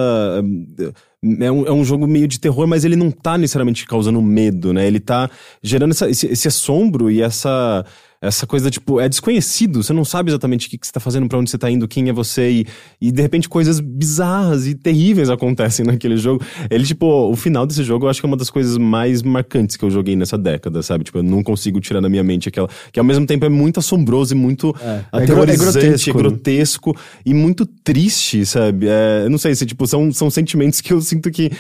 [0.83, 0.93] eh,
[1.41, 4.73] É um, é um jogo meio de terror, mas ele não tá necessariamente causando medo,
[4.73, 4.87] né?
[4.87, 5.29] Ele tá
[5.63, 7.85] gerando essa- esse, esse assombro e essa.
[8.27, 11.29] Essa coisa, tipo, é desconhecido, você não sabe exatamente o que, que você tá fazendo,
[11.29, 12.67] pra onde você tá indo, quem é você, e,
[13.01, 16.45] e de repente coisas bizarras e terríveis acontecem naquele jogo.
[16.71, 19.77] Ele, tipo, o final desse jogo eu acho que é uma das coisas mais marcantes
[19.77, 21.05] que eu joguei nessa década, sabe?
[21.05, 22.69] Tipo, eu não consigo tirar da minha mente aquela.
[22.93, 26.97] Que ao mesmo tempo é muito assombroso e muito É, aterrorizante, é é grotesco, grotesco,
[27.25, 28.87] e muito triste, sabe?
[28.89, 31.51] É, eu não sei se, tipo, são, são sentimentos que eu sinto que.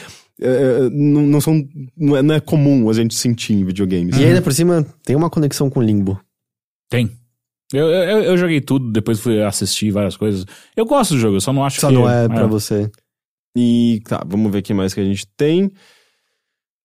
[0.40, 1.66] é, não, não são.
[1.96, 4.16] Não é, não é comum a gente sentir em videogames.
[4.16, 6.20] E ainda por cima, tem uma conexão com o Limbo.
[6.88, 7.10] Tem.
[7.72, 10.44] Eu, eu, eu joguei tudo, depois fui assistir várias coisas.
[10.76, 11.94] Eu gosto do jogo, eu só não acho Só que.
[11.94, 12.90] não é pra você.
[13.56, 15.70] E tá, vamos ver o que mais que a gente tem.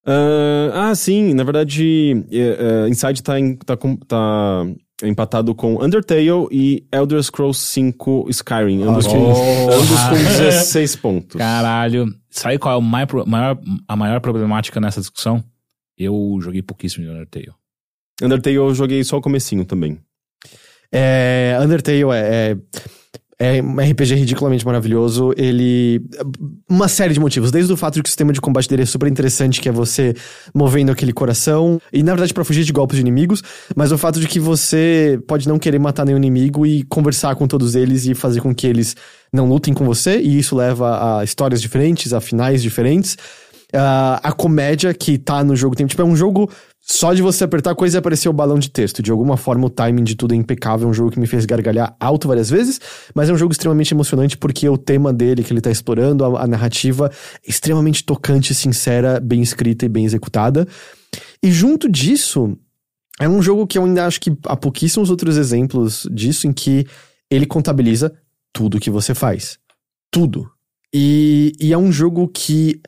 [0.06, 4.66] Ah, ah, sim, na verdade, é, é, Inside tá, em- tá, com- tá
[5.04, 9.72] empatado com Undertale e Elder Scrolls 5 Skyrim, ambos, com, Oh.
[9.72, 11.38] ambos com 16 pontos.
[11.38, 12.08] Caralho.
[12.30, 15.43] Sabe qual é o mai- maior, a maior problemática nessa discussão?
[15.97, 17.52] Eu joguei pouquíssimo de Undertale.
[18.22, 19.99] Undertale eu joguei só o comecinho também.
[20.91, 22.57] É, Undertale é,
[23.39, 25.34] é, é um RPG ridiculamente maravilhoso.
[25.36, 25.99] Ele.
[26.69, 27.49] Uma série de motivos.
[27.49, 29.72] Desde o fato de que o sistema de combate dele é super interessante, que é
[29.72, 30.13] você
[30.53, 31.82] movendo aquele coração.
[31.91, 33.41] E na verdade, pra fugir de golpes de inimigos.
[33.76, 37.47] Mas o fato de que você pode não querer matar nenhum inimigo e conversar com
[37.47, 38.95] todos eles e fazer com que eles
[39.34, 40.19] não lutem com você.
[40.19, 43.17] E isso leva a histórias diferentes, a finais diferentes.
[43.74, 45.86] Ah, a comédia que tá no jogo tem.
[45.86, 46.49] Tipo, é um jogo.
[46.84, 49.03] Só de você apertar coisa e aparecer o balão de texto.
[49.03, 50.88] De alguma forma, o timing de tudo é impecável.
[50.88, 52.82] É um jogo que me fez gargalhar alto várias vezes,
[53.13, 56.43] mas é um jogo extremamente emocionante porque o tema dele que ele tá explorando, a,
[56.43, 57.09] a narrativa,
[57.45, 60.67] é extremamente tocante, sincera, bem escrita e bem executada.
[61.41, 62.57] E junto disso,
[63.19, 66.88] é um jogo que eu ainda acho que há pouquíssimos outros exemplos disso em que
[67.30, 68.11] ele contabiliza
[68.51, 69.59] tudo que você faz.
[70.09, 70.49] Tudo.
[70.93, 72.82] E, e é um jogo que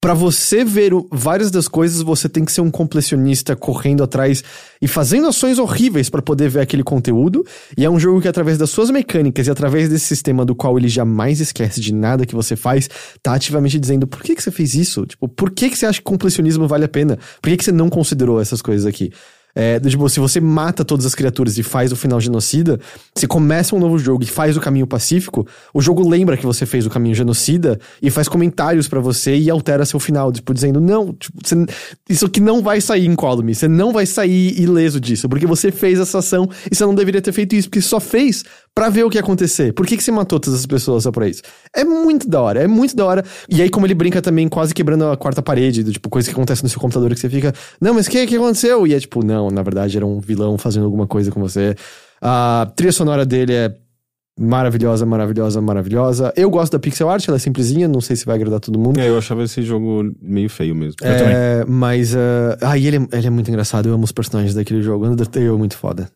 [0.00, 4.44] Pra você ver o- várias das coisas, você tem que ser um completionista correndo atrás
[4.80, 7.44] e fazendo ações horríveis pra poder ver aquele conteúdo.
[7.76, 10.78] E é um jogo que, através das suas mecânicas e através desse sistema do qual
[10.78, 12.88] ele jamais esquece de nada que você faz,
[13.20, 15.04] tá ativamente dizendo por que, que você fez isso?
[15.04, 17.18] Tipo, por que, que você acha que completionismo vale a pena?
[17.42, 19.10] Por que, que você não considerou essas coisas aqui?
[19.54, 22.78] É, tipo, se você mata todas as criaturas e faz o final genocida,
[23.14, 26.64] se começa um novo jogo e faz o caminho pacífico, o jogo lembra que você
[26.64, 30.80] fez o caminho genocida e faz comentários pra você e altera seu final, tipo, dizendo,
[30.80, 31.38] não, tipo,
[32.08, 35.98] isso aqui não vai sair incólume, você não vai sair ileso disso, porque você fez
[35.98, 38.44] essa ação e você não deveria ter feito isso, porque só fez
[38.78, 39.72] pra ver o que ia acontecer.
[39.72, 41.42] Por que, que você matou todas as pessoas só pra isso?
[41.74, 43.24] É muito da hora, é muito da hora.
[43.48, 46.34] E aí, como ele brinca também, quase quebrando a quarta parede, do tipo, coisa que
[46.34, 48.86] acontece no seu computador que você fica, não, mas o que, que aconteceu?
[48.86, 51.74] E é tipo, não, na verdade era um vilão fazendo alguma coisa com você.
[52.22, 53.74] A trilha sonora dele é
[54.38, 56.32] maravilhosa, maravilhosa, maravilhosa.
[56.36, 59.00] Eu gosto da pixel art, ela é simplesinha, não sei se vai agradar todo mundo.
[59.00, 60.94] É, eu achava esse jogo meio feio mesmo.
[61.02, 64.82] É, mas, ah, ah, ele, é- ele é muito engraçado, eu amo os personagens daquele
[64.82, 65.06] jogo.
[65.06, 66.08] Undertale é muito foda.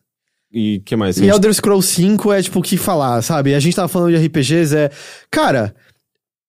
[0.53, 1.17] E o que mais?
[1.17, 3.55] E Elder Scrolls 5 é tipo o que falar, sabe?
[3.55, 4.91] A gente tava falando de RPGs, é.
[5.31, 5.73] Cara,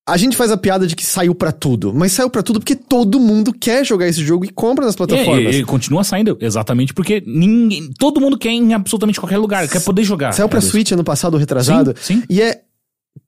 [0.06, 2.76] a gente faz a piada de que saiu pra tudo, mas saiu pra tudo porque
[2.76, 5.54] todo mundo quer jogar esse jogo e compra nas É, plataformas.
[5.54, 10.04] ele continua saindo, exatamente porque ninguém, todo mundo quer em absolutamente qualquer lugar, quer poder
[10.04, 10.32] jogar.
[10.32, 11.94] Saiu pra Switch ano passado, retrasado.
[11.98, 12.22] Sim, sim.
[12.28, 12.60] E é.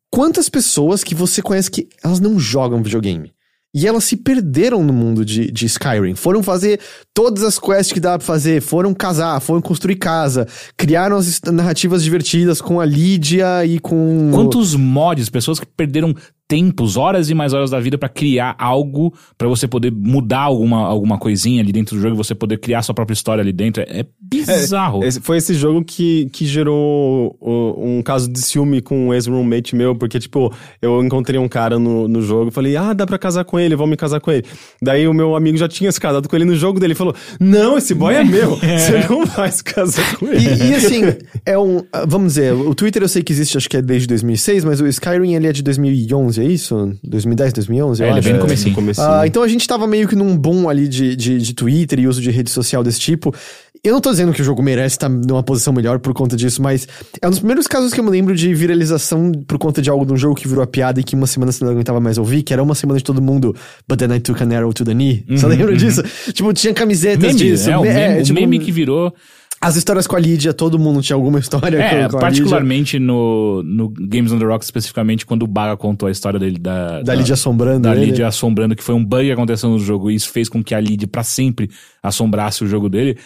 [0.08, 3.32] Quantas pessoas que você conhece que elas não jogam videogame?
[3.78, 6.14] E elas se perderam no mundo de, de Skyrim.
[6.14, 6.80] Foram fazer
[7.12, 10.48] todas as quests que dá pra fazer, foram casar, foram construir casa,
[10.78, 14.30] criaram as narrativas divertidas com a Lídia e com.
[14.32, 16.14] Quantos mods, pessoas que perderam
[16.48, 20.86] tempos, horas e mais horas da vida pra criar algo, pra você poder mudar alguma,
[20.86, 23.82] alguma coisinha ali dentro do jogo, e você poder criar sua própria história ali dentro.
[23.82, 25.02] É, é bizarro.
[25.04, 29.94] Esse- foi esse jogo que, que gerou um caso de ciúme com um ex-roommate meu,
[29.96, 33.58] porque, tipo, eu encontrei um cara no, no jogo, falei, ah, dá pra casar com
[33.58, 34.44] ele, vou me casar com ele.
[34.80, 37.76] Daí o meu amigo já tinha se casado com ele no jogo dele, falou, não,
[37.78, 40.46] esse boy é meu, você não vai se casar com ele.
[40.46, 41.02] E, e, assim,
[41.44, 41.82] é um.
[42.06, 44.86] Vamos dizer, o Twitter eu sei que existe, acho que é desde 2006, mas o
[44.86, 46.92] Skyrim ele é de 2011, é isso?
[47.04, 48.02] 2010, 2011?
[48.02, 48.24] Eu É, ele é acho.
[48.28, 48.74] bem no comecinho.
[48.74, 49.06] comecinho.
[49.08, 52.06] Ah, então a gente tava meio que num boom ali de, de, de Twitter e
[52.08, 53.34] uso de rede social desse tipo.
[53.84, 56.60] Eu não tô dizendo que o jogo merece estar numa posição melhor por conta disso,
[56.60, 56.88] mas
[57.22, 60.04] é um dos primeiros casos que eu me lembro de viralização por conta de algo
[60.04, 62.18] de um jogo que virou a piada e que uma semana você não aguentava mais
[62.18, 63.54] ouvir, que era uma semana de todo mundo,
[63.88, 65.24] but then I took an arrow to the knee.
[65.28, 66.02] Você lembra disso?
[66.32, 67.70] Tipo, tinha camisetas Meme, disso.
[67.70, 69.14] é, o me- meme, o tipo, meme que virou.
[69.60, 73.62] As histórias com a Lídia, todo mundo tinha alguma história É, com, com particularmente no,
[73.62, 77.02] no Games on the Rocks, especificamente, quando o Baga contou a história dele da.
[77.02, 78.06] Da Lídia assombrando Da ele.
[78.06, 80.74] Lídia assombrando, que foi um bug que aconteceu no jogo, e isso fez com que
[80.74, 81.70] a Lídia pra sempre
[82.02, 83.16] assombrasse o jogo dele.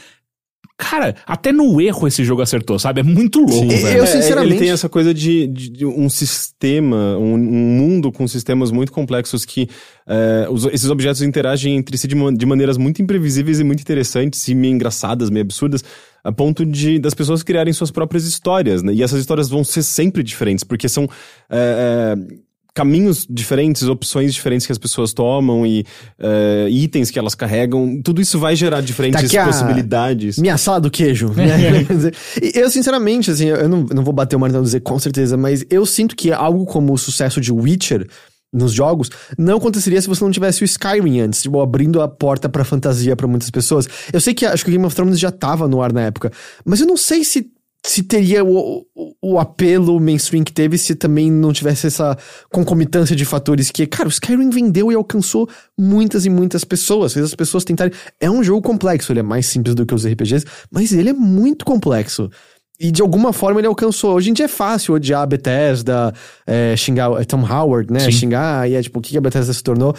[0.83, 3.01] Cara, até no erro esse jogo acertou, sabe?
[3.01, 3.69] É muito louco, Sim.
[3.69, 3.99] velho.
[3.99, 7.39] Eu, É, sinceramente- Ele tem essa coisa de, de- de um sistema, um, um
[7.79, 9.69] mundo com sistemas muito complexos que
[10.07, 14.49] é, os- esses objetos interagem entre si de, de maneiras muito imprevisíveis e muito interessantes
[14.49, 15.85] e meio engraçadas, meio absurdas,
[16.25, 18.93] a ponto de das pessoas criarem suas próprias histórias, né?
[18.95, 21.05] E essas histórias vão ser sempre diferentes, porque são.
[21.51, 22.35] é, é,
[22.75, 25.85] caminhos diferentes, opções diferentes que as pessoas tomam e
[26.19, 30.39] é, itens que elas carregam, tudo isso vai gerar diferentes a- possibilidades.
[30.39, 31.47] Minha sala do queijo, né?
[32.43, 35.37] E eu, sinceramente, assim, eu não, não vou bater o martelo e dizer com certeza,
[35.37, 38.07] mas eu sinto que algo como o sucesso de Witcher
[38.53, 42.49] nos jogos não aconteceria se você não tivesse o Skyrim antes, tipo, abrindo a porta
[42.49, 43.87] pra fantasia pra muitas pessoas.
[44.13, 46.33] Eu sei que acho que o Game of Thrones já tava no ar na época,
[46.65, 47.49] mas eu não sei se
[47.85, 52.17] se teria o, o, o apelo mainstream que teve se também não tivesse essa
[52.51, 57.25] concomitância de fatores que, cara, o Skyrim vendeu e alcançou muitas e muitas pessoas, fez
[57.25, 57.93] as pessoas tentarem.
[58.21, 61.15] É um jogo complexo, ele é mais simples do que os RPGs, mas ele é
[61.15, 62.31] muito complexo.
[62.79, 64.15] E de alguma forma ele alcançou.
[64.15, 66.15] Hoje em dia é fácil odiar a Bethesda,
[66.47, 68.01] é, xingar é, Tom Howard, né?
[68.01, 68.13] Sim.
[68.13, 69.95] Xingar, e é tipo, o que a Bethesda se tornou.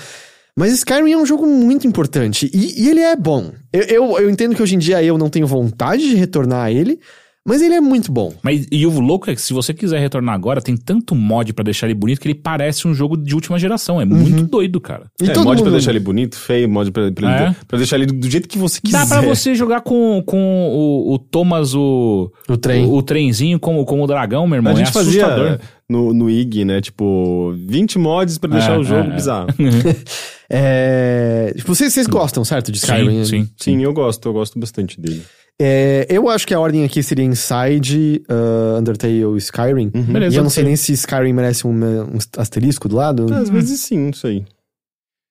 [0.58, 2.50] Mas Skyrim é um jogo muito importante.
[2.54, 3.52] E, e ele é bom.
[3.72, 6.72] Eu, eu, eu entendo que hoje em dia eu não tenho vontade de retornar a
[6.72, 7.00] ele,
[7.48, 8.34] mas ele é muito bom.
[8.44, 11.64] Mas e o louco é que se você quiser retornar agora, tem tanto mod pra
[11.64, 14.00] deixar ele bonito que ele parece um jogo de última geração.
[14.00, 15.06] É muito doido, cara.
[15.22, 15.64] E é, mod mundo...
[15.64, 17.56] pra deixar ele bonito, feio, mod pra, pra, É.
[17.68, 19.00] pra deixar ele do jeito que você quiser.
[19.00, 20.38] Dá pra você jogar com, com
[20.70, 22.86] o, o Thomas, o, O trem.
[22.86, 24.74] o, o trenzinho como, como o dragão, meu irmão.
[24.74, 25.60] A gente é fazia assustador.
[25.90, 26.80] no, no IG, né?
[26.80, 29.16] Tipo, 20 mods pra deixar É, o jogo é, é.
[29.16, 29.48] bizarro.
[30.54, 31.54] É...
[31.56, 33.24] tipo, Vocês, vocês gostam, certo, de Skyrim?
[33.24, 33.50] Sim, sim.
[33.58, 35.22] Sim, eu gosto, eu gosto bastante dele.
[35.64, 39.90] É, eu acho que a ordem aqui seria Inside, uh, Undertale e Skyrim.
[39.90, 40.70] Beleza, e eu não sei ok.
[40.70, 43.32] nem se Skyrim merece um, um asterisco do lado.
[43.32, 44.44] Às vezes sim, isso aí.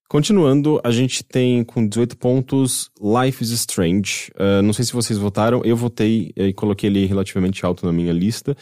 [0.08, 4.30] Continuando, a gente tem com 18 pontos Life is Strange.
[4.36, 8.12] Uh, não sei se vocês votaram, eu votei e coloquei ele relativamente alto na minha
[8.12, 8.56] lista.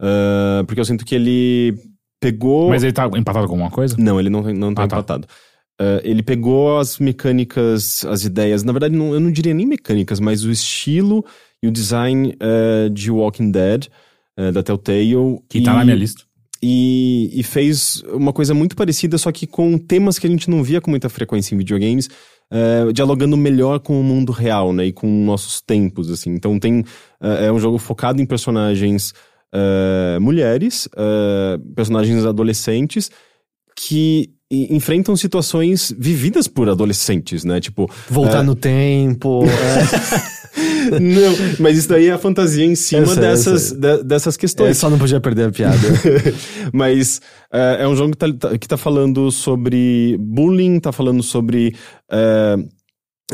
[0.00, 1.74] uh, porque eu sinto que ele
[2.20, 2.68] pegou.
[2.68, 3.96] Mas ele tá empatado com alguma coisa?
[3.98, 5.20] Não, ele não, não tá Ah, tá.
[5.78, 10.18] Eh, ele pegou as mecânicas, as ideias, na verdade não, eu não diria nem mecânicas,
[10.20, 11.24] mas o estilo
[11.62, 13.86] e o design eh, de Walking Dead,
[14.36, 15.38] eh, da Telltale.
[15.48, 16.24] Que tá e- na minha lista.
[16.62, 20.62] e, e fez uma coisa muito parecida, só que com temas que a gente não
[20.62, 22.08] via com muita frequência em videogames,
[22.50, 24.86] eh, dialogando melhor com o mundo real, né?
[24.86, 26.30] E com nossos tempos, assim.
[26.30, 26.84] Então tem...
[27.20, 29.12] é um jogo focado em personagens
[30.20, 30.86] mulheres,
[31.74, 33.10] personagens adolescentes,
[33.74, 37.60] que enfrentam situações vividas por adolescentes, né?
[37.60, 37.90] Tipo...
[38.08, 39.42] Voltar eh, no tempo.
[40.56, 41.00] é.
[41.00, 43.78] Não, mas isso daí é a fantasia em cima sei, eu dessas, sei.
[43.78, 44.76] de- dessas Eu questões.
[44.78, 45.76] só não podia perder a piada.
[46.72, 47.20] Mas
[47.52, 51.74] é, é um jogo que tá, tá- que tá falando sobre bullying, tá falando sobre
[52.10, 52.56] é,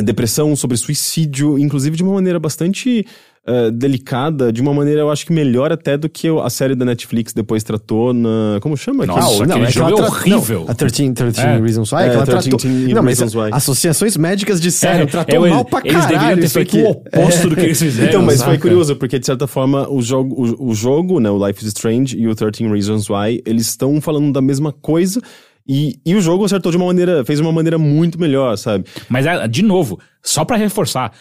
[0.03, 3.07] depressão, sobre suicídio, inclusive de uma maneira bastante
[3.45, 6.85] é, delicada, de uma maneira eu acho que melhor até do que a série da
[6.85, 8.59] Netflix depois tratou na.
[8.61, 9.05] Como chama?
[9.05, 10.61] Nossa, aquele- aquele que jogo ela é tra- horrível.
[10.65, 11.59] Não, a 13, 13 É.
[11.59, 12.71] Reasons Why, É, que ela 13 tratou...
[12.71, 13.51] Não, mas Reasons Why.
[13.53, 16.91] associações médicas disseram, É, tratou é, mal pra eles caralho deveriam ter isso feito o
[16.91, 18.09] oposto do que eles fizeram.
[18.11, 21.45] Então, mas foi curioso, porque de certa forma o jogo, o, o jogo, né, o
[21.47, 25.21] Life is Strange e o 13 Reasons Why, eles estão falando da mesma coisa
[25.69, 28.85] e, e o jogo acertou de uma maneira, fez de uma maneira muito melhor, sabe?
[29.09, 31.13] Mas, é, de novo, só pra reforçar,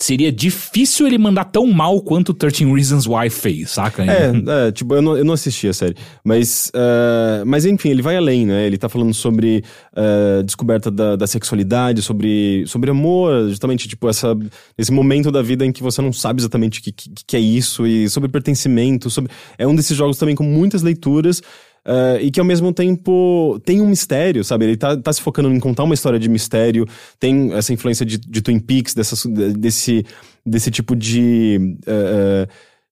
[0.00, 4.04] seria difícil ele mandar tão mal quanto o 13 Reasons Why fez, saca?
[4.04, 4.32] É,
[4.66, 5.94] é, tipo, eu não, eu não assisti a série.
[6.24, 8.66] Mas, eh, mas enfim, ele vai além, né?
[8.66, 9.64] Ele tá falando sobre
[9.96, 14.36] eh, descoberta da, da sexualidade, sobre, sobre amor, justamente, tipo, essa,
[14.76, 17.40] esse momento da vida em que você não sabe exatamente o que, que, que é
[17.40, 19.30] isso, e sobre pertencimento, sobre...
[19.56, 21.40] É um desses jogos também com muitas leituras,
[21.86, 24.64] eh, e que ao mesmo tempo tem um mistério, sabe?
[24.66, 26.86] Ele tá, tá se focando em contar uma história de mistério,
[27.18, 30.04] tem essa influência de, de Twin Peaks, dessas, desse,
[30.44, 31.76] desse tipo de...
[31.86, 32.46] eh,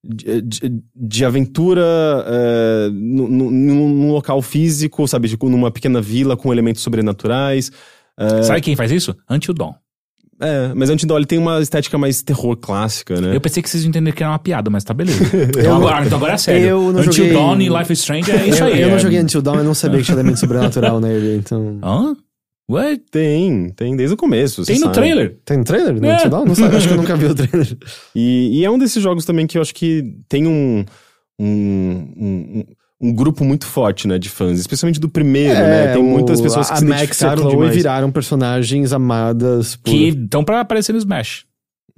[0.05, 1.73] de, de- de aventura
[2.93, 5.29] nu- num, local físico, sabe?
[5.29, 7.71] Tipo, numa pequena vila com elementos sobrenaturais.
[8.19, 9.15] Eh, Sabe quem faz isso?
[9.31, 9.55] Until.
[10.43, 13.35] É, mas ele tem uma estética mais terror clássica, né?
[13.37, 15.23] Eu pensei que vocês entenderam que era uma piada, mas tá beleza.
[15.59, 16.67] Então, agora, então agora é sério.
[16.69, 18.81] eu não Until joguei- Dawn e Life is Strange é isso eu, aí.
[18.83, 21.79] eu não é- joguei Until Dawn, eu não sabia que tinha elemento sobrenatural nele, então...
[21.83, 22.17] Hã?
[22.71, 22.97] Ué?
[23.11, 24.65] Tem, tem desde o começo.
[24.65, 24.95] Tem no sabe.
[24.95, 25.37] trailer.
[25.45, 26.01] Tem no trailer?
[26.01, 26.29] No É.
[26.29, 26.45] Dawn?
[26.47, 27.77] Não sei, acho que eu nunca vi o trailer.
[28.15, 30.85] E, e é um desses jogos também que eu acho que tem um,
[31.39, 32.65] um, um, um-
[33.03, 34.59] um grupo muito forte, né, de fãs.
[34.61, 35.93] Especialmente do primeiro, né?
[35.93, 37.75] Tem o- muitas pessoas que a se Max e a identificaram Chloe demais.
[37.75, 39.91] viraram personagens amadas por...
[39.91, 41.45] Que estão pra aparecer no Smash.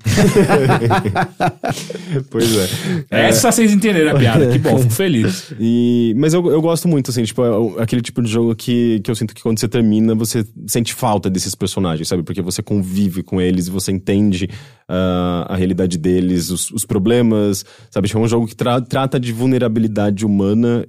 [2.31, 2.69] Pois é.
[3.11, 4.51] Essa vocês entenderam a piada.
[4.51, 5.53] Que bom, fico feliz.
[5.59, 7.43] E, mas eu, eu gosto muito, assim, tipo,
[7.79, 10.95] é aquele tipo de jogo que, que eu sinto que quando você termina, você sente
[10.95, 12.23] falta desses personagens, sabe?
[12.23, 14.49] Porque você convive com eles, você entende
[14.89, 18.09] ah, a realidade deles, os, os problemas, sabe?
[18.09, 20.87] Tipo, é um jogo que tra- trata de vulnerabilidade humana,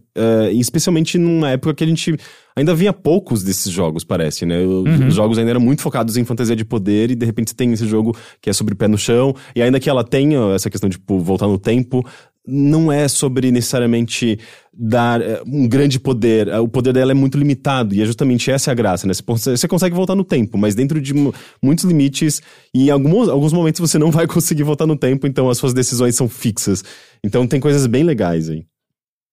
[0.52, 2.15] e especialmente numa época que a gente
[2.56, 4.60] ainda via poucos desses jogos, parece, né?
[4.60, 7.56] O- Os jogos ainda eram muito focados em fantasia de poder, e de repente você
[7.56, 10.69] tem esse jogo que é sobre pé no chão, e ainda que ela tenha essa
[10.69, 12.06] questão de, tipo, voltar no tempo,
[12.48, 14.38] não é sobre necessariamente
[14.72, 16.48] dar eh, um grande poder.
[16.48, 19.14] Eh, O poder dela é muito limitado, e é justamente essa a graça, né?
[19.14, 22.41] Você, consegue voltar no tempo, mas dentro de mu- muitos limites,
[22.73, 25.73] e em alguns, alguns momentos você não vai conseguir voltar no tempo, então as suas
[25.73, 26.84] decisões são fixas.
[27.23, 28.64] Então tem coisas bem legais aí.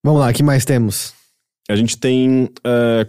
[0.02, 1.12] Vamos lá, o que mais temos?
[1.68, 3.06] A gente tem, eh,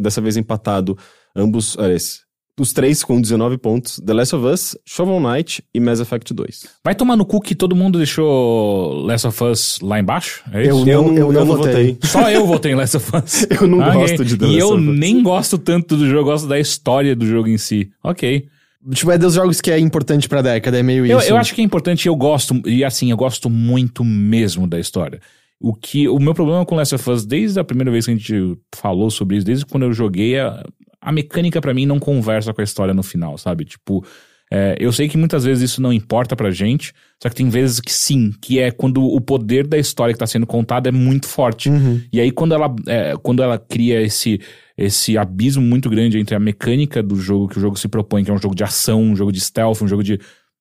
[0.00, 0.96] dessa vez empatado,
[1.34, 2.20] ambos, aliás,
[2.58, 6.66] os três com 19 pontos, The Last of Us, Shovel Knight e Mass Effect 2.
[6.82, 10.42] Vai tomar no cu que todo mundo deixou Last of Us lá embaixo?
[10.52, 10.88] É isso?
[10.88, 11.98] Eu não- eu não votei.
[12.02, 13.46] Só eu votei em Last of Us.
[13.60, 14.98] Eu não gosto de The E Last eu of Us.
[14.98, 17.90] nem gosto tanto do jogo, eu gosto da história do jogo em si.
[18.02, 18.46] Ok.
[18.92, 21.28] Tipo, é dos jogos que é importante pra década, é meio Eu, isso.
[21.28, 25.20] eu acho que é importante, eu gosto, e assim, eu gosto muito mesmo da história.
[25.60, 28.14] O que o meu problema com Last of Us, desde a primeira vez que a
[28.14, 30.62] gente falou sobre isso, desde quando eu joguei, a,
[31.00, 33.64] a mecânica pra mim não conversa com a história no final, sabe?
[33.64, 34.04] Tipo,
[34.52, 37.80] é, eu sei que muitas vezes isso não importa pra gente, só que tem vezes
[37.80, 41.26] que sim, que é quando o poder da história que tá sendo contada é muito
[41.26, 41.68] forte.
[42.12, 44.40] E aí quando ela, é, quando ela cria esse,
[44.76, 48.30] esse abismo muito grande entre a mecânica do jogo que o jogo se propõe, que
[48.30, 50.20] é um jogo de ação, um jogo de stealth, um jogo de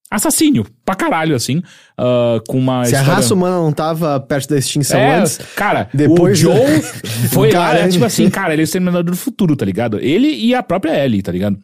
[0.10, 1.61] assassínio, pra caralho, assim,
[1.98, 5.38] ah, com uma Se a história- raça humana não tava perto da extinção é, antes...
[5.56, 6.82] cara, depois o Joe
[7.32, 7.86] foi lá, Garante.
[7.86, 9.99] é, tipo assim, cara, ele é o Exterminador do Futuro, tá ligado?
[9.99, 11.57] Ele e a própria Ellie, tá ligado?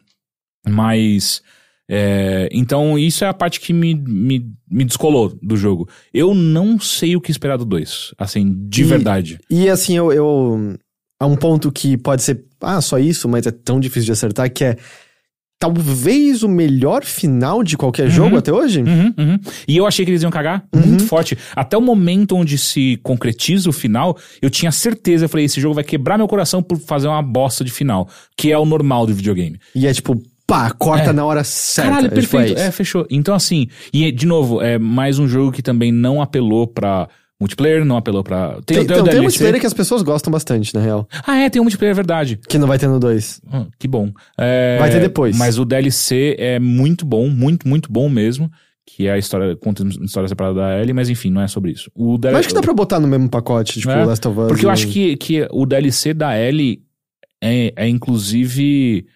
[0.68, 1.42] Mas,
[1.90, 5.88] é, então isso é a parte que me, me, me descolou do jogo.
[6.12, 9.38] Eu não sei o que esperar do 2, assim, de E- verdade.
[9.50, 10.76] E assim, eu, eu.
[11.20, 14.50] Há um ponto que pode ser, ah, só isso, mas é tão difícil de acertar,
[14.52, 14.76] que é.
[15.62, 18.82] Talvez o melhor final de qualquer jogo até hoje.
[18.82, 19.38] Uhum, uhum.
[19.68, 21.38] E eu achei que eles iam cagar muito forte.
[21.54, 25.76] Até o momento onde se concretiza o final, eu tinha certeza, eu falei, esse jogo
[25.76, 29.14] vai quebrar meu coração por fazer uma bosta de final, que é o normal do
[29.14, 29.56] videogame.
[29.72, 31.12] E é tipo, pá, corta É.
[31.12, 31.90] na hora certa.
[31.92, 32.58] Caralho, É, tipo, perfeito.
[32.60, 33.06] é É, fechou.
[33.08, 37.08] Então, assim, e de novo, é mais um jogo que também não apelou pra
[37.42, 38.58] multiplayer, não apelou pra.
[38.64, 41.08] Tem, o então, tem um multiplayer que as pessoas gostam bastante, na real.
[41.26, 42.40] Ah, é, tem um multiplayer, é verdade.
[42.48, 43.40] Que não vai ter no 2.
[43.52, 44.10] Ah, que bom.
[44.38, 45.36] É, Vai ter depois.
[45.36, 48.50] Mas o DLC é muito bom, muito, muito bom mesmo.
[48.84, 51.70] Que é a história, conta uma história separada da Ellie, mas enfim, não é sobre
[51.70, 51.90] isso.
[51.94, 54.48] O DLC, acho que dá pra botar no mesmo pacote, tipo, É, Last of Us.
[54.48, 56.82] Porque eu acho que, que o DLC da Ellie
[57.42, 59.06] é, é inclusive.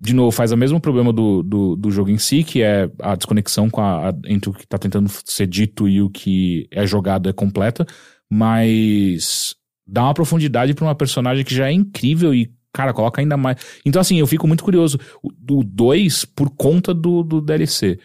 [0.00, 3.16] De novo, faz o mesmo problema do, do, do jogo em si, que é a
[3.16, 6.86] desconexão com a, a- entre o que tá tentando ser dito e o que é
[6.86, 7.84] jogado é completa,
[8.30, 9.54] mas
[9.86, 13.58] dá uma profundidade pra uma personagem que já é incrível e, cara, coloca ainda mais.
[13.84, 14.98] Então, assim, eu fico muito curioso.
[15.22, 17.98] O 2 por conta do, do DLC.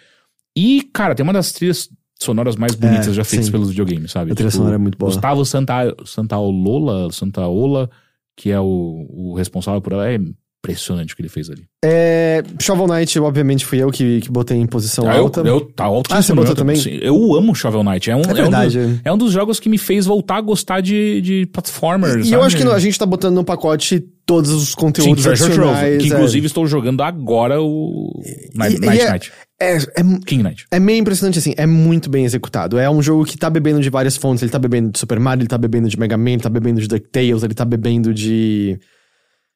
[0.58, 1.90] E, cara, tem uma das trilhas
[2.20, 3.52] sonoras mais bonitas É, já feitas sim.
[3.52, 4.26] pelos videogames, sabe?
[4.28, 5.12] Tipo, A trilha sonora é muito boa.
[5.12, 7.90] Gustavo Santa, Santaolola, Santaola,
[8.36, 10.20] que é o, o responsável por ela, é
[10.64, 11.64] impressionante o que ele fez ali.
[11.84, 15.42] É, Shovel Knight, obviamente, fui eu que, que botei em posição Ah, eu, alta.
[15.42, 16.78] eu, tá altíssimo Ah, você botou também?
[16.78, 18.10] sim, Eu amo Shovel Knight.
[18.10, 18.80] É um, É é um verdade.
[18.80, 22.26] dos, é um dos jogos que me fez voltar a gostar de, de platformers.
[22.28, 22.46] E eu sabe?
[22.46, 25.98] acho que a gente tá botando no pacote todos os Sim, conteúdos Trove, adicionais.
[26.02, 26.16] que é.
[26.16, 28.22] inclusive estou jogando agora o
[28.56, 29.32] Night, E- e Night é- Knight.
[29.60, 30.66] É, é, King Knight.
[30.72, 32.78] é meio impressionante, assim, é muito bem executado.
[32.78, 34.42] É um jogo que tá bebendo de várias fontes.
[34.44, 36.80] Ele tá bebendo de Super Mario, ele tá bebendo de Mega Man, ele tá bebendo
[36.82, 38.80] de DuckTales, ele tá bebendo de.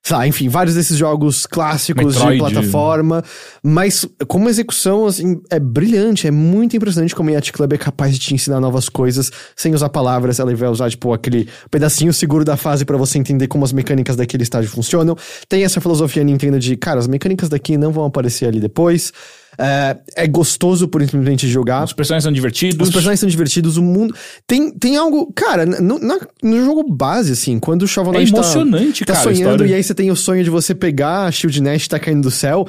[0.08, 2.32] Sei lá, enfim, vários desses jogos clássicos Metroid.
[2.32, 3.22] de plataforma.
[3.62, 6.26] Mas, como execução, assim, é brilhante.
[6.26, 9.74] É muito impressionante como a Yacht Club é capaz de te ensinar novas coisas sem
[9.74, 10.40] usar palavras.
[10.40, 14.16] Ela vai usar, tipo, aquele pedacinho seguro da fase pra você entender como as mecânicas
[14.16, 15.14] daquele estágio funcionam.
[15.50, 19.12] Tem essa filosofia Nintendo de, cara, as mecânicas daqui não vão aparecer ali depois.
[19.58, 21.84] É, é gostoso por simplesmente jogar.
[21.84, 22.88] Os personagens são divertidos.
[22.88, 24.14] Os personagens são divertidos, o mundo.
[24.46, 25.32] Tem, tem algo.
[25.36, 29.14] Cara, no, na- no jogo base, assim, quando o Shovel É Knight tá- emocionante, tá,
[29.14, 31.84] cara, a sonhando e aí você tem o sonho de você pegar a Shield Nash
[31.84, 32.68] que tá caindo do céu.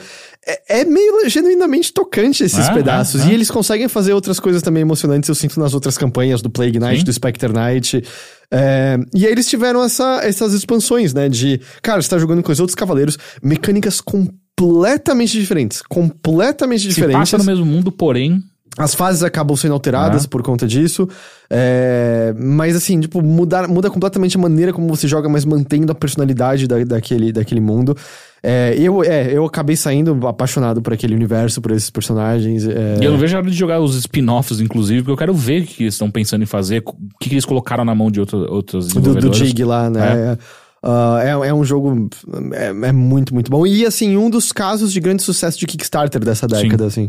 [0.50, 3.20] É, é meio genuinamente tocante esses É, pedaços.
[3.20, 3.26] é.
[3.28, 6.78] E eles conseguem fazer outras coisas também emocionantes, eu sinto nas outras campanhas do Plague
[6.78, 7.04] Knight, Sim.
[7.04, 8.02] do Spectre Knight.
[8.50, 11.28] É, e aí eles tiveram essa, essas expansões, né?
[11.28, 15.82] De, cara, você tá jogando com os outros cavaleiros, mecânicas completamente diferentes.
[15.82, 17.18] Completamente Se diferentes.
[17.30, 18.42] passa no mesmo mundo, porém.
[18.78, 20.28] As fases acabam sendo alteradas Ah.
[20.28, 21.08] por conta disso.
[21.50, 25.94] É, mas assim, tipo, mudar, muda completamente a maneira como você joga, mas mantendo a
[25.94, 27.96] personalidade da, daquele, daquele mundo.
[28.42, 32.64] É, eu, é, eu acabei saindo apaixonado por aquele universo, por esses personagens.
[32.66, 32.98] é.
[33.00, 35.62] E eu não vejo a hora de jogar os spin-offs, inclusive, porque eu quero ver
[35.62, 38.20] o que eles estão pensando em fazer, o que, que eles colocaram na mão de
[38.20, 39.32] outro, outros do, do.
[39.34, 40.00] Jig lá, né?
[40.34, 40.38] É.
[40.80, 42.08] Ah, é, é um jogo.
[42.52, 43.66] É, é muito, muito bom.
[43.66, 47.08] E assim, um dos casos de grande sucesso de Kickstarter dessa década, assim.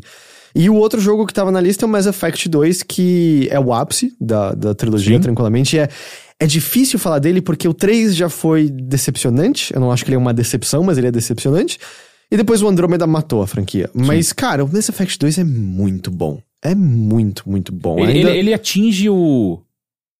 [0.55, 3.59] E o outro jogo que tava na lista é o Mass Effect 2, que é
[3.59, 5.21] o ápice da, da trilogia, Sim.
[5.21, 5.77] tranquilamente.
[5.77, 5.87] É,
[6.39, 9.73] é difícil falar dele porque o 3 já foi decepcionante.
[9.73, 11.77] Eu não acho que ele é uma decepção, mas ele é decepcionante.
[12.31, 13.89] E depois o Andromeda matou a franquia.
[13.93, 16.39] Mas, cara, o Mass Effect 2 é muito bom.
[16.63, 17.99] É muito, muito bom.
[17.99, 19.59] Ele, Ainda- ele- ele atinge o,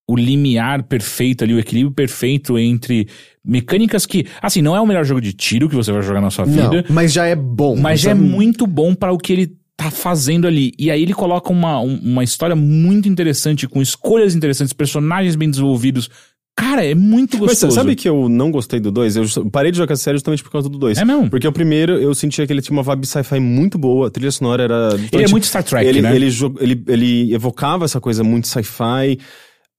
[0.08, 3.06] o limiar perfeito ali, o equilíbrio perfeito entre
[3.44, 6.30] mecânicas que, assim, não é o melhor jogo de tiro que você vai jogar na
[6.30, 7.76] sua Não, vida, mas já é bom.
[7.76, 8.26] mas já é sabe?
[8.26, 10.72] muito bom para o que ele tá fazendo ali.
[10.78, 15.48] E aí ele coloca uma, um- uma história muito interessante, com escolhas interessantes, personagens bem
[15.48, 16.10] desenvolvidos.
[16.54, 17.74] Cara, é muito Mas gostoso.
[17.74, 19.16] sabe que eu não gostei do 2?
[19.16, 20.98] Eu parei de jogar essa série justamente por causa do 2.
[20.98, 21.30] É mesmo?
[21.30, 24.30] Porque o primeiro eu sentia que ele tinha uma vibe sci-fi muito boa, a trilha
[24.30, 24.88] sonora era.
[25.10, 26.14] Ele é muito Star Trek, ele, né?
[26.14, 26.26] Ele,
[26.60, 29.18] ele, ele evocava essa coisa muito sci-fi.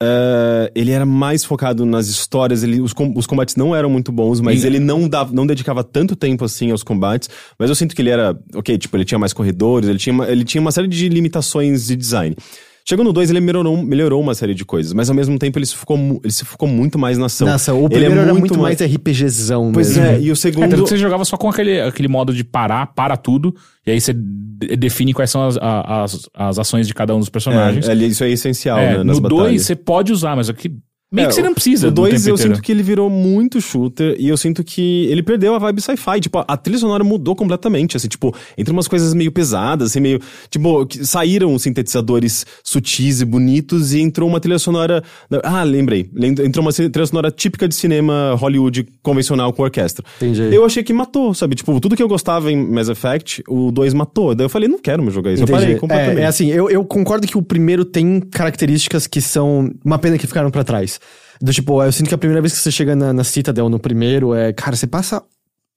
[0.01, 4.11] Eh, ele era mais focado nas histórias, ele, os, com- os combates não eram muito
[4.11, 7.29] bons, mas ele não, dava, não dedicava tanto tempo assim aos combates.
[7.59, 10.27] Mas eu sinto que ele era, ok, tipo, ele tinha mais corredores, ele tinha uma,
[10.27, 12.35] ele tinha uma série de limitações de design.
[12.83, 15.65] Chegou no 2, ele melhorou, melhorou uma série de coisas, mas ao mesmo tempo ele
[15.65, 17.47] se focou, ele se focou muito mais na ação.
[17.47, 20.03] Nossa, o Ele é primeiro era muito mais RPGzão Pois mesmo.
[20.03, 20.69] é, e o É, segundo.
[20.69, 23.55] tanto que você jogava só com aquele, aquele modo de parar, para tudo,
[23.85, 27.29] e aí você de- define quais são as, as, as ações de cada um dos
[27.29, 27.87] personagens.
[27.87, 29.61] É, ali isso é essencial, É, né, nas no 2 batalhas.
[29.65, 30.71] você pode usar, mas aqui
[31.11, 31.87] meio É, que você não precisa.
[31.87, 32.55] O do 2 tempo eu inteiro.
[32.55, 36.19] sinto que ele virou muito shooter e eu sinto que ele perdeu a vibe sci-fi.
[36.21, 40.19] Tipo, a trilha sonora mudou completamente, assim, tipo, entre umas coisas meio pesadas, assim, meio.
[40.49, 45.03] Tipo, saíram os sintetizadores sutis e bonitos e entrou uma trilha sonora.
[45.43, 46.09] Ah, lembrei.
[46.13, 50.05] Lem- Entrou uma trilha sonora típica de cinema Hollywood convencional com orquestra.
[50.17, 50.53] Entendi.
[50.55, 51.55] Eu achei que matou, sabe?
[51.55, 54.33] Tipo, tudo que eu gostava em Mass Effect, o 2 matou.
[54.33, 55.41] Daí eu falei, não quero mais jogar isso.
[55.41, 55.59] Eu Entendi.
[55.61, 56.19] parei completamente.
[56.19, 60.17] É, é assim, eu, eu concordo que o primeiro tem características que são uma pena
[60.17, 61.00] que ficaram pra trás.
[61.41, 63.79] Do tipo, eu sinto que a primeira vez que você chega na, na Citadel no
[63.79, 65.21] primeiro é, cara, você passa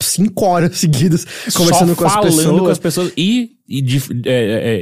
[0.03, 1.25] cinco horas seguidas
[1.55, 2.61] conversando Só com as falando pessoas.
[2.61, 4.33] com as pessoas e, e de, é,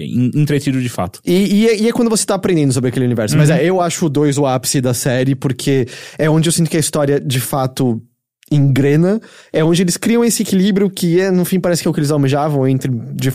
[0.01, 1.21] é, en- entretido de fato.
[1.25, 1.33] E,
[1.63, 3.37] e é- e é quando você tá aprendendo sobre aquele universo.
[3.37, 5.87] Mas é, eu acho o 2 o ápice da série, porque
[6.19, 8.03] é onde eu sinto que a história, de fato,
[8.51, 9.21] engrena.
[9.53, 12.01] É onde eles criam esse equilíbrio que, é, no fim, parece que é o que
[12.01, 12.91] eles almejavam entre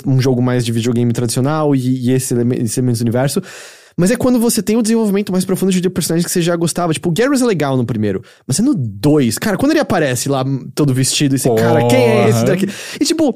[0.06, 3.42] um jogo mais de videogame tradicional e, e esse, eleme- esse elemento do universo.
[4.00, 6.94] Mas é quando você tem o desenvolvimento mais profundo de personagens que você já gostava.
[6.94, 8.22] Tipo, o Garrus é legal no primeiro.
[8.46, 9.40] Mas é no 2.
[9.40, 10.46] Cara, quando ele aparece lá
[10.76, 12.46] todo vestido, esse cara, quem é esse Porra.
[12.46, 12.68] daqui?
[13.02, 13.36] E tipo,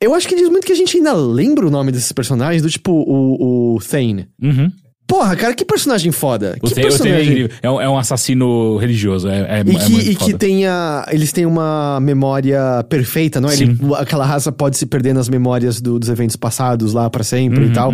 [0.00, 2.70] eu acho que diz muito que a gente ainda lembra o nome desses personagens, do
[2.70, 4.28] tipo o, o Thane.
[4.40, 4.70] Uhum.
[5.06, 6.56] Porra, cara, que personagem foda.
[6.60, 7.48] O que é personagem.
[7.62, 9.28] É um, é um assassino religioso.
[9.28, 13.48] É, é, E é que, muito e que tenha, eles têm uma memória perfeita, não
[13.48, 13.54] é?
[13.54, 17.64] Ele- aquela raça pode se perder nas memórias do- dos eventos passados lá pra sempre
[17.64, 17.92] Uhum, e tal.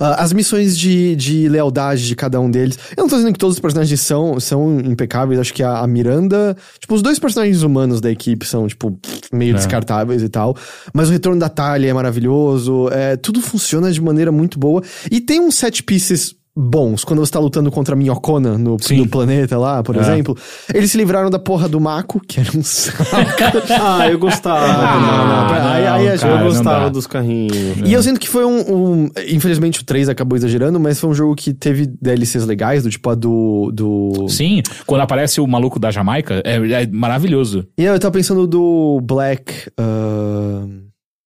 [0.00, 2.78] Ah, as missões de, de lealdade de cada um deles.
[2.96, 5.38] Eu não tô dizendo que todos os personagens são, são impecáveis.
[5.38, 6.56] Acho que a, a Miranda.
[6.80, 8.98] Tipo, os dois personagens humanos da equipe são, tipo,
[9.30, 9.54] meio É.
[9.54, 10.56] descartáveis e tal.
[10.94, 12.88] Mas o retorno da Talia é maravilhoso.
[12.90, 14.82] É, tudo funciona de maneira muito boa.
[15.10, 17.04] E tem uns set pieces bons.
[17.04, 20.00] Quando você tá lutando contra a Minhocona no, no planeta lá, por É.
[20.00, 20.36] exemplo.
[20.72, 23.04] Eles se livraram da porra do Mako, que era um saco.
[23.80, 24.64] Ah, eu gostava.
[24.64, 25.68] Ah, mano.
[25.68, 27.56] aí- aí a eu não gostava dos carrinhos.
[27.84, 28.60] E eu sinto que foi um,
[29.04, 32.90] um- Infelizmente o 3 acabou exagerando, mas foi um jogo que teve DLCs legais, do
[32.90, 33.70] tipo a do.
[33.72, 34.26] do...
[34.28, 37.66] Sim, quando aparece o maluco da Jamaica, é, é maravilhoso.
[37.76, 39.52] E eu tava pensando do Black.
[39.78, 40.64] ah,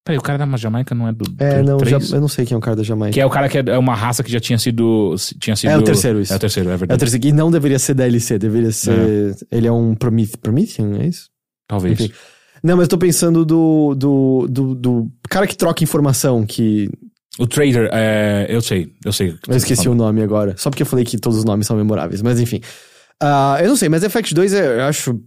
[0.08, 2.46] Peraí, o cara da Jamaica não é do É, do não, já- eu não sei
[2.46, 3.12] quem é o cara da Jamaica.
[3.12, 5.14] Que é o cara que é, é uma raça que já tinha sido.
[5.38, 6.32] Tinha sido É o terceiro, isso.
[6.32, 6.98] É o terceiro, é É o verdade.
[6.98, 9.36] terceiro, e não deveria ser DLC, deveria ser.
[9.52, 11.28] Ele é um Prometh Promethean, é isso?
[11.68, 12.00] Talvez.
[12.00, 12.10] Enfim.
[12.64, 16.88] Não, mas eu tô pensando do, do, do, do cara que troca informação, que.
[17.38, 19.36] O Trader, é, eu sei, eu sei.
[19.46, 20.54] Eu esqueci o nome agora.
[20.56, 22.22] Só porque eu falei que todos os nomes são memoráveis.
[22.22, 22.62] Mas enfim.
[23.22, 25.20] Ah, eu não sei, mas Effect 2 é- eu acho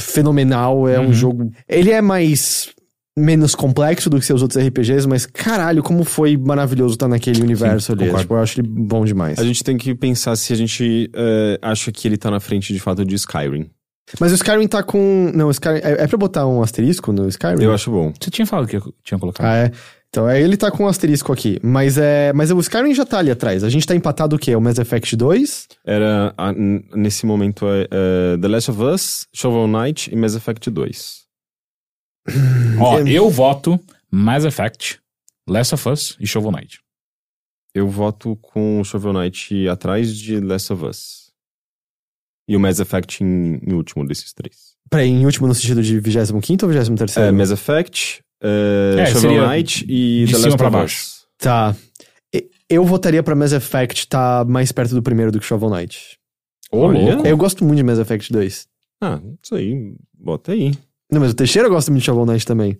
[0.00, 0.88] fenomenal.
[0.88, 1.12] É um Uhum.
[1.12, 1.52] jogo.
[1.68, 2.70] Ele é mais.
[3.18, 7.92] Menos complexo do que seus outros RPGs, mas caralho, como foi maravilhoso estar naquele universo
[7.92, 8.04] ali.
[8.06, 8.22] concordo.
[8.22, 9.38] Tipo, eu acho ele bom demais.
[9.38, 12.72] A gente tem que pensar se a gente eh, acha que ele tá na frente
[12.72, 13.70] de fato de Skyrim.
[14.18, 15.30] Mas o Skyrim tá com.
[15.34, 15.80] Não, o Skyrim.
[15.82, 17.62] É, é pra botar um asterisco no Skyrim?
[17.62, 18.12] Eu acho bom.
[18.20, 19.46] Você tinha falado que eu tinha colocado.
[19.46, 19.70] Ah, é.
[20.08, 21.58] Então, é, ele tá com um asterisco aqui.
[21.62, 22.32] Mas é.
[22.34, 23.62] Mas o Skyrim já tá ali atrás.
[23.64, 24.54] A gente tá empatado o quê?
[24.56, 25.68] O Mass Effect 2?
[25.86, 30.34] Era, a- n- nesse momento, é, é, The Last of Us, Shovel Knight e Mass
[30.34, 31.21] Effect 2.
[32.80, 33.78] Ó, eu voto
[34.10, 35.00] Mass Effect,
[35.48, 36.80] Last of Us e Shovel Knight.
[37.74, 41.32] Eu voto com o Shovel Knight atrás de Last of Us.
[42.48, 44.72] E o Mass Effect em, em último desses três.
[44.90, 47.16] Peraí, em último no sentido de 25 ou 23?
[47.16, 51.02] É, Mass Effect, é, É, Shovel Knight e de The Last pra of baixo.
[51.02, 51.26] Us.
[51.38, 51.74] Tá.
[52.68, 56.18] Eu votaria pra Mass Effect tá mais perto do primeiro do que Shovel Knight.
[56.70, 57.14] Ô, Olha.
[57.14, 57.26] louco.
[57.26, 58.66] Eu gosto muito de Mass Effect 2.
[59.02, 60.72] Ah, isso aí, bota aí.
[61.12, 62.78] Não, mas o Teixeira gosta muito de Shovel Knight também.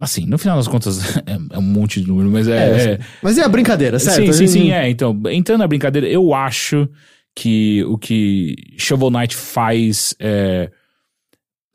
[0.00, 2.94] Assim, no final das contas, é, é um monte de número, mas é.
[2.94, 4.32] é- Mas é a brincadeira, certo?
[4.32, 4.88] sim, sim, sim, é.
[4.88, 6.88] Então, entrando na brincadeira, eu acho
[7.36, 10.70] que o que Shovel Knight faz é,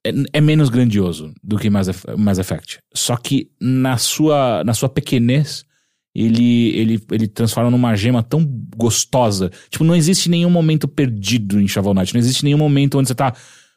[0.05, 2.79] é, é menos grandioso do que Mass, Mass Effect.
[2.93, 5.65] Só que na sua, na sua pequenez,
[6.15, 8.43] ele, ele, ele transforma numa gema tão
[8.75, 9.51] gostosa.
[9.69, 12.13] Tipo, não existe nenhum momento perdido em Shovel Knight.
[12.13, 13.33] Não existe nenhum momento onde você tá.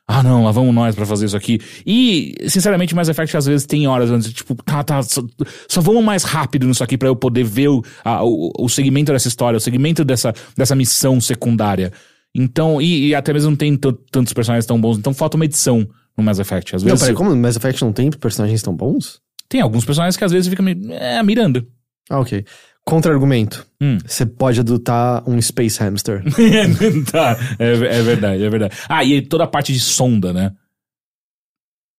[0.06, 1.60] Ah, não, lá vamos nós pra fazer isso aqui.
[1.86, 5.22] E, sinceramente, Mass Effect às vezes tem horas onde, tipo, tá, tá, só,
[5.68, 9.12] só vamos mais rápido nisso aqui pra eu poder ver o, a- o, o segmento
[9.12, 11.92] dessa história, o segmento dessa, dessa missão secundária.
[12.34, 15.44] Então, e, e até mesmo não tem tan- tantos personagens tão bons, então falta uma
[15.44, 16.74] edição no Mass Effect.
[16.76, 19.20] Às Não, vezes peraí, como no Mass Effect não tem personagens tão bons?
[19.48, 20.78] tem alguns personagens que às vezes fica meio.
[20.92, 21.66] É, mirando.
[22.10, 22.42] Ah, ok.
[22.84, 23.64] Contra-argumento.
[23.80, 23.98] Hum.
[24.04, 26.22] Você pode adotar um Space Hamster.
[27.10, 28.74] tá, é, é verdade, é verdade.
[28.88, 30.50] Ah, e toda a parte de sonda, né?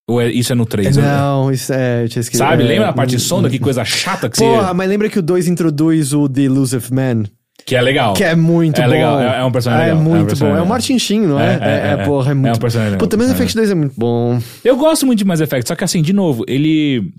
[0.10, 0.98] Ou é- isso é no 3?
[0.98, 2.04] não, isso é...
[2.04, 2.46] Eu tinha esquecido.
[2.46, 2.64] Sabe?
[2.64, 3.50] É, Lembra a parte de hum, sonda?
[3.50, 4.74] Que coisa chata que Porra, você.
[4.74, 7.24] mas lembra que o 2 introduz o The Elusive Man?
[7.66, 8.14] Que é legal.
[8.14, 8.90] Que é muito É bom.
[8.92, 10.46] legal, é- é um personagem É legal, é um muito bom.
[10.46, 10.66] É o legal.
[10.66, 11.54] Martin Sheen, não é?
[11.54, 12.06] É, é, é.
[12.06, 13.08] porra, é É muito um personagem legal.
[13.08, 13.32] Puta, Mass É.
[13.34, 14.38] Effect 2 é muito bom.
[14.66, 17.14] Eu gosto muito de Mass Effect, só que assim, de novo, ele.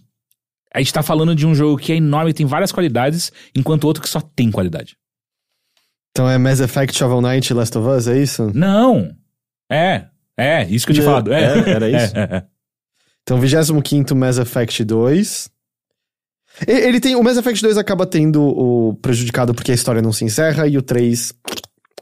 [0.75, 4.03] A gente tá falando de um jogo que é enorme, tem várias qualidades, enquanto outro
[4.03, 4.97] que só tem qualidade.
[6.11, 8.51] Então é Mass Effect, Shovel Knight e Last of Us, é isso?
[8.55, 9.15] Não!
[9.71, 10.07] É,
[10.37, 11.33] é, isso que eu tinha falado.
[11.33, 12.15] É, é, era isso?
[12.17, 12.45] É, é, é.
[13.23, 15.49] Então, 25 Mass Effect 2.
[16.69, 17.17] E- Ele tem.
[17.17, 20.77] O Mass Effect 2 acaba tendo o prejudicado porque a história não se encerra, e
[20.77, 21.33] o 3.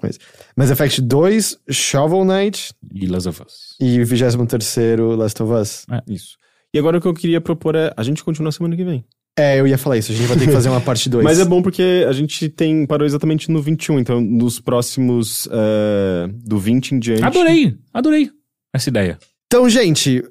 [0.03, 0.19] Mas,
[0.57, 3.77] Mass Effect 2, Shovel Knight E Last of Us.
[3.81, 5.87] e o 23 Last of Us.
[6.09, 6.37] Isso.
[6.75, 9.05] E agora o que eu queria propor é a gente continuar semana que vem.
[9.39, 11.25] É, eu ia falar isso, a gente vai ter que fazer uma parte 2.
[11.25, 16.29] Mas é bom porque a gente tem parou exatamente no 21, então nos próximos eh,
[16.45, 17.25] do 20 em diante.
[17.25, 18.31] Adorei, adorei
[18.75, 19.19] essa ideia.
[19.47, 20.23] Então, gente,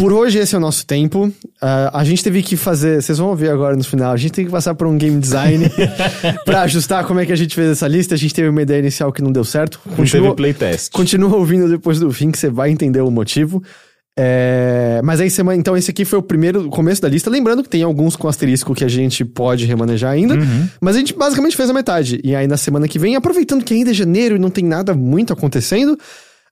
[0.00, 1.30] Por hoje, esse é o nosso tempo.
[1.60, 3.02] Ah, a gente teve que fazer.
[3.02, 4.12] Vocês vão ouvir agora no final.
[4.12, 5.66] A gente tem que passar por um game design
[6.46, 8.14] pra ajustar como é que a gente fez essa lista.
[8.14, 9.78] A gente teve uma ideia inicial que não deu certo.
[9.98, 10.90] Não teve playtest.
[10.90, 13.62] Continua ouvindo depois do fim, que você vai entender o motivo.
[14.22, 17.30] É, mas aí semana, então esse aqui foi o primeiro o começo da lista.
[17.30, 20.36] Lembrando que tem alguns com asterisco que a gente pode remanejar ainda,
[20.78, 22.20] mas a gente basicamente fez a metade.
[22.22, 24.92] E aí na semana que vem, aproveitando que ainda é janeiro e não tem nada
[24.92, 25.98] muito acontecendo,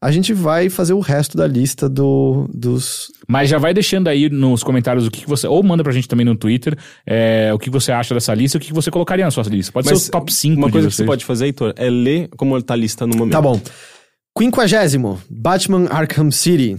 [0.01, 3.13] a gente vai fazer o resto da lista do, dos.
[3.29, 5.47] Mas já vai deixando aí nos comentários o que, que você.
[5.47, 6.75] Ou manda pra gente também no Twitter
[7.07, 9.43] é, o que você acha dessa lista e o que, que você colocaria na sua
[9.45, 9.73] lista.
[9.73, 12.61] Pode ser o top 5 Uma coisa que você pode fazer, Heitor, é ler como
[12.63, 13.35] tá a lista no momento.
[13.35, 13.61] Tá bom.
[14.39, 16.79] Quinquagésimo, Batman Arkham City.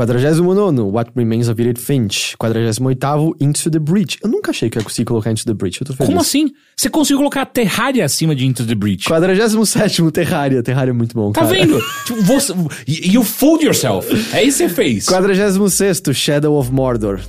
[0.00, 2.34] Quadragésimo nono, What Remains of Edith Finch.
[2.38, 4.18] Quadragésimo oitavo, Into the Breach.
[4.22, 5.78] Eu nunca achei que eu ia conseguir colocar Into the Breach.
[5.78, 6.08] Eu tô feliz.
[6.08, 6.52] Como assim?
[6.74, 9.04] Você conseguiu colocar Terraria acima de Into the Breach?
[9.06, 10.62] Quadragésimo sétimo, Terraria.
[10.62, 11.52] Terraria é muito bom, Tá cara.
[11.52, 11.78] vendo?
[12.06, 12.54] Tipo, você,
[12.88, 14.08] you fooled yourself.
[14.34, 15.04] É isso que você fez.
[15.04, 17.20] 46 Shadow of Mordor.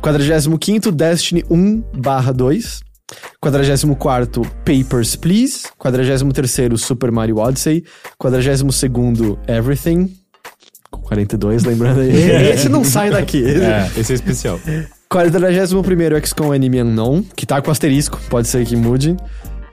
[0.00, 2.80] 45 Destiny 1 barra 2.
[3.40, 5.64] 44 Papers, Please.
[5.76, 7.82] 43 Super Mario Odyssey.
[8.18, 10.23] 42 Everything.
[11.14, 12.10] Com 42, lembrando aí.
[12.52, 13.44] Esse não sai daqui.
[13.44, 14.58] É, esse é especial.
[15.08, 19.16] 41 XCOM Enemy Unknown, que tá com asterisco, pode ser que mude.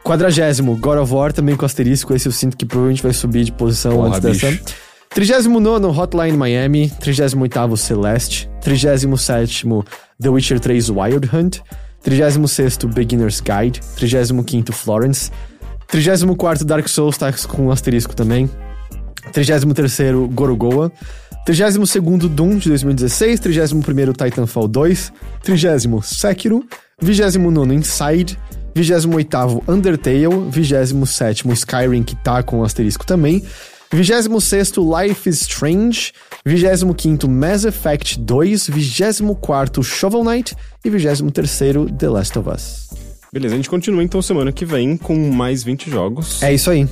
[0.04, 3.52] 40 God of War, também com asterisco, esse eu sinto que provavelmente vai subir de
[3.52, 4.52] posição Porra, antes dessa.
[4.52, 4.64] bicho.
[5.14, 9.06] 39 Hotline Miami, 38 Celeste, 37
[10.22, 11.60] The Witcher 3 Wild Hunt,
[12.02, 15.30] 36 Beginner's Guide, 35 Florence,
[15.88, 18.50] 34 Dark Souls tá com asterisco também,
[19.34, 20.92] 33 Gorogoa,
[21.46, 23.82] 32 Doom de 2016, 31
[24.14, 25.14] Titanfall 2,
[25.44, 26.64] 30 Sekiro,
[27.02, 28.38] 29 Inside,
[28.76, 33.44] 28 Undertale, 27 Skyrim que tá com asterisco também,
[33.92, 34.28] 26
[34.78, 36.14] Life is Strange,
[36.46, 40.56] 25 Mass Effect 2, 24 Shovel Knight
[40.86, 41.60] e 23
[41.98, 42.90] The Last of Us.
[43.34, 46.88] Beleza, a gente continua então semana que vem com mais 20 jogos É isso aí.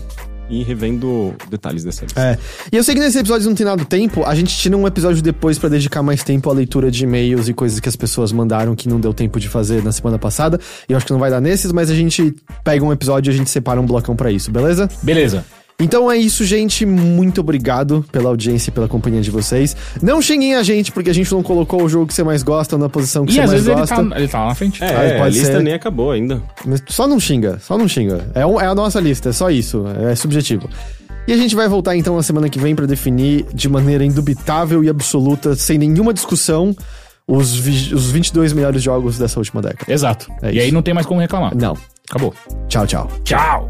[0.50, 2.20] E revendo detalhes dessa lista.
[2.20, 2.38] É.
[2.72, 4.88] E eu sei que nesse episódio não tem nada do tempo, a gente tira um
[4.88, 8.32] episódio depois pra dedicar mais tempo à leitura de e-mails e coisas que as pessoas
[8.32, 10.60] mandaram que não deu tempo de fazer na semana passada.
[10.88, 13.34] E eu acho que não vai dar nesses, mas a gente pega um episódio e
[13.34, 14.90] a gente separa um blocão pra isso, beleza?
[15.04, 15.46] Beleza.
[15.80, 16.86] Então é isso, gente.
[16.86, 19.76] Muito obrigado pela audiência e pela companhia de vocês.
[20.02, 22.78] Não xinguem a gente, porque a gente não colocou o jogo que você mais gosta
[22.78, 23.96] na posição que E você às mais vezes ele gosta.
[24.10, 24.84] tá, ele tá lá na frente.
[24.84, 25.64] É, Ah, a lista ser.
[25.64, 26.42] nem acabou ainda.
[26.66, 28.30] Mas Só não xinga, só não xinga.
[28.36, 29.86] É, um- é a nossa lista, é só isso.
[30.10, 30.70] É subjetivo.
[31.28, 34.84] E a gente vai voltar então na semana que vem pra definir de maneira indubitável
[34.84, 36.76] e absoluta, sem nenhuma discussão,
[37.28, 39.94] os, vi- os 22 melhores jogos dessa última década.
[39.94, 40.30] Exato.
[40.42, 40.66] É e isso.
[40.66, 41.56] aí não tem mais como reclamar.
[41.56, 41.78] Não.
[42.10, 42.34] Acabou.
[42.68, 43.08] Tchau, tchau.
[43.24, 43.68] Tchau.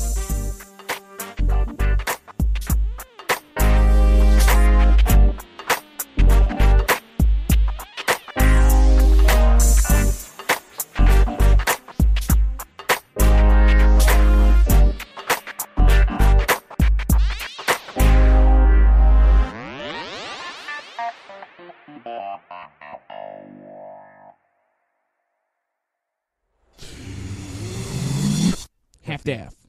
[29.07, 29.60] Half-Death.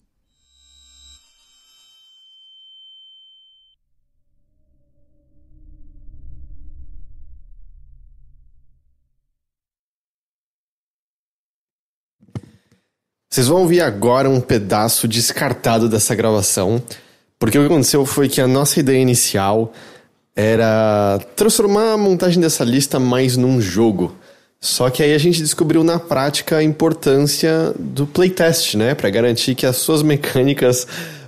[13.32, 16.82] Vocês vão ouvir agora um pedaço descartado dessa gravação,
[17.38, 19.72] porque o que aconteceu foi que a nossa ideia inicial
[20.40, 24.16] era transformar a montagem dessa lista mais num jogo.
[24.58, 28.94] Só que aí a gente descobriu na prática a importância do playtest, né?
[28.94, 30.86] Pra garantir que as suas mecânicas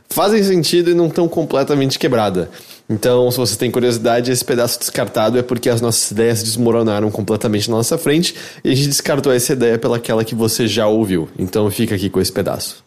[0.09, 2.49] fazem sentido e não estão completamente quebradas.
[2.89, 7.71] Então, se você tem curiosidade, esse pedaço descartado é porque as nossas ideias desmoronaram completamente
[7.71, 11.29] na nossa frente e a gente descartou essa ideia pelaquela que você já ouviu.
[11.39, 12.85] Então, fica aqui com esse pedaço.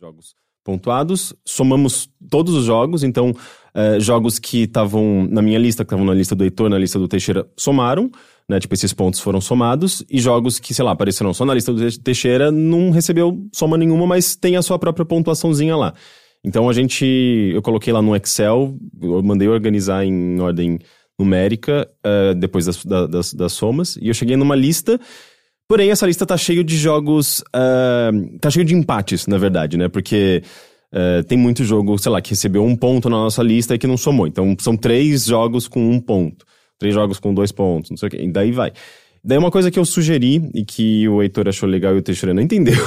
[0.00, 0.34] Jogos
[0.68, 3.34] pontuados, somamos todos os jogos, então
[3.74, 6.98] eh, jogos que estavam na minha lista, que estavam na lista do Heitor, na lista
[6.98, 8.10] do Teixeira, somaram,
[8.48, 8.58] né?
[8.58, 11.90] Tipo, esses pontos foram somados, e jogos que, sei lá, apareceram só na lista do
[11.90, 15.92] Te- Teixeira, não recebeu soma nenhuma, mas tem a sua própria pontuaçãozinha lá.
[16.44, 17.04] Então a gente,
[17.52, 20.78] eu coloquei lá no Excel, eu mandei organizar em ordem
[21.18, 24.98] numérica, eh, depois das, da- das, das somas, e eu cheguei numa lista
[25.70, 27.44] Porém, essa lista tá cheio de jogos.
[27.52, 29.86] ah, tá cheio de empates, na verdade, né?
[29.86, 30.42] Porque
[30.92, 33.86] ah, tem muito jogo, sei lá, que recebeu um ponto na nossa lista e que
[33.86, 34.26] não somou.
[34.26, 36.44] Então, são três jogos com um ponto.
[36.78, 38.18] Três jogos com dois pontos, não sei o quê.
[38.22, 38.72] E daí vai.
[39.24, 42.32] Daí uma coisa que eu sugeri e que o Heitor achou legal e o Teixeira
[42.32, 42.76] não entendeu.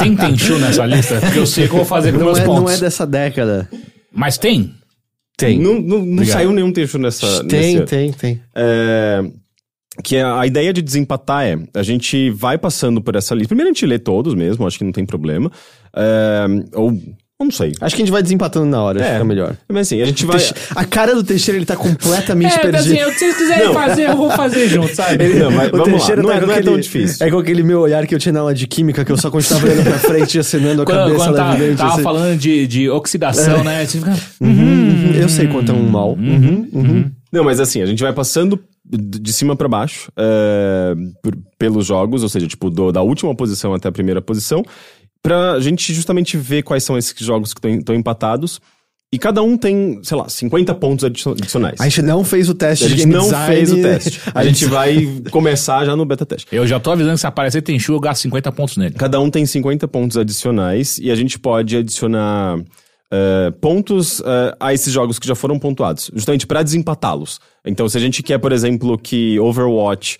[0.00, 1.20] Tem Tenchu nessa lista?
[1.20, 2.62] Porque eu sei o que eu vou fazer com Não meus é, pontos.
[2.64, 3.68] não é dessa década.
[4.12, 4.74] Mas tem?
[5.36, 5.58] Tem.
[5.58, 7.44] Não, não, não saiu nenhum texto nessa.
[7.44, 8.40] tem, nesse- tem, tem.
[8.56, 9.22] É,
[10.02, 13.48] que a, a ideia de desempatar é, a gente vai passando por essa lista.
[13.48, 15.50] Primeiro a gente lê todos mesmo, acho que não tem problema.
[15.96, 16.92] É, ou,
[17.40, 17.72] não sei.
[17.80, 19.12] Acho que a gente vai desempatando na hora, É.
[19.12, 19.56] fica melhor.
[19.68, 20.40] Mas assim, a gente vai...
[20.74, 22.76] A cara do Teixeira, ele tá completamente É, perdido.
[22.80, 25.24] assim, eu- se vocês quiserem fazer, eu vou fazer junto, sabe?
[25.34, 27.26] Não, mas O vamos lá, Teixeira não tá é, não é aquele, tão difícil.
[27.26, 29.30] É com aquele meu olhar que eu tinha na aula de química, que eu só
[29.30, 32.02] continuava olhando pra frente e acenando a Quando, cabeça quando tá- tava assim.
[32.02, 33.84] falando de, de oxidação, né?
[33.86, 36.12] Você fica, Uhum, eu sei quanto é um mal.
[36.14, 37.10] Uhum, uhum.
[37.30, 38.58] Não, mas assim, a gente vai passando
[38.90, 40.10] de de cima pra baixo
[41.22, 44.64] por- pelos jogos, ou seja, tipo, do- da última posição até a primeira posição,
[45.22, 48.60] pra gente justamente ver quais são esses jogos que estão empatados.
[49.10, 51.80] E cada um tem, sei lá, 50 pontos adicio- adicionais.
[51.80, 53.54] A gente não fez o teste A de gente game não design.
[53.56, 54.20] fez o teste.
[54.34, 56.46] A gente vai começar já no beta teste.
[56.52, 58.94] Eu já tô avisando que se aparecer Tenchu, eu gasto 50 pontos nele.
[58.94, 62.58] Cada um tem 50 pontos adicionais e a gente pode adicionar
[63.10, 67.40] eh, pontos eh, a esses jogos que já foram pontuados, justamente para desempatá-los.
[67.64, 70.18] Então, se a gente quer, por exemplo, que Overwatch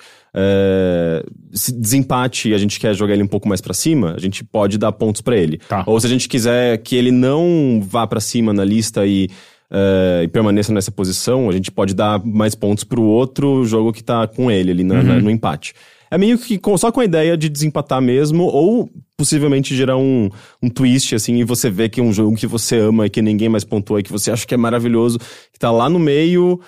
[1.52, 4.44] se desempate e a gente quer jogar ele um pouco mais para cima, a gente
[4.44, 5.58] pode dar pontos para ele.
[5.68, 5.82] Tá.
[5.86, 9.28] Ou se a gente quiser que ele não vá para cima na lista e,
[9.70, 14.02] eh, e permaneça nessa posição, a gente pode dar mais pontos pro outro jogo que
[14.04, 15.74] tá com ele ali na- na- no empate.
[16.10, 20.30] É meio que com- só com a ideia de desempatar mesmo, ou possivelmente gerar um,
[20.62, 23.20] um twist, assim, e você vê que é um jogo que você ama e que
[23.20, 25.18] ninguém mais pontuou e que você acha que é maravilhoso,
[25.52, 26.60] que tá lá no meio,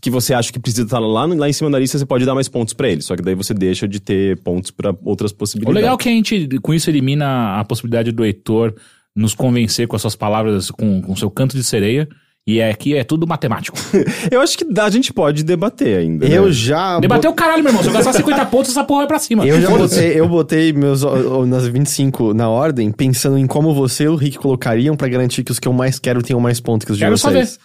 [0.00, 2.24] que você acha que precisa estar lá, no- lá em cima da lista, você pode
[2.24, 3.00] dar mais pontos pra ele.
[3.02, 5.74] Só que daí você deixa de ter pontos pra outras O possibilidades.
[5.82, 8.74] legal é que a gente, com isso, elimina a possibilidade do Heitor
[9.14, 12.08] nos convencer com as suas palavras, com o seu canto de sereia.
[12.46, 13.78] E é, aqui é tudo matemático.
[14.30, 16.26] Eu acho que a gente pode debater ainda.
[16.26, 16.52] Eu né?
[16.52, 17.00] já.
[17.00, 17.82] Debateu o caralho, meu irmão.
[17.82, 19.46] Se eu gastar 50 pontos, essa porra vai pra cima.
[19.46, 21.02] Eu já botei, eu botei meus
[21.48, 25.52] nas 25 na ordem, pensando em como você e o Rick colocariam pra garantir que
[25.52, 27.58] os que eu mais quero tenham mais pontos que os de Quero vocês.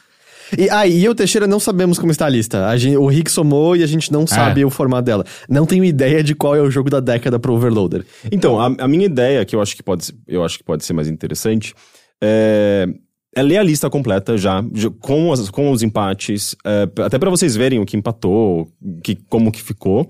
[0.57, 2.65] E aí, e eu, Teixeira, não sabemos como está a lista.
[2.67, 5.25] A gente- o Rick somou e a gente não sabe o formato dela.
[5.49, 8.05] Não tenho ideia de qual é o jogo da década pro Overloader.
[8.31, 10.85] Então, a, a minha ideia, que eu acho que pode, ser- eu acho que pode
[10.85, 11.73] ser mais interessante,
[12.21, 12.87] é,
[13.35, 17.29] é ler a lista completa já, já, com, as- com os empates, é, até pra
[17.29, 18.67] vocês verem o que empatou,
[19.03, 20.07] que, como que ficou.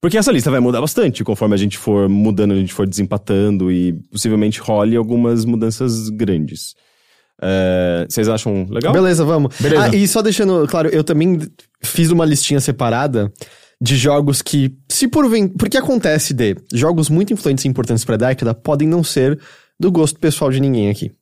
[0.00, 3.72] Porque essa lista vai mudar bastante conforme a gente for mudando, a gente for desempatando
[3.72, 6.74] e possivelmente role algumas mudanças grandes.
[7.42, 8.92] É, vocês acham legal?
[8.92, 9.54] Beleza, vamos.
[9.60, 9.84] Beleza.
[9.84, 11.38] Ah, e só deixando claro, eu também
[11.82, 13.32] fiz uma listinha separada
[13.80, 15.54] de jogos que, se porventura.
[15.58, 19.38] Porque acontece de jogos muito influentes e importantes pra década podem não ser
[19.78, 21.12] do gosto pessoal de ninguém aqui.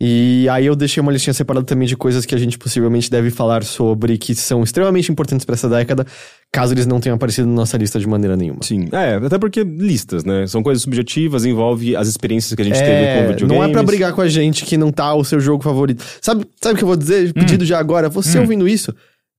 [0.00, 3.30] E aí eu deixei uma listinha separada também de coisas que a gente possivelmente deve
[3.30, 6.04] falar sobre que são extremamente importantes pra essa década,
[6.52, 8.58] caso eles não tenham aparecido na nossa lista de maneira nenhuma.
[8.62, 10.46] Sim, é, até porque listas, né?
[10.48, 13.56] São coisas subjetivas, envolve as experiências que a gente teve com É, videogames.
[13.56, 16.04] não é pra brigar com a gente que não tá o seu jogo favorito.
[16.20, 17.28] Sabe, sabe o que eu vou dizer?
[17.28, 17.32] Hum.
[17.32, 18.08] Pedido já agora.
[18.08, 18.92] Você ouvindo isso,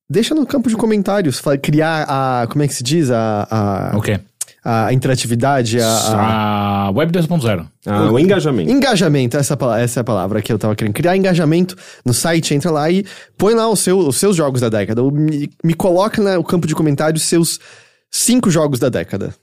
[0.09, 1.41] deixa no campo de comentários.
[1.61, 2.47] Criar a.
[2.47, 3.11] Como é que se diz?
[3.11, 3.45] A.
[3.91, 4.19] A, O quê?
[4.65, 5.87] A interatividade, a.
[5.87, 7.65] a- A Web 2.0.
[7.85, 8.69] Ah, o engajamento.
[8.71, 10.93] Engajamento, essa, é essa é a palavra que eu tava querendo.
[10.93, 11.75] Criar engajamento
[12.05, 13.03] no site, entra lá e
[13.37, 15.01] põe lá o seu- os seus jogos da década.
[15.01, 17.59] Ou Me, me coloca no campo de comentários seus
[18.11, 19.33] cinco jogos da década.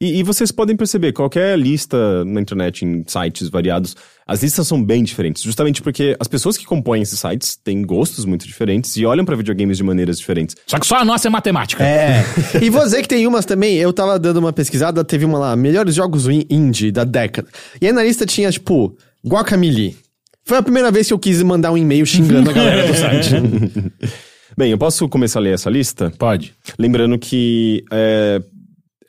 [0.00, 3.94] E, e vocês podem perceber, qualquer lista na internet, em sites variados,
[4.32, 5.42] as listas são bem diferentes.
[5.42, 9.34] Justamente porque as pessoas que compõem esses sites têm gostos muito diferentes e olham pra
[9.34, 10.54] videogames de maneiras diferentes.
[10.68, 11.82] Só que só a nossa é matemática.
[11.84, 12.24] É.
[12.62, 15.56] e vou dizer que tem umas também, eu tava dando uma pesquisada, teve uma lá,
[15.56, 17.48] melhores jogos in- indie da década.
[17.80, 18.96] E aí na lista tinha, tipo,
[19.26, 19.96] Guacamole.
[20.44, 23.30] Foi a primeira vez que eu quis mandar um e-mail xingando a galera do site.
[24.56, 26.12] Bem, eu posso começar a ler essa lista?
[26.18, 26.54] Pode.
[26.78, 28.40] Lembrando que é,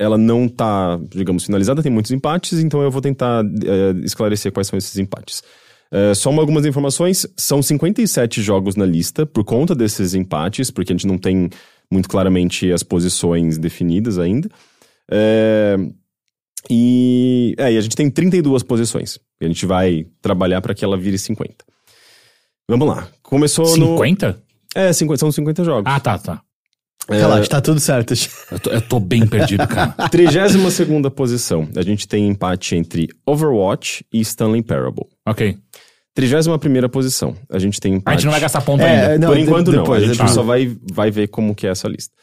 [0.01, 4.67] ela não tá, digamos, finalizada, tem muitos empates, então eu vou tentar é, esclarecer quais
[4.67, 5.43] são esses empates.
[5.91, 10.91] É, só uma- algumas informações: são 57 jogos na lista por conta desses empates, porque
[10.91, 11.49] a gente não tem
[11.91, 14.49] muito claramente as posições definidas ainda.
[15.11, 15.75] É,
[16.69, 19.19] e, é, e a gente tem 32 posições.
[19.39, 21.65] E a gente vai trabalhar para que ela vire 50.
[22.69, 23.07] Vamos lá.
[23.21, 23.87] Começou no.
[23.97, 24.41] 50?
[24.73, 25.91] É, 50, são 50 jogos.
[25.93, 26.41] Ah, tá, tá.
[27.09, 28.13] Relaxa, tá tudo certo.
[28.51, 29.91] Eu tô, eu tô bem perdido, cara.
[30.09, 31.67] 32 posição.
[31.75, 35.05] A gente tem empate entre Overwatch e Stanley Parable.
[35.27, 35.57] ok.
[36.13, 37.35] 31 posição.
[37.49, 38.17] A gente tem A empate.
[38.17, 39.17] gente não vai gastar ponto É, ainda.
[39.19, 39.79] não, Por de- enquanto não.
[39.81, 40.31] depois, a gente depois.
[40.31, 42.13] só vai, vai ver como que é essa lista.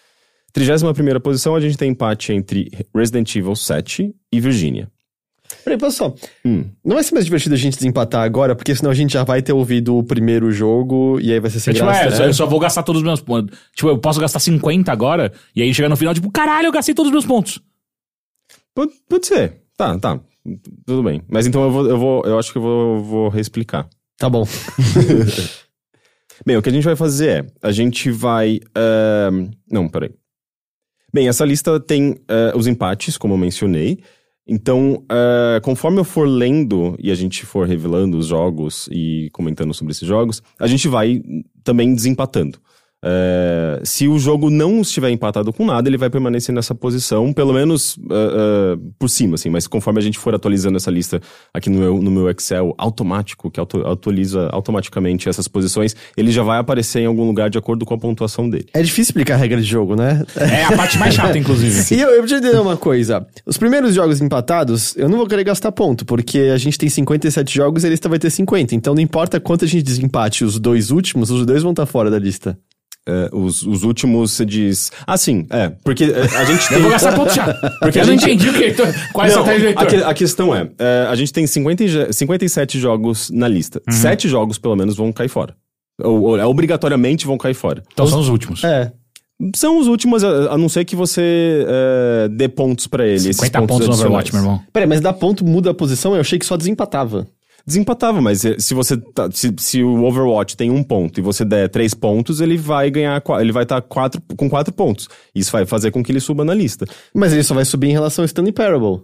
[0.52, 4.88] 31 posição, a gente tem empate entre Resident Evil 7 e Virginia.
[5.69, 6.15] Peraí, posso só.
[6.45, 6.65] Hum.
[6.82, 9.43] Não vai ser mais divertido a gente desempatar agora, porque senão a gente já vai
[9.43, 12.07] ter ouvido o primeiro jogo e aí vai ser sem É, tipo, graça.
[12.07, 13.59] é, só- eu só vou gastar todos os meus pontos.
[13.74, 16.95] Tipo, eu posso gastar 50 agora, e aí chega no final, tipo, caralho, eu gastei
[16.95, 17.61] todos os meus pontos.
[18.74, 19.61] Pode, pode ser.
[19.77, 20.19] Tá, tá.
[20.86, 21.20] Tudo bem.
[21.28, 23.86] Mas então eu vou, eu vou, eu acho que eu vou, vou reexplicar.
[24.16, 24.47] Tá bom.
[26.47, 28.61] Bem, o que a gente vai fazer é, a gente vai...
[28.74, 30.11] ahn, não, peraí.
[31.12, 33.99] Bem, essa lista tem ah, os empates, como eu mencionei.
[34.48, 39.74] Então, ah, conforme eu for lendo e a gente for revelando os jogos e comentando
[39.74, 41.22] sobre esses jogos, a gente vai
[41.62, 42.58] também desempatando.
[43.04, 47.52] Ah, se o jogo não estiver empatado com nada, ele vai permanecer nessa posição, pelo
[47.52, 48.14] menos ah,
[48.74, 49.50] ah, por cima, assim.
[49.50, 51.20] Mas conforme a gente for atualizando essa lista
[51.54, 56.42] aqui no meu, no meu Excel automático, que auto- atualiza automaticamente essas posições, ele já
[56.42, 58.66] vai aparecer em algum lugar de acordo com a pontuação dele.
[58.74, 60.24] É difícil explicar a regra de jogo, né?
[60.36, 61.78] É a parte mais chata, inclusive.
[61.98, 63.26] E eu, eu preciso entender uma coisa.
[63.46, 67.54] Os primeiros jogos empatados, eu não vou querer gastar ponto, porque a gente tem 57
[67.54, 68.74] jogos e a lista vai ter 50.
[68.74, 72.10] Então não importa quanto a gente desempate os dois últimos, os dois vão estar fora
[72.10, 72.58] da lista.
[73.10, 74.93] É, os, os últimos você diz.
[75.06, 75.70] Ah, sim, é.
[75.82, 76.76] Porque é, a gente tem.
[76.76, 77.55] Eu vou gastar ponto já.
[77.80, 79.86] Porque eu não entendi o que Heitor, qual é a Não, a, Heitor.
[79.86, 83.80] que- a questão é, é, a gente tem 50, e je- 57 jogos na lista.
[83.89, 83.94] Uhum.
[83.97, 85.55] Sete jogos, pelo menos, vão cair fora.
[86.02, 87.82] Ou, ou, é, obrigatoriamente vão cair fora.
[87.93, 88.62] Então são os últimos.
[88.62, 88.93] É.
[89.55, 93.14] São os últimos, a, a não ser que você é, dê pontos pra ele.
[93.14, 94.01] esses 50 pontos no adicionais.
[94.05, 94.60] Overwatch, meu irmão.
[94.72, 96.14] Peraí, mas dar ponto muda a posição?
[96.14, 97.26] Eu achei que só desempatava.
[97.69, 101.45] Desempatava, mas eh, se você tá- se, se o Overwatch tem um ponto e você
[101.45, 105.07] der três pontos, ele vai ganhar, ele vai estar quatro, com quatro pontos.
[105.35, 106.86] Isso vai fazer com que ele suba na lista.
[107.15, 109.03] Mas ele só vai subir em relação ao Stanley Parable.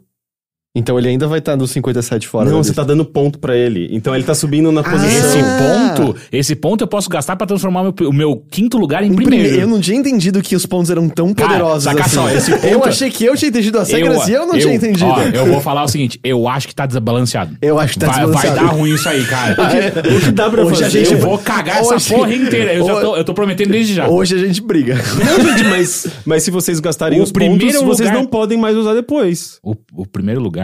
[0.76, 2.50] Então ele ainda vai estar nos 57 fora.
[2.50, 2.82] não, você lista.
[2.82, 3.88] tá dando ponto pra ele.
[3.92, 5.06] Então ele tá subindo na posição.
[5.06, 5.94] Esse Ah.
[5.96, 9.14] ponto, esse ponto eu posso gastar pra transformar meu- o meu quinto lugar em Em
[9.14, 9.44] primeiro.
[9.44, 12.14] primeiro, Eu não tinha entendido que os pontos eram tão Cara, poderosos saca assim.
[12.16, 14.74] só, esse Eu ponto- achei que eu tinha entendido as regras e eu não tinha
[14.74, 15.06] entendido.
[15.06, 17.56] Ó, eu vou falar o seguinte, eu acho que tá desbalanceado.
[17.62, 18.56] Eu acho que tá vai, desbalanceado.
[18.56, 19.54] Vai dar ruim isso aí, cara.
[20.16, 20.84] O que dá pra Hoje fazer?
[20.86, 22.74] a gente- eu vou cagar essa Hoje- porra inteira.
[22.74, 24.08] Eu, já tô, eu tô prometendo desde já.
[24.08, 24.96] Hoje a gente briga.
[24.96, 28.58] Não, gente, mas, mas se vocês gastarem O os pontos, primeiro vocês lugar- não podem
[28.58, 29.60] mais usar depois.
[29.62, 30.63] O, o primeiro lugar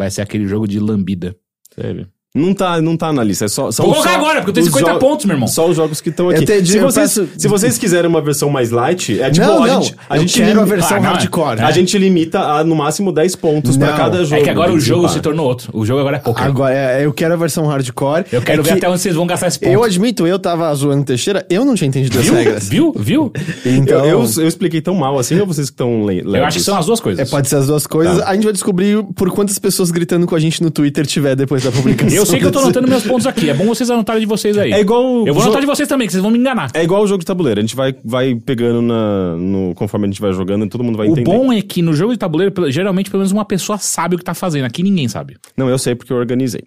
[0.00, 1.36] vai ser aquele jogo de lambida.
[1.74, 2.10] Sério.
[2.32, 3.46] Não tá, não tá na lista.
[3.46, 5.34] É só, são Vou colocar só agora, porque eu tenho os 50 jo- pontos, meu
[5.34, 5.48] irmão.
[5.48, 6.64] Só os jogos que estão Eu aqui.
[6.64, 9.82] se, vocês, peço- se vocês quiserem uma versão mais light, é tipo, não, a não.
[9.82, 11.60] gente, a gente quero a limita- versão Ah, hardcore.
[11.60, 13.96] A gente limita a no máximo 10 pontos pra Não.
[13.96, 14.40] cada jogo.
[14.40, 15.70] É que agora o jogo se tornou outro.
[15.72, 16.44] O jogo agora é poker.
[16.44, 18.24] Agora, é, eu quero a versão hardcore.
[18.30, 19.72] eu quero É ver que até onde vocês vão gastar esse ponto.
[19.72, 22.34] Eu admito, eu tava zoando Teixeira, eu não tinha entendido as Viu?
[22.34, 22.68] regras.
[22.68, 22.94] Viu?
[22.96, 23.32] Viu?
[23.66, 26.36] Então, Eu, eu, eu expliquei tão mal assim ou vocês que estão lendo?
[26.36, 27.26] Eu acho que são as duas coisas.
[27.26, 28.18] é, pode ser as duas coisas.
[28.18, 28.28] Tá.
[28.28, 31.64] A gente vai descobrir por quantas pessoas gritando com a gente no Twitter tiver depois
[31.64, 32.19] da publicação.
[32.20, 33.48] Eu sei que eu tô anotando meus pontos aqui.
[33.50, 34.72] É bom vocês anotarem de vocês aí.
[34.72, 35.26] É igual.
[35.26, 36.70] Eu vou anotar de vocês também, que vocês vão me enganar.
[36.74, 37.60] É igual o jogo de tabuleiro.
[37.60, 40.98] A gente vai, vai pegando na, no, conforme a gente vai jogando e todo mundo
[40.98, 41.24] vai O entender.
[41.30, 44.24] bom é que no jogo de tabuleiro, geralmente, pelo menos uma pessoa sabe o que
[44.24, 44.64] tá fazendo.
[44.64, 45.36] Aqui ninguém sabe.
[45.56, 46.62] Não, eu sei porque eu organizei.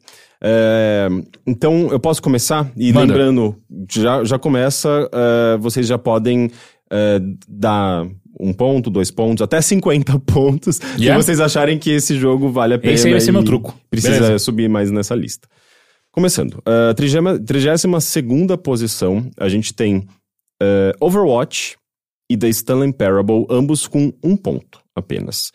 [0.45, 1.07] É,
[1.47, 2.69] então, eu posso começar?
[2.75, 3.13] E Manda.
[3.13, 3.55] lembrando,
[3.89, 6.51] já, já começa, é, vocês já podem
[6.93, 8.05] é, dar
[8.39, 11.19] um ponto, dois pontos, até 50 pontos, Yeah.
[11.19, 12.93] se vocês acharem que esse jogo vale a pena.
[12.93, 13.77] Esse aí vai ser e meu truco.
[13.89, 14.39] Precisa Beleza.
[14.39, 15.47] subir mais nessa lista.
[16.11, 16.53] Começando.
[16.59, 20.07] Uh, 32 posição, a gente tem
[20.61, 21.75] é, Overwatch
[22.29, 25.51] e The Stanley Parable, ambos com um ponto apenas.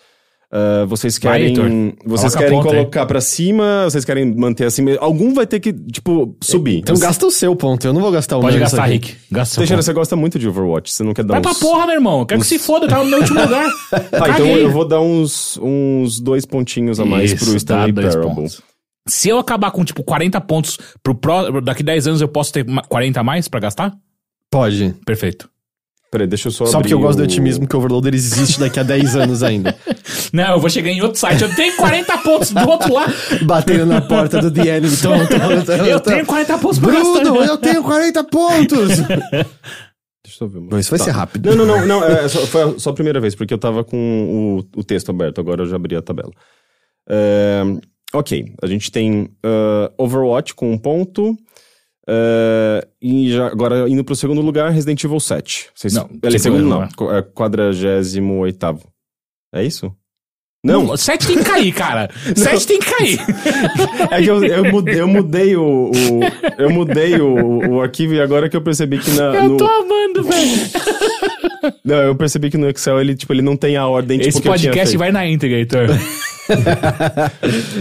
[0.51, 1.65] Uh, vocês Vai, querem, Heitor.
[2.07, 3.85] vocês Coloca querem colocar pra cima?
[3.85, 4.81] Vocês querem manter assim?
[4.81, 5.03] mesmo?
[5.05, 6.79] Algum vai ter que, tipo, subir.
[6.79, 9.09] Então gasta o seu ponto, eu não vou gastar o Pode meu gastar, nisso aqui.
[9.13, 9.19] Rick.
[9.31, 9.85] Gasta seu Teixeira, ponto.
[9.85, 11.59] você gosta muito de Overwatch, você não quer dar Vai pra uns...
[11.61, 12.21] porra, meu irmão.
[12.21, 13.69] Eu quero que se foda, eu tava no meu último lugar.
[13.91, 18.47] Tá, então eu vou dar uns, uns dois pontinhos a mais Isso, pro Stanley Parable.
[19.07, 21.61] Se eu acabar com, tipo, 40 pontos pro pró...
[21.61, 23.95] daqui 10 anos, eu posso ter ma- 40 a mais pra gastar?
[24.51, 24.95] Pode.
[25.05, 25.49] Perfeito.
[26.11, 27.23] Peraí, deixa eu só Só abrir porque eu gosto o...
[27.23, 29.77] do otimismo que o Overloader existe daqui a 10 anos ainda.
[30.33, 31.43] Não, eu vou chegar em outro site.
[31.43, 33.13] Eu tenho 40 pontos do outro lado.
[33.43, 34.97] Batendo na porta do The Enemy.
[34.97, 37.21] Tom, tom, tom, Eu tenho 40 pontos pra gastar.
[37.21, 38.89] Bruno, eu tenho 40 pontos!
[40.25, 40.61] Deixa eu ver.
[40.61, 41.55] Bom, isso vai ser rápido.
[41.55, 44.63] Não, não, não, não é, só, foi só a primeira vez, porque eu tava com
[44.77, 46.31] o, o texto aberto, agora eu já abri a tabela.
[47.09, 47.63] É,
[48.13, 51.35] ok, a gente tem ah, Overwatch com um ponto.
[52.09, 55.71] Ah, e já, agora indo pro segundo lugar, Resident Evil 7.
[55.75, 58.59] Vocês, Não, é segundo não, é 48
[59.55, 59.95] É isso?
[60.65, 62.11] Não, Não, 7 tem que cair, cara.
[62.35, 63.21] 7 tem que cair.
[64.11, 65.93] é que eu, eu mudei, eu mudei o, o-
[66.59, 69.65] eu mudei o, o arquivo e agora que eu percebi que na, Eu no, tô
[69.67, 70.71] amando, velho.
[71.85, 74.43] Não, eu percebi que no Excel ele tipo ele não tem a ordem Esse tipo,
[74.43, 74.99] que eu tinha podcast feito.
[74.99, 75.89] vai na íntegra, Heitor.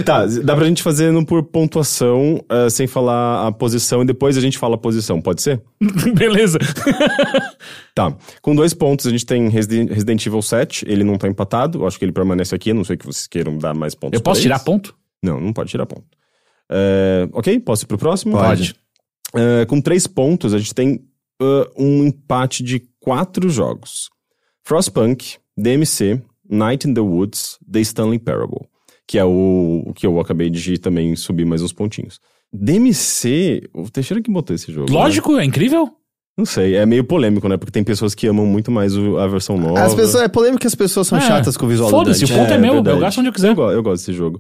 [0.06, 4.38] Tá, dá pra gente fazer no por pontuação, eh, sem falar a posição, e depois
[4.38, 5.62] a gente fala a posição, pode ser?
[6.16, 6.60] Beleza.
[7.96, 8.14] Tá.
[8.42, 11.88] Com dois pontos, a gente tem Residen- Resident Evil 7, ele não tá empatado, eu
[11.88, 14.22] acho que ele permanece aqui, a não sei que vocês queiram dar mais pontos Eu
[14.24, 14.66] posso pra tirar eles.
[14.66, 14.96] ponto?
[15.24, 16.06] Não, não pode tirar ponto.
[16.70, 18.34] Eh, ok, posso ir pro próximo?
[18.38, 18.76] Pode.
[19.36, 21.00] Eh, com três pontos, a gente tem
[21.78, 24.10] um empate de quatro jogos.
[24.66, 28.68] Frostpunk, DMC, Night in the Woods, The Stanley Parable.
[29.08, 32.20] Que é o, o que eu acabei de também subir mais uns pontinhos.
[32.52, 34.92] DMC, o Teixeira que botou esse jogo.
[34.92, 34.98] né?
[35.00, 35.90] Lógico, é incrível.
[36.38, 37.56] Não sei, é meio polêmico, né?
[37.56, 39.80] Porque tem pessoas que amam muito mais o- a versão nova.
[39.82, 41.22] As pessoas, é polêmico que as pessoas são É.
[41.22, 42.98] chatas com o visual do Foda-se, o ponto é, meu, verdade.
[42.98, 43.58] eu gasto onde eu quiser.
[43.58, 44.40] Eu, eu gosto desse jogo.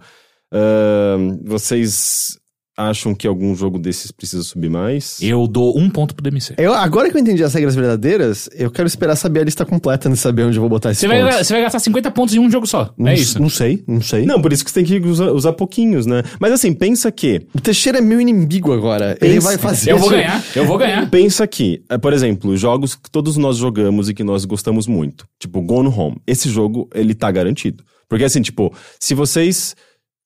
[0.53, 2.36] Ahn, vocês
[2.77, 5.17] acham que algum jogo desses precisa subir mais?
[5.21, 6.53] Eu dou um ponto pro DMC.
[6.57, 10.07] Eu, agora que eu entendi as regras verdadeiras, eu quero esperar saber a lista completa
[10.07, 11.47] antes de saber onde eu vou botar Você vai, pontos.
[11.47, 12.93] você vai gastar 50 pontos em um jogo só.
[12.97, 13.41] Não, é isso.
[13.41, 14.25] Não sei, não sei.
[14.25, 16.21] Não, por isso que você tem que usar, usar pouquinhos, né?
[16.39, 17.47] Mas assim, pensa que.
[17.53, 19.17] O Teixeira é meu inimigo agora.
[19.19, 19.91] Ele Pensa- vai fazer.
[19.91, 21.09] Eu vou ganhar, eu vou ganhar.
[21.09, 25.25] Pensa que, eh, por exemplo, jogos que todos nós jogamos e que nós gostamos muito.
[25.39, 26.17] Tipo, Gone Home.
[26.27, 27.83] Esse jogo, ele tá garantido.
[28.09, 29.75] Porque assim, tipo, se vocês.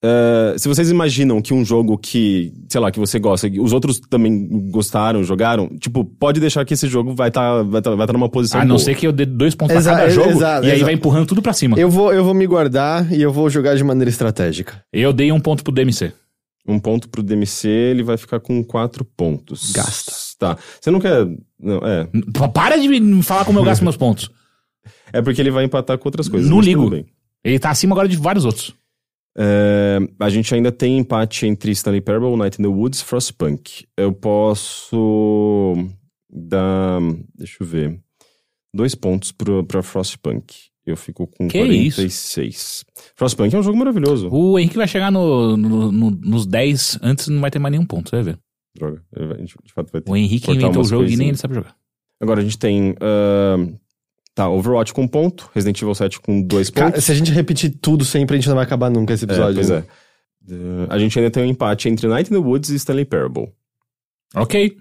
[0.04, 3.72] Eh, se vocês imaginam que um jogo que, sei lá, que você gosta, que os
[3.74, 8.08] outros também gostaram, jogaram, tipo, pode deixar que esse jogo vai estar vai tá, vai
[8.08, 8.80] tá numa posição A não boa.
[8.86, 10.86] ser que eu dê dois pontos Exa- pra cada jogo exato, e aí exato.
[10.86, 11.76] vai empurrando tudo pra cima.
[11.78, 14.84] Eu, Eu vou, eu vou me guardar e eu vou jogar de maneira estratégica.
[15.16, 16.12] dei um ponto pro DMC.
[16.68, 19.72] Um ponto pro DMC, ele vai ficar com quatro pontos.
[19.72, 20.12] Gasta.
[20.38, 20.58] Tá.
[20.80, 21.28] Você não quer.
[21.60, 22.08] Não, é.
[22.54, 24.30] Para de me falar como eu gasto meus pontos.
[25.14, 26.50] É porque ele vai empatar com outras coisas.
[26.50, 26.90] Não ligo.
[27.44, 28.74] Ele tá acima agora de vários outros.
[29.38, 33.86] É, a gente ainda tem empate entre Stanley Parable, Night in the Woods e Frostpunk.
[33.98, 35.76] Eu posso
[36.30, 37.00] dar.
[37.36, 38.00] Deixa eu ver.
[38.74, 40.54] Dois pontos pro, pra Frostpunk.
[40.86, 42.84] Eu fico com Que 46.
[43.16, 44.30] Frostpunk é um jogo maravilhoso.
[44.32, 47.86] O Henrique vai chegar no, no- no- nos 10 antes não vai ter mais nenhum
[47.86, 48.40] ponto, você vai ver.
[48.76, 49.04] Droga.
[49.16, 51.30] A gente, de fato vai ter O que Henrique inventou o jogo e nem coisinhas.
[51.30, 51.76] ele sabe jogar.
[52.22, 52.96] Agora a gente tem.
[53.02, 53.74] ahn,
[54.36, 56.90] tá, Overwatch com um ponto, Resident Evil 7 com dois pontos.
[56.92, 59.28] Cara, se a gente repetir tudo sempre, a gente não vai acabar nunca esse É,
[59.28, 59.56] episódio.
[59.56, 59.84] pois né?
[60.50, 60.54] é.
[60.54, 63.50] Uh, a gente ainda tem um empate entre Night in the Woods e Stanley Parable.
[64.34, 64.76] Ok.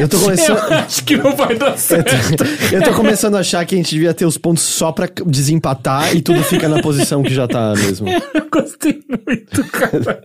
[0.00, 0.58] Eu tô começando.
[0.58, 2.10] Eu acho que não vai dar certo.
[2.74, 6.14] Eu tô começando a achar que a gente devia ter os pontos só pra desempatar
[6.16, 8.08] e tudo fica na posição que já tá mesmo.
[8.34, 10.22] Eu gostei muito, cara.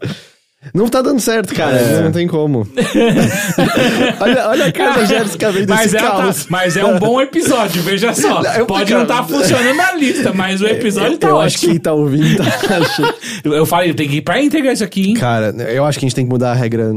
[0.73, 1.75] Não tá dando certo, cara.
[1.77, 2.01] É.
[2.03, 2.67] Não tem como.
[4.19, 6.47] olha, olha a cara da Jéssica vendo Mas esse é, tá- caos.
[6.49, 8.41] mas é um bom episódio, veja só.
[8.57, 11.57] Eu- Pode cara, não estar funcionando na lista, mas o episódio eu, tá eu acho
[11.59, 11.73] que ótimo.
[11.73, 13.13] quem tá ouvindo tá achando.
[13.55, 15.13] Eu falei, tem que ir pra integrar isso aqui, hein?
[15.15, 16.95] Cara, eu acho que a gente tem que mudar a regra.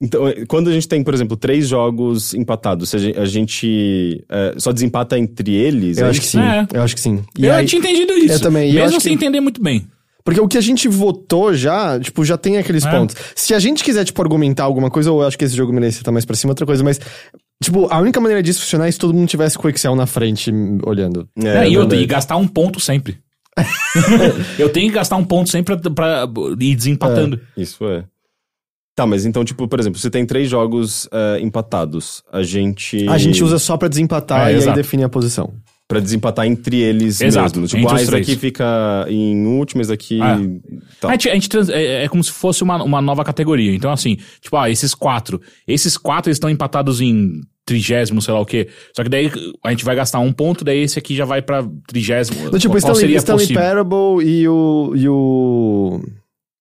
[0.00, 4.24] Então, quando a gente tem, por exemplo, três jogos empatados, se a gen- a gente,
[4.28, 5.96] eh, só desempata entre eles.
[5.98, 6.40] Eu é acho que sim.
[6.40, 6.66] É.
[6.74, 7.22] Eu acho que sim.
[7.38, 8.34] E eu aí- tinha entendido isso.
[8.34, 9.86] Eu também, e eu Mesmo acho sem que- entender muito bem.
[10.24, 12.90] Porque o que a gente votou já, tipo, já tem aqueles É.
[12.90, 13.14] pontos.
[13.36, 15.98] Se a gente quiser, tipo, argumentar alguma coisa, ou eu acho que esse jogo merece
[15.98, 16.98] estar mais pra cima, outra coisa, mas,
[17.62, 20.06] tipo, a única maneira disso funcionar é se todo mundo tivesse com o Excel na
[20.06, 20.50] frente
[20.84, 21.28] olhando.
[21.42, 23.18] É, É, e, eu, e gastar um ponto sempre.
[24.58, 26.28] eu tenho que gastar um ponto sempre pra, pra
[26.58, 27.38] ir desempatando.
[27.56, 28.04] Isso é.
[28.96, 33.08] Tá, mas então, tipo, por exemplo, se tem três jogos eh, empatados, a gente.
[33.08, 34.76] A gente usa só pra desempatar É, e aí exato.
[34.76, 35.52] define a posição.
[35.86, 37.66] Pra desempatar entre eles Exato, mesmo.
[37.66, 40.18] Tipo, entre ah, esse daqui fica em último, esse daqui.
[40.20, 40.38] Ah.
[40.98, 41.08] Tá.
[41.08, 43.74] A gente, a gente trans- é, é como se fosse uma, uma nova categoria.
[43.74, 45.40] Então, assim, tipo, ah, esses quatro.
[45.68, 48.68] Esses quatro estão empatados em trigésimo, sei lá o quê.
[48.96, 49.30] Só que daí
[49.62, 52.46] a gente vai gastar um ponto, daí esse aqui já vai pra trigésimo.
[52.46, 53.52] Então, tipo, Qual Stanley, seria Stanley?
[53.52, 56.00] Parable e o, e o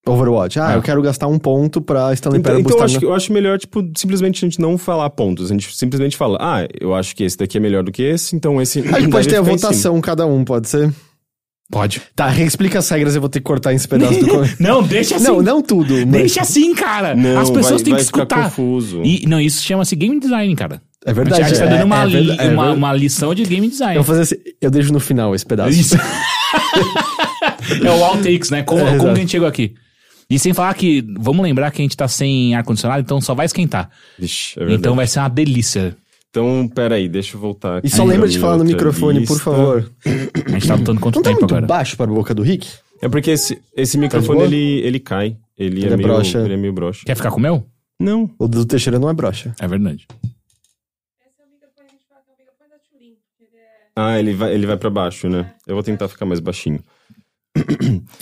[0.05, 0.59] Overwatch.
[0.59, 0.73] Ah, Ah.
[0.75, 3.31] eu quero gastar um ponto pra Stanley Então, Parable então eu, acho, na- eu acho
[3.34, 5.49] melhor, tipo, simplesmente a gente não falar pontos.
[5.49, 8.35] A gente simplesmente fala, ah, eu acho que esse daqui é melhor do que esse,
[8.35, 8.80] então esse.
[8.80, 10.93] A gente pode ter a ficar votação, cada um, pode ser?
[11.71, 12.01] Pode.
[12.15, 14.43] Tá, reexplica as regras, eu vou ter que cortar esse pedaço do...
[14.61, 15.23] Não, deixa assim.
[15.25, 15.93] Não, não tudo.
[15.95, 17.15] mas- Deixa assim, cara.
[17.15, 18.43] Não, As pessoas vai- têm vai que ficar escutar.
[18.43, 19.01] confuso.
[19.03, 20.81] E, não, isso chama-se game design, cara.
[21.05, 21.41] É verdade.
[21.41, 23.95] a gente tá é- dando uma, é li- é uma, uma lição de game design.
[23.95, 25.71] Eu vou fazer assim, eu deixo no final esse pedaço.
[25.71, 25.95] Isso.
[27.84, 28.61] é o outtakes, né?
[28.63, 29.73] Como, É, como a gente chegou aqui?
[30.34, 33.45] E sem falar que, vamos lembrar que a gente tá sem ar-condicionado, então só vai
[33.45, 33.89] esquentar.
[34.18, 34.80] Vixe, é verdade.
[34.80, 35.95] então vai ser uma delícia.
[36.30, 37.88] Então, peraí, deixa eu voltar aqui.
[37.88, 39.43] E só lembra de falar no microfone, por lista.
[39.51, 39.91] favor.
[40.45, 41.68] A gente tá lutando quanto Não tá tempo muito agora?
[41.68, 42.68] baixo para a boca do Rick?
[43.01, 44.47] É porque esse, esse microfone, boa?
[44.47, 45.38] ele, ele cai.
[45.55, 46.39] Ele, Ele é, é meio, broxa.
[46.39, 47.03] ele é meio broxa.
[47.05, 47.64] Quer ficar com o meu?
[47.99, 48.27] Não.
[48.39, 49.53] O do Teixeira não é brocha.
[49.60, 50.07] É verdade.
[53.95, 55.53] Ah, ele vai, ele vai pra baixo, né?
[55.68, 56.80] Eu vou tentar ficar mais baixinho.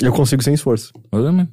[0.02, 0.92] Eu consigo sem esforço.
[1.10, 1.48] Também.